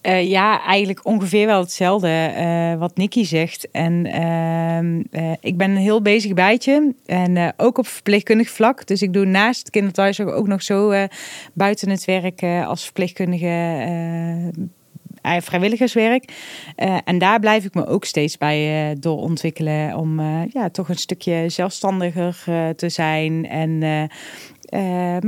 Eh, 0.00 0.28
ja, 0.28 0.62
eigenlijk 0.62 1.06
ongeveer 1.06 1.46
wel 1.46 1.60
hetzelfde 1.60 2.08
eh, 2.08 2.74
wat 2.74 2.96
Nicky 2.96 3.24
zegt. 3.24 3.70
En 3.70 4.06
ehm, 4.06 5.02
eh, 5.10 5.32
ik 5.40 5.56
ben 5.56 5.70
een 5.70 5.76
heel 5.76 6.02
bezig 6.02 6.34
bijtje. 6.34 6.94
En 7.06 7.54
ook 7.56 7.78
op 7.78 7.86
verpleegkundig 7.86 8.50
vlak. 8.50 8.86
Dus 8.86 9.02
ik 9.02 9.12
doe 9.12 9.24
naast 9.24 9.58
het 9.58 9.70
kinderthuiszorg 9.70 10.30
ook 10.30 10.46
nog 10.46 10.62
zo 10.62 11.06
buiten 11.52 11.90
het 11.90 12.04
werk 12.04 12.42
als 12.42 12.84
verpleegkundige 12.84 14.52
vrijwilligerswerk. 15.22 16.32
En 17.04 17.18
daar 17.18 17.40
blijf 17.40 17.64
ik 17.64 17.74
me 17.74 17.86
ook 17.86 18.04
steeds 18.04 18.38
bij 18.38 18.90
eh 18.90 18.96
doorontwikkelen. 19.00 19.96
Om 19.96 20.20
ja, 20.52 20.68
toch 20.72 20.88
een 20.88 20.98
stukje 20.98 21.48
zelfstandiger 21.48 22.44
te 22.76 22.88
zijn. 22.88 23.48
En, 23.48 23.78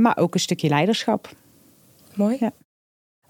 maar 0.01 0.17
ook 0.17 0.33
een 0.33 0.39
stukje 0.39 0.69
leiderschap. 0.69 1.29
Mooi. 2.15 2.37
Ja. 2.39 2.51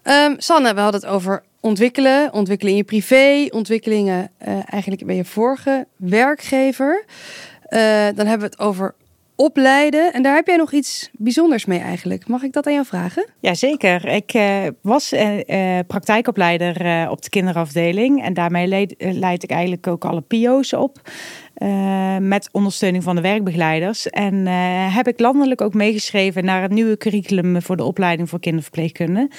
Ehm, 0.03 0.33
Sanne, 0.37 0.73
we 0.73 0.79
hadden 0.79 1.01
het 1.01 1.09
over 1.09 1.43
ontwikkelen, 1.59 2.33
ontwikkelen 2.33 2.71
in 2.71 2.77
je 2.77 2.83
privé, 2.83 3.47
ontwikkelingen 3.49 4.31
eh, 4.37 4.53
eigenlijk 4.53 5.05
bij 5.05 5.15
je 5.15 5.25
vorige 5.25 5.87
werkgever. 5.95 7.05
Eh, 7.63 7.79
dan 8.15 8.25
hebben 8.25 8.39
we 8.39 8.55
het 8.55 8.59
over 8.59 8.95
opleiden. 9.35 10.13
En 10.13 10.23
daar 10.23 10.35
heb 10.35 10.47
jij 10.47 10.55
nog 10.55 10.71
iets 10.71 11.09
bijzonders 11.13 11.65
mee 11.65 11.79
eigenlijk. 11.79 12.27
Mag 12.27 12.43
ik 12.43 12.53
dat 12.53 12.67
aan 12.67 12.73
jou 12.73 12.85
vragen? 12.85 13.25
Jazeker. 13.39 14.05
Ik 14.05 14.33
eh, 14.33 14.63
was 14.81 15.11
eh, 15.11 15.77
eh, 15.77 15.85
praktijkopleider 15.87 17.09
op 17.09 17.21
de 17.21 17.29
kinderafdeling. 17.29 18.23
En 18.23 18.33
daarmee 18.33 18.67
leid, 18.67 18.95
leid 18.97 19.43
ik 19.43 19.51
eigenlijk 19.51 19.87
ook 19.87 20.05
alle 20.05 20.21
PO's 20.21 20.73
op. 20.73 21.01
met 22.19 22.49
ondersteuning 22.51 23.03
van 23.03 23.15
de 23.15 23.21
werkbegeleiders. 23.21 24.09
En 24.09 24.47
heb 24.91 25.07
ik 25.07 25.19
landelijk 25.19 25.61
ook 25.61 25.73
meegeschreven 25.73 26.45
naar 26.45 26.61
het 26.61 26.71
nieuwe 26.71 26.97
curriculum 26.97 27.61
voor 27.61 27.77
de 27.77 27.83
opleiding 27.83 28.29
voor 28.29 28.39
kinderverpleegkunde. 28.39 29.29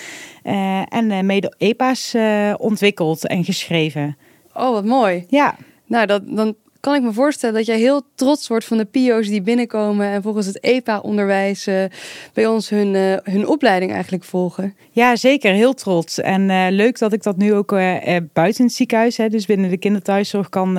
En 0.89 1.27
mede 1.27 1.55
EPA's 1.59 2.15
ontwikkeld 2.57 3.27
en 3.27 3.45
geschreven. 3.45 4.17
Oh, 4.55 4.71
wat 4.71 4.85
mooi. 4.85 5.25
Ja, 5.29 5.57
Nou, 5.87 6.07
dat, 6.07 6.23
dan 6.27 6.55
kan 6.85 6.95
ik 6.95 7.03
me 7.03 7.13
voorstellen 7.13 7.55
dat 7.55 7.67
jij 7.67 7.79
heel 7.79 8.03
trots 8.15 8.49
wordt 8.49 8.65
van 8.65 8.77
de 8.77 8.85
PO's 8.85 9.29
die 9.29 9.43
binnenkomen 9.43 10.07
en 10.07 10.23
volgens 10.23 10.47
het 10.47 10.63
EPA-onderwijs 10.63 11.67
eh, 11.67 11.85
bij 12.33 12.47
ons 12.47 12.69
hun, 12.69 12.95
eh, 12.95 13.33
hun 13.33 13.47
opleiding 13.47 13.93
eigenlijk 13.93 14.25
volgen. 14.25 14.75
Ja, 14.91 15.17
zeker. 15.17 15.53
Heel 15.53 15.75
trots. 15.75 16.21
En 16.21 16.51
eh, 16.51 16.67
leuk 16.71 16.99
dat 16.99 17.13
ik 17.13 17.23
dat 17.23 17.37
nu 17.37 17.55
ook 17.55 17.71
buiten 18.33 18.65
het 18.65 18.73
ziekenhuis, 18.73 19.17
hè, 19.17 19.29
dus 19.29 19.47
binnen 19.47 19.71
de 19.71 19.77
kinderthuiszorg, 19.77 20.49
kan, 20.49 20.79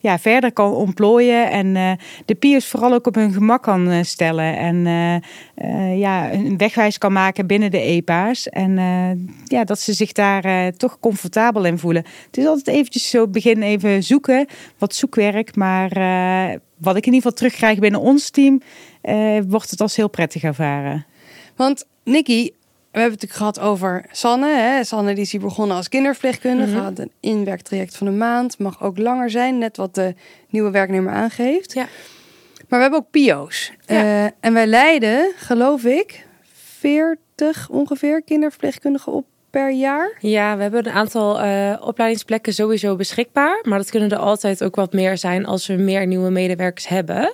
ja, 0.00 0.18
verder 0.18 0.52
kan 0.52 0.72
ontplooien. 0.72 1.50
En 1.50 1.98
de 2.24 2.34
peers 2.34 2.66
vooral 2.66 2.92
ook 2.92 3.06
op 3.06 3.14
hun 3.14 3.32
gemak 3.32 3.62
kan 3.62 4.04
stellen. 4.04 4.56
En 4.56 4.76
ja, 5.98 6.32
een 6.32 6.56
wegwijs 6.56 6.98
kan 6.98 7.12
maken 7.12 7.46
binnen 7.46 7.70
de 7.70 7.80
EPA's. 7.80 8.48
En 8.48 8.76
ja, 9.44 9.64
dat 9.64 9.80
ze 9.80 9.92
zich 9.92 10.12
daar 10.12 10.72
toch 10.72 10.98
comfortabel 11.00 11.64
in 11.64 11.78
voelen. 11.78 12.04
Het 12.26 12.36
is 12.36 12.46
altijd 12.46 12.76
eventjes 12.76 13.10
zo 13.10 13.28
begin 13.28 13.62
even 13.62 14.02
zoeken, 14.02 14.46
wat 14.78 14.94
Maar 15.56 15.92
eh, 15.92 16.58
wat 16.76 16.96
ik 16.96 17.06
in 17.06 17.12
ieder 17.12 17.30
geval 17.30 17.32
terugkrijg 17.32 17.78
binnen 17.78 18.00
ons 18.00 18.30
team, 18.30 18.62
eh, 19.00 19.38
wordt 19.48 19.70
het 19.70 19.80
als 19.80 19.96
heel 19.96 20.08
prettig 20.08 20.42
ervaren. 20.42 21.06
Want 21.56 21.86
Nicky, 22.04 22.50
we 22.90 22.98
hebben 22.98 23.18
het 23.18 23.30
natuurlijk 23.30 23.56
gehad 23.56 23.72
over 23.72 24.06
Sanne. 24.10 24.56
Hè? 24.56 24.84
Sanne 24.84 25.14
die 25.14 25.22
is 25.22 25.32
hier 25.32 25.40
begonnen 25.40 25.76
als 25.76 25.88
kinderverpleegkundige. 25.88 26.74
Mhm. 26.74 26.82
Had 26.82 26.98
een 26.98 27.12
inwerktraject 27.20 27.96
van 27.96 28.06
een 28.06 28.18
maand. 28.18 28.58
Mag 28.58 28.82
ook 28.82 28.98
langer 28.98 29.30
zijn, 29.30 29.58
net 29.58 29.76
wat 29.76 29.94
de 29.94 30.14
nieuwe 30.48 30.70
werknemer 30.70 31.12
aangeeft. 31.12 31.72
Ja. 31.72 31.86
Maar 32.68 32.78
we 32.78 32.84
hebben 32.84 32.98
ook. 32.98 33.72
Ja. 33.86 34.02
Eh, 34.02 34.30
en 34.40 34.52
wij 34.52 34.66
leiden, 34.66 35.32
geloof 35.36 35.84
ik, 35.84 36.26
40 36.78 37.68
ongeveer 37.68 38.22
kinderverpleegkundigen 38.22 39.12
op 39.12 39.26
per 39.50 39.72
jaar. 39.72 40.16
Ja, 40.20 40.56
we 40.56 40.62
hebben 40.62 40.86
een 40.86 40.92
aantal 40.92 41.40
eh, 41.40 41.72
opleidingsplekken 41.80 42.52
sowieso 42.54 42.96
beschikbaar. 42.96 43.58
Maar 43.62 43.78
dat 43.78 43.90
kunnen 43.90 44.10
er 44.10 44.16
altijd 44.18 44.64
ook 44.64 44.76
wat 44.76 44.92
meer 44.92 45.18
zijn 45.18 45.46
als 45.46 45.66
we 45.66 45.74
meer 45.74 46.06
nieuwe 46.06 46.30
medewerkers 46.30 46.88
hebben. 46.88 47.32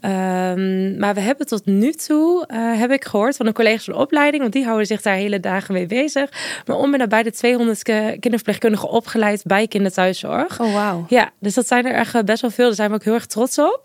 Ehm, 0.00 0.98
maar 0.98 1.14
we 1.14 1.20
hebben 1.20 1.46
tot 1.46 1.66
nu 1.66 1.92
toe, 1.92 2.44
eh, 2.46 2.78
heb 2.78 2.90
ik 2.90 3.04
gehoord 3.04 3.36
van 3.36 3.46
de 3.46 3.52
collega's 3.52 3.84
van 3.84 3.94
de 3.94 4.00
opleiding, 4.00 4.42
want 4.42 4.52
die 4.54 4.64
houden 4.64 4.86
zich 4.86 5.02
daar 5.02 5.14
hele 5.14 5.40
dagen 5.40 5.74
mee 5.74 5.86
bezig. 5.86 6.30
Maar 6.66 6.76
om 6.76 6.92
en 6.92 6.98
nabij 6.98 7.22
de 7.22 7.30
200 7.32 7.82
ke- 7.82 8.16
kinderverpleegkundigen 8.20 8.88
opgeleid 8.88 9.42
bij 9.44 9.66
kinderthuiszorg. 9.66 10.60
Oh, 10.60 10.72
wauw. 10.74 11.04
Ja, 11.08 11.30
dus 11.38 11.54
dat 11.54 11.66
zijn 11.66 11.86
er 11.86 11.94
echt 11.94 12.14
eh, 12.14 12.22
best 12.22 12.40
wel 12.40 12.50
veel. 12.50 12.66
Daar 12.66 12.74
zijn 12.74 12.88
we 12.88 12.94
ook 12.94 13.04
heel 13.04 13.14
erg 13.14 13.26
trots 13.26 13.58
op. 13.58 13.80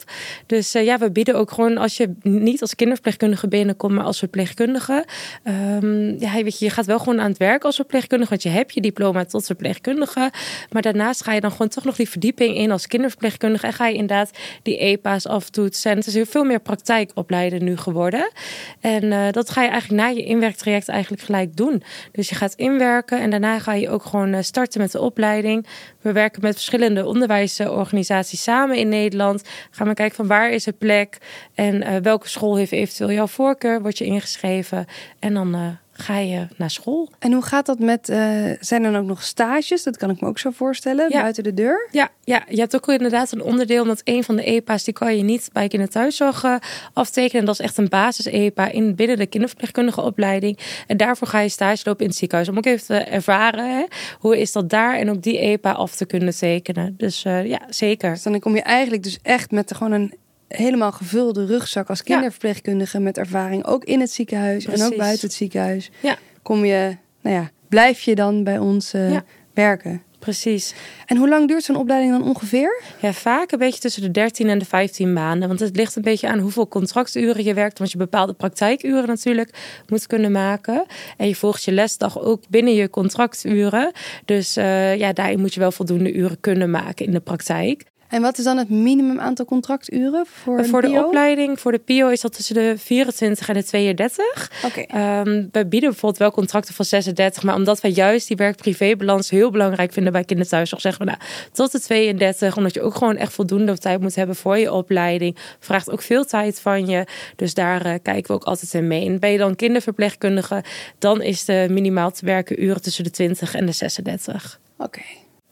Dus 0.46 0.72
ja, 0.72 0.98
we 0.98 1.12
bieden 1.12 1.36
ook 1.36 1.52
gewoon 1.52 1.78
als 1.78 1.98
je 1.98 2.14
niet 2.24 2.62
als 2.62 2.76
kinderverpleegkundige 2.76 3.48
binnenkomt, 3.48 3.94
maar 3.94 4.04
als 4.06 4.20
verpleegkundige. 4.20 5.06
Ehm, 5.44 6.20
ja, 6.20 6.34
weet 6.44 6.60
je, 6.60 6.66
je 6.66 6.72
gaat 6.72 6.86
wel 6.86 7.00
gewoon 7.00 7.22
aan 7.22 7.30
het 7.30 7.38
werk 7.38 7.64
als 7.66 7.76
verpleegkundige, 7.76 8.30
want 8.30 8.44
je 8.44 8.50
hebt 8.50 8.74
je 8.74 8.82
diploma 8.82 9.26
tot 9.26 9.46
verpleegkundige. 9.46 10.32
Maar 10.72 10.82
daarnaast 10.82 11.24
ga 11.24 11.34
je 11.34 11.42
dan 11.42 11.52
gewoon 11.52 11.68
toch 11.68 11.84
nog 11.84 11.96
die 11.96 12.10
verdieping 12.10 12.56
in 12.56 12.72
als 12.72 12.88
kinderverpleegkundige 12.88 13.66
en 13.66 13.74
ga 13.74 13.88
je 13.88 13.94
inderdaad 13.94 14.32
die 14.62 14.78
EPA's 14.78 15.26
aftoetsen. 15.26 15.92
En 15.92 15.98
het 15.98 16.08
is 16.08 16.14
heel 16.14 16.26
veel 16.26 16.44
meer 16.44 16.60
praktijk 16.60 17.12
opleiden 17.14 17.64
nu 17.64 17.78
geworden. 17.78 18.32
En 18.80 19.12
eh, 19.12 19.32
dat 19.32 19.50
ga 19.50 19.62
je 19.62 19.70
eigenlijk 19.70 20.02
na 20.02 20.08
je 20.08 20.24
inwerktraject 20.24 20.88
eigenlijk 20.88 21.24
gelijk 21.24 21.56
doen. 21.56 21.84
Dus 22.12 22.30
je 22.30 22.36
gaat 22.36 22.54
inwerken 22.54 23.20
en 23.20 23.30
daarna 23.30 23.60
ga 23.60 23.74
je 23.74 23.90
ook 23.90 24.04
gewoon 24.04 24.34
eh, 24.34 24.42
starten 24.42 24.82
met 24.82 24.92
de 24.92 25.02
opleiding. 25.02 25.68
We 26.02 26.12
werken 26.12 26.42
met 26.42 26.54
verschillende 26.54 27.06
onderwijsorganisaties 27.06 28.44
samen 28.44 28.78
in 28.78 28.90
Nederland. 28.90 29.44
Gaan 29.72 29.88
we 29.88 29.94
kijken 29.94 30.16
van 30.16 30.28
waar 30.28 30.52
is 30.52 30.66
het 30.66 30.78
plek 30.78 31.18
en 31.56 31.82
eh, 31.82 31.96
welke 32.02 32.30
school 32.30 32.56
heeft 32.56 32.72
eventueel 32.72 33.12
jouw 33.12 33.28
voorkeur. 33.28 33.82
Word 33.82 33.98
je 33.98 34.06
ingeschreven 34.06 34.86
en 35.20 35.34
dan 35.34 35.78
ga 35.98 36.18
je 36.18 36.48
naar 36.56 36.70
school. 36.70 37.10
En 37.20 37.32
hoe 37.32 37.42
gaat 37.44 37.66
dat 37.66 37.80
met, 37.80 38.10
eh, 38.10 38.18
zijn 38.60 38.84
er 38.84 38.92
dan 38.92 39.02
ook 39.02 39.08
nog 39.08 39.24
stages? 39.24 39.84
Dat 39.84 39.98
kan 39.98 40.10
ik 40.10 40.22
me 40.22 40.28
ook 40.28 40.40
zo 40.40 40.50
voorstellen, 40.52 41.10
Ja. 41.10 41.22
buiten 41.22 41.44
de 41.44 41.54
deur. 41.54 41.88
Ja, 41.92 42.10
ja, 42.24 42.44
je 42.50 42.60
hebt 42.60 42.76
ook 42.76 42.88
inderdaad 42.88 43.32
een 43.32 43.42
onderdeel, 43.44 43.82
omdat 43.82 44.02
een 44.04 44.24
van 44.24 44.36
de 44.36 44.44
EPA's 44.44 44.84
die 44.84 44.94
kan 44.94 45.18
je 45.18 45.24
niet 45.24 45.50
bij 45.54 45.68
kinderthuiszorg 45.68 46.44
eh, 46.44 46.56
aftekenen. 46.94 47.40
En 47.40 47.46
dat 47.46 47.60
is 47.60 47.66
echt 47.66 47.78
een 47.78 47.90
basis-EPA 47.90 48.68
in 48.72 48.96
binnen 48.96 49.18
de 49.18 49.26
kinderverpleegkundige 49.26 50.02
opleiding. 50.02 50.58
En 50.88 50.98
daarvoor 50.98 51.28
ga 51.28 51.40
je 51.40 51.50
stage 51.50 51.82
lopen 51.86 52.02
in 52.04 52.10
het 52.10 52.18
ziekenhuis. 52.18 52.50
Om 52.50 52.58
ook 52.58 52.66
even 52.66 52.86
te 52.86 52.96
ervaren, 52.98 53.78
hè, 53.78 53.84
hoe 54.20 54.40
is 54.40 54.52
dat 54.52 54.70
daar 54.70 54.96
en 54.96 55.10
op 55.10 55.24
die 55.24 55.40
EPA 55.40 55.72
af 55.72 55.96
te 55.96 56.06
kunnen 56.06 56.36
tekenen. 56.38 56.94
Dus 56.98 57.24
eh, 57.24 57.46
ja, 57.46 57.62
zeker. 57.70 58.10
Dus 58.14 58.24
dan 58.24 58.40
kom 58.40 58.56
je 58.56 58.62
eigenlijk 58.62 59.04
dus 59.04 59.20
echt 59.22 59.52
met 59.52 59.74
gewoon 59.76 59.92
een 59.92 60.14
helemaal 60.48 60.92
gevulde 60.92 61.46
rugzak 61.46 61.90
als 61.90 62.04
kinderverpleegkundige 62.04 63.00
met 63.00 63.18
ervaring, 63.18 63.66
ook 63.66 63.84
in 63.84 64.00
het 64.00 64.12
ziekenhuis 64.12 64.66
en 64.66 64.84
ook 64.84 64.98
buiten 64.98 65.28
het 65.28 65.36
ziekenhuis. 65.36 65.92
Ja. 66.00 66.18
Kom 66.42 66.66
je, 66.66 66.98
nou 67.22 67.36
ja, 67.36 67.50
blijf 67.70 68.02
je 68.02 68.16
dan 68.16 68.44
bij 68.44 68.58
ons 68.58 68.94
eh, 68.94 69.12
Ja. 69.12 69.24
werken. 69.54 70.02
Precies. 70.26 70.74
En 71.06 71.18
hoe 71.18 71.30
lang 71.30 71.48
duurt 71.48 71.64
zo'n 71.64 71.76
opleiding 71.76 72.12
dan 72.12 72.24
ongeveer? 72.24 72.82
Ja, 73.02 73.14
vaak 73.14 73.52
een 73.52 73.60
beetje 73.60 73.80
tussen 73.80 74.02
de 74.02 74.12
13 74.12 74.50
en 74.50 74.60
de 74.60 74.66
15 74.66 75.14
maanden. 75.14 75.48
Want 75.48 75.60
het 75.60 75.76
ligt 75.76 75.96
een 75.96 76.02
beetje 76.02 76.28
aan 76.28 76.40
hoeveel 76.40 76.68
contracturen 76.68 77.44
je 77.44 77.54
werkt. 77.54 77.78
Want 77.78 77.92
je 77.92 77.98
bepaalde 77.98 78.34
praktijkuren 78.34 79.08
natuurlijk 79.08 79.50
moet 79.88 80.08
kunnen 80.08 80.32
maken. 80.32 80.86
En 81.18 81.28
je 81.28 81.36
volgt 81.36 81.64
je 81.64 81.72
lesdag 81.72 82.20
ook 82.20 82.44
binnen 82.50 82.74
je 82.74 82.90
contracturen. 82.90 83.92
Dus 84.26 84.58
uh, 84.58 84.96
ja, 84.96 85.14
daarin 85.14 85.40
moet 85.40 85.54
je 85.54 85.60
wel 85.60 85.72
voldoende 85.72 86.14
uren 86.14 86.40
kunnen 86.40 86.72
maken 86.72 87.06
in 87.06 87.12
de 87.12 87.20
praktijk. 87.20 87.84
En 88.16 88.22
wat 88.22 88.38
is 88.38 88.44
dan 88.44 88.58
het 88.58 88.70
minimum 88.70 89.20
aantal 89.20 89.46
contracturen 89.46 90.26
voor, 90.26 90.66
voor 90.66 90.82
de 90.82 91.04
opleiding? 91.06 91.60
Voor 91.60 91.72
de 91.72 91.80
PO 91.80 92.08
is 92.08 92.22
dat 92.22 92.34
tussen 92.34 92.56
de 92.56 92.76
24 92.78 93.48
en 93.48 93.54
de 93.54 93.64
32. 93.64 94.52
Oké. 94.66 94.80
Um, 94.80 95.50
wij 95.52 95.68
bieden 95.68 95.90
bijvoorbeeld 95.90 96.18
wel 96.18 96.32
contracten 96.32 96.74
van 96.74 96.86
36, 96.86 97.44
maar 97.44 97.56
omdat 97.56 97.82
wij 97.82 97.92
juist 97.92 98.28
die 98.28 98.38
werk-privé-balans 98.38 99.30
heel 99.30 99.52
belangrijk 99.52 99.94
vinden 99.94 100.12
bij 100.12 100.24
kinderthuiszorg, 100.24 100.82
zeggen 100.82 101.06
we 101.06 101.12
nou 101.12 101.24
tot 101.52 101.72
de 101.72 101.80
32, 101.80 102.58
omdat 102.58 102.74
je 102.74 102.82
ook 102.82 102.96
gewoon 102.96 103.18
echt 103.18 103.34
voldoende 103.34 103.78
tijd 103.78 104.02
moet 104.02 104.16
hebben 104.16 104.36
voor 104.36 104.58
je 104.58 104.72
opleiding. 104.72 105.38
Vraagt 105.60 105.92
ook 105.92 106.02
veel 106.02 106.26
tijd 106.26 106.60
van 106.60 106.86
je, 106.88 107.06
dus 107.36 107.54
daar 107.54 107.86
uh, 107.86 107.94
kijken 108.02 108.28
we 108.28 108.34
ook 108.34 108.44
altijd 108.44 108.74
in 108.74 108.88
mee. 108.88 109.06
En 109.06 109.20
ben 109.20 109.32
je 109.32 109.38
dan 109.38 109.56
kinderverpleegkundige, 109.56 110.64
dan 111.00 111.22
is 111.22 111.46
de 111.46 111.68
minimaal 111.70 112.12
te 112.12 112.26
werken 112.26 112.64
uren 112.64 112.82
tussen 112.82 113.04
de 113.04 113.12
20 113.12 113.56
en 113.56 113.66
de 113.66 113.72
36. 113.72 114.60
Oké. 114.78 115.02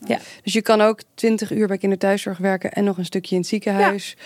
Ja. 0.06 0.20
Dus 0.44 0.54
je 0.54 0.62
kan 0.62 0.82
ook 0.82 1.00
20 1.16 1.52
uur 1.52 1.68
bij 1.68 1.78
kinderthuiszorg 1.78 2.38
werken 2.38 2.72
en 2.72 2.84
nog 2.84 2.98
een 2.98 3.06
stukje 3.06 3.36
in 3.36 3.42
het 3.42 3.50
ziekenhuis. 3.50 4.18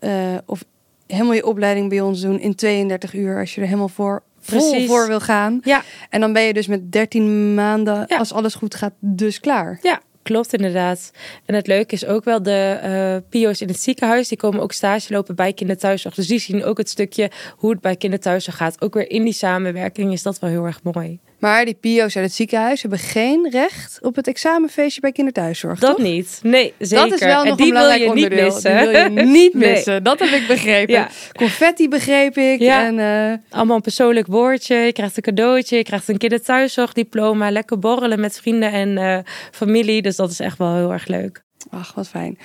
Ja. 0.00 0.32
Uh, 0.32 0.38
of 0.46 0.64
helemaal 1.06 1.32
je 1.32 1.46
opleiding 1.46 1.88
bij 1.88 2.00
ons 2.00 2.20
doen 2.20 2.40
in 2.40 2.54
32 2.54 3.14
uur 3.14 3.38
als 3.38 3.54
je 3.54 3.60
er 3.60 3.66
helemaal 3.66 3.88
voor 3.88 4.22
vol 4.40 4.86
voor 4.86 5.06
wil 5.06 5.20
gaan. 5.20 5.60
Ja. 5.62 5.82
En 6.10 6.20
dan 6.20 6.32
ben 6.32 6.42
je 6.42 6.52
dus 6.52 6.66
met 6.66 6.92
13 6.92 7.54
maanden, 7.54 8.04
Ja. 8.08 8.16
als 8.16 8.32
alles 8.32 8.54
goed 8.54 8.74
gaat, 8.74 8.92
dus 8.98 9.40
klaar. 9.40 9.78
Ja, 9.82 10.00
klopt 10.22 10.52
inderdaad. 10.52 11.10
En 11.44 11.54
het 11.54 11.66
leuke 11.66 11.94
is 11.94 12.06
ook 12.06 12.24
wel 12.24 12.42
de 12.42 12.80
uh, 13.22 13.28
PIO's 13.30 13.60
in 13.60 13.68
het 13.68 13.80
ziekenhuis. 13.80 14.28
Die 14.28 14.38
komen 14.38 14.60
ook 14.60 14.72
stage 14.72 15.12
lopen 15.12 15.34
bij 15.34 15.52
kinderthuiszorg. 15.52 16.14
Dus 16.14 16.26
die 16.26 16.38
zien 16.38 16.64
ook 16.64 16.78
het 16.78 16.88
stukje 16.88 17.30
hoe 17.56 17.70
het 17.70 17.80
bij 17.80 17.96
kinderthuiszorg 17.96 18.56
gaat. 18.56 18.80
Ook 18.80 18.94
weer 18.94 19.10
in 19.10 19.24
die 19.24 19.32
samenwerking 19.32 20.12
is 20.12 20.22
dat 20.22 20.38
wel 20.38 20.50
heel 20.50 20.64
erg 20.64 20.80
mooi. 20.82 21.18
Maar 21.44 21.64
die 21.64 21.74
PIO's 21.74 22.16
uit 22.16 22.24
het 22.24 22.34
ziekenhuis 22.34 22.80
hebben 22.80 22.98
geen 22.98 23.48
recht 23.50 23.98
op 24.02 24.16
het 24.16 24.26
examenfeestje 24.28 25.00
bij 25.00 25.12
kinderthuiszorg. 25.12 25.78
Dat 25.80 25.96
toch? 25.96 26.04
niet. 26.04 26.40
Nee, 26.42 26.74
zeker. 26.78 27.08
Dat 27.08 27.20
is 27.20 27.26
wel 27.26 27.42
en 27.42 27.48
nog 27.48 27.56
die 27.56 27.66
een 27.66 27.72
wil 27.72 27.82
belangrijk 27.82 28.08
je 28.08 28.14
niet 28.14 28.24
onderdeel. 28.24 28.52
missen. 28.52 28.76
Die 28.78 28.86
wil 28.88 29.00
je 29.00 29.30
niet 29.32 29.54
Nee. 29.62 29.70
missen. 29.72 30.02
Dat 30.02 30.18
heb 30.18 30.28
ik 30.28 30.46
begrepen. 30.46 30.94
Ja. 30.94 31.08
Confetti 31.32 31.88
begreep 31.88 32.36
ik. 32.36 32.60
Ja. 32.60 32.84
En, 32.86 32.98
uh, 32.98 33.38
Allemaal 33.50 33.76
een 33.76 33.82
persoonlijk 33.82 34.26
woordje. 34.26 34.76
Je 34.76 34.92
krijgt 34.92 35.16
een 35.16 35.22
cadeautje. 35.22 35.76
Je 35.76 35.82
krijgt 35.82 36.08
een 36.08 36.18
kinderthuiszorgdiploma. 36.18 37.50
Lekker 37.50 37.78
borrelen 37.78 38.20
met 38.20 38.40
vrienden 38.40 38.72
en 38.72 38.88
uh, 38.88 39.18
familie. 39.50 40.02
Dus 40.02 40.16
dat 40.16 40.30
is 40.30 40.40
echt 40.40 40.58
wel 40.58 40.74
heel 40.74 40.92
erg 40.92 41.06
leuk. 41.06 41.42
ach, 41.70 41.94
wat 41.94 42.08
fijn. 42.08 42.38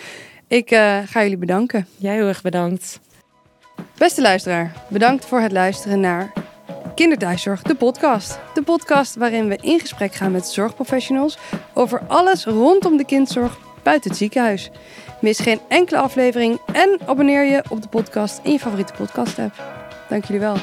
Ik 0.47 0.71
uh, 0.71 0.97
ga 1.05 1.21
jullie 1.21 1.37
bedanken. 1.37 1.87
Jij 1.97 2.15
heel 2.15 2.27
erg 2.27 2.41
bedankt. 2.41 2.99
Beste 3.97 4.21
luisteraar, 4.21 4.71
bedankt 4.89 5.25
voor 5.25 5.39
het 5.41 5.51
luisteren 5.51 5.99
naar 5.99 6.31
Kinderthuiszorg, 6.99 7.61
de 7.61 7.75
podcast. 7.75 8.39
De 8.53 8.61
podcast 8.61 9.15
waarin 9.15 9.47
we 9.47 9.57
in 9.61 9.79
gesprek 9.79 10.13
gaan 10.13 10.31
met 10.31 10.47
zorgprofessionals 10.47 11.37
over 11.73 12.01
alles 12.07 12.45
rondom 12.45 12.97
de 12.97 13.05
kindzorg 13.05 13.57
buiten 13.83 14.09
het 14.09 14.19
ziekenhuis. 14.19 14.71
Mis 15.21 15.39
geen 15.39 15.59
enkele 15.67 15.99
aflevering 15.99 16.59
en 16.73 16.99
abonneer 17.05 17.43
je 17.43 17.63
op 17.69 17.81
de 17.81 17.87
podcast 17.87 18.39
in 18.43 18.51
je 18.51 18.59
favoriete 18.59 18.93
podcast 18.93 19.39
app. 19.39 19.63
Dank 20.09 20.25
jullie 20.25 20.41
wel. 20.41 20.55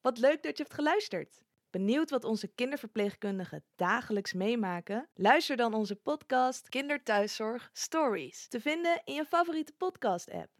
Wat 0.00 0.18
leuk 0.18 0.42
dat 0.42 0.56
je 0.56 0.62
hebt 0.62 0.74
geluisterd. 0.74 1.42
Benieuwd 1.70 2.10
wat 2.10 2.24
onze 2.24 2.48
kinderverpleegkundigen 2.48 3.64
dagelijks 3.76 4.32
meemaken? 4.32 5.08
Luister 5.14 5.56
dan 5.56 5.74
onze 5.74 5.96
podcast 5.96 6.68
Kinderthuiszorg 6.68 7.70
Stories. 7.72 8.48
Te 8.48 8.60
vinden 8.60 9.02
in 9.04 9.14
je 9.14 9.24
favoriete 9.24 9.72
podcast-app. 9.72 10.50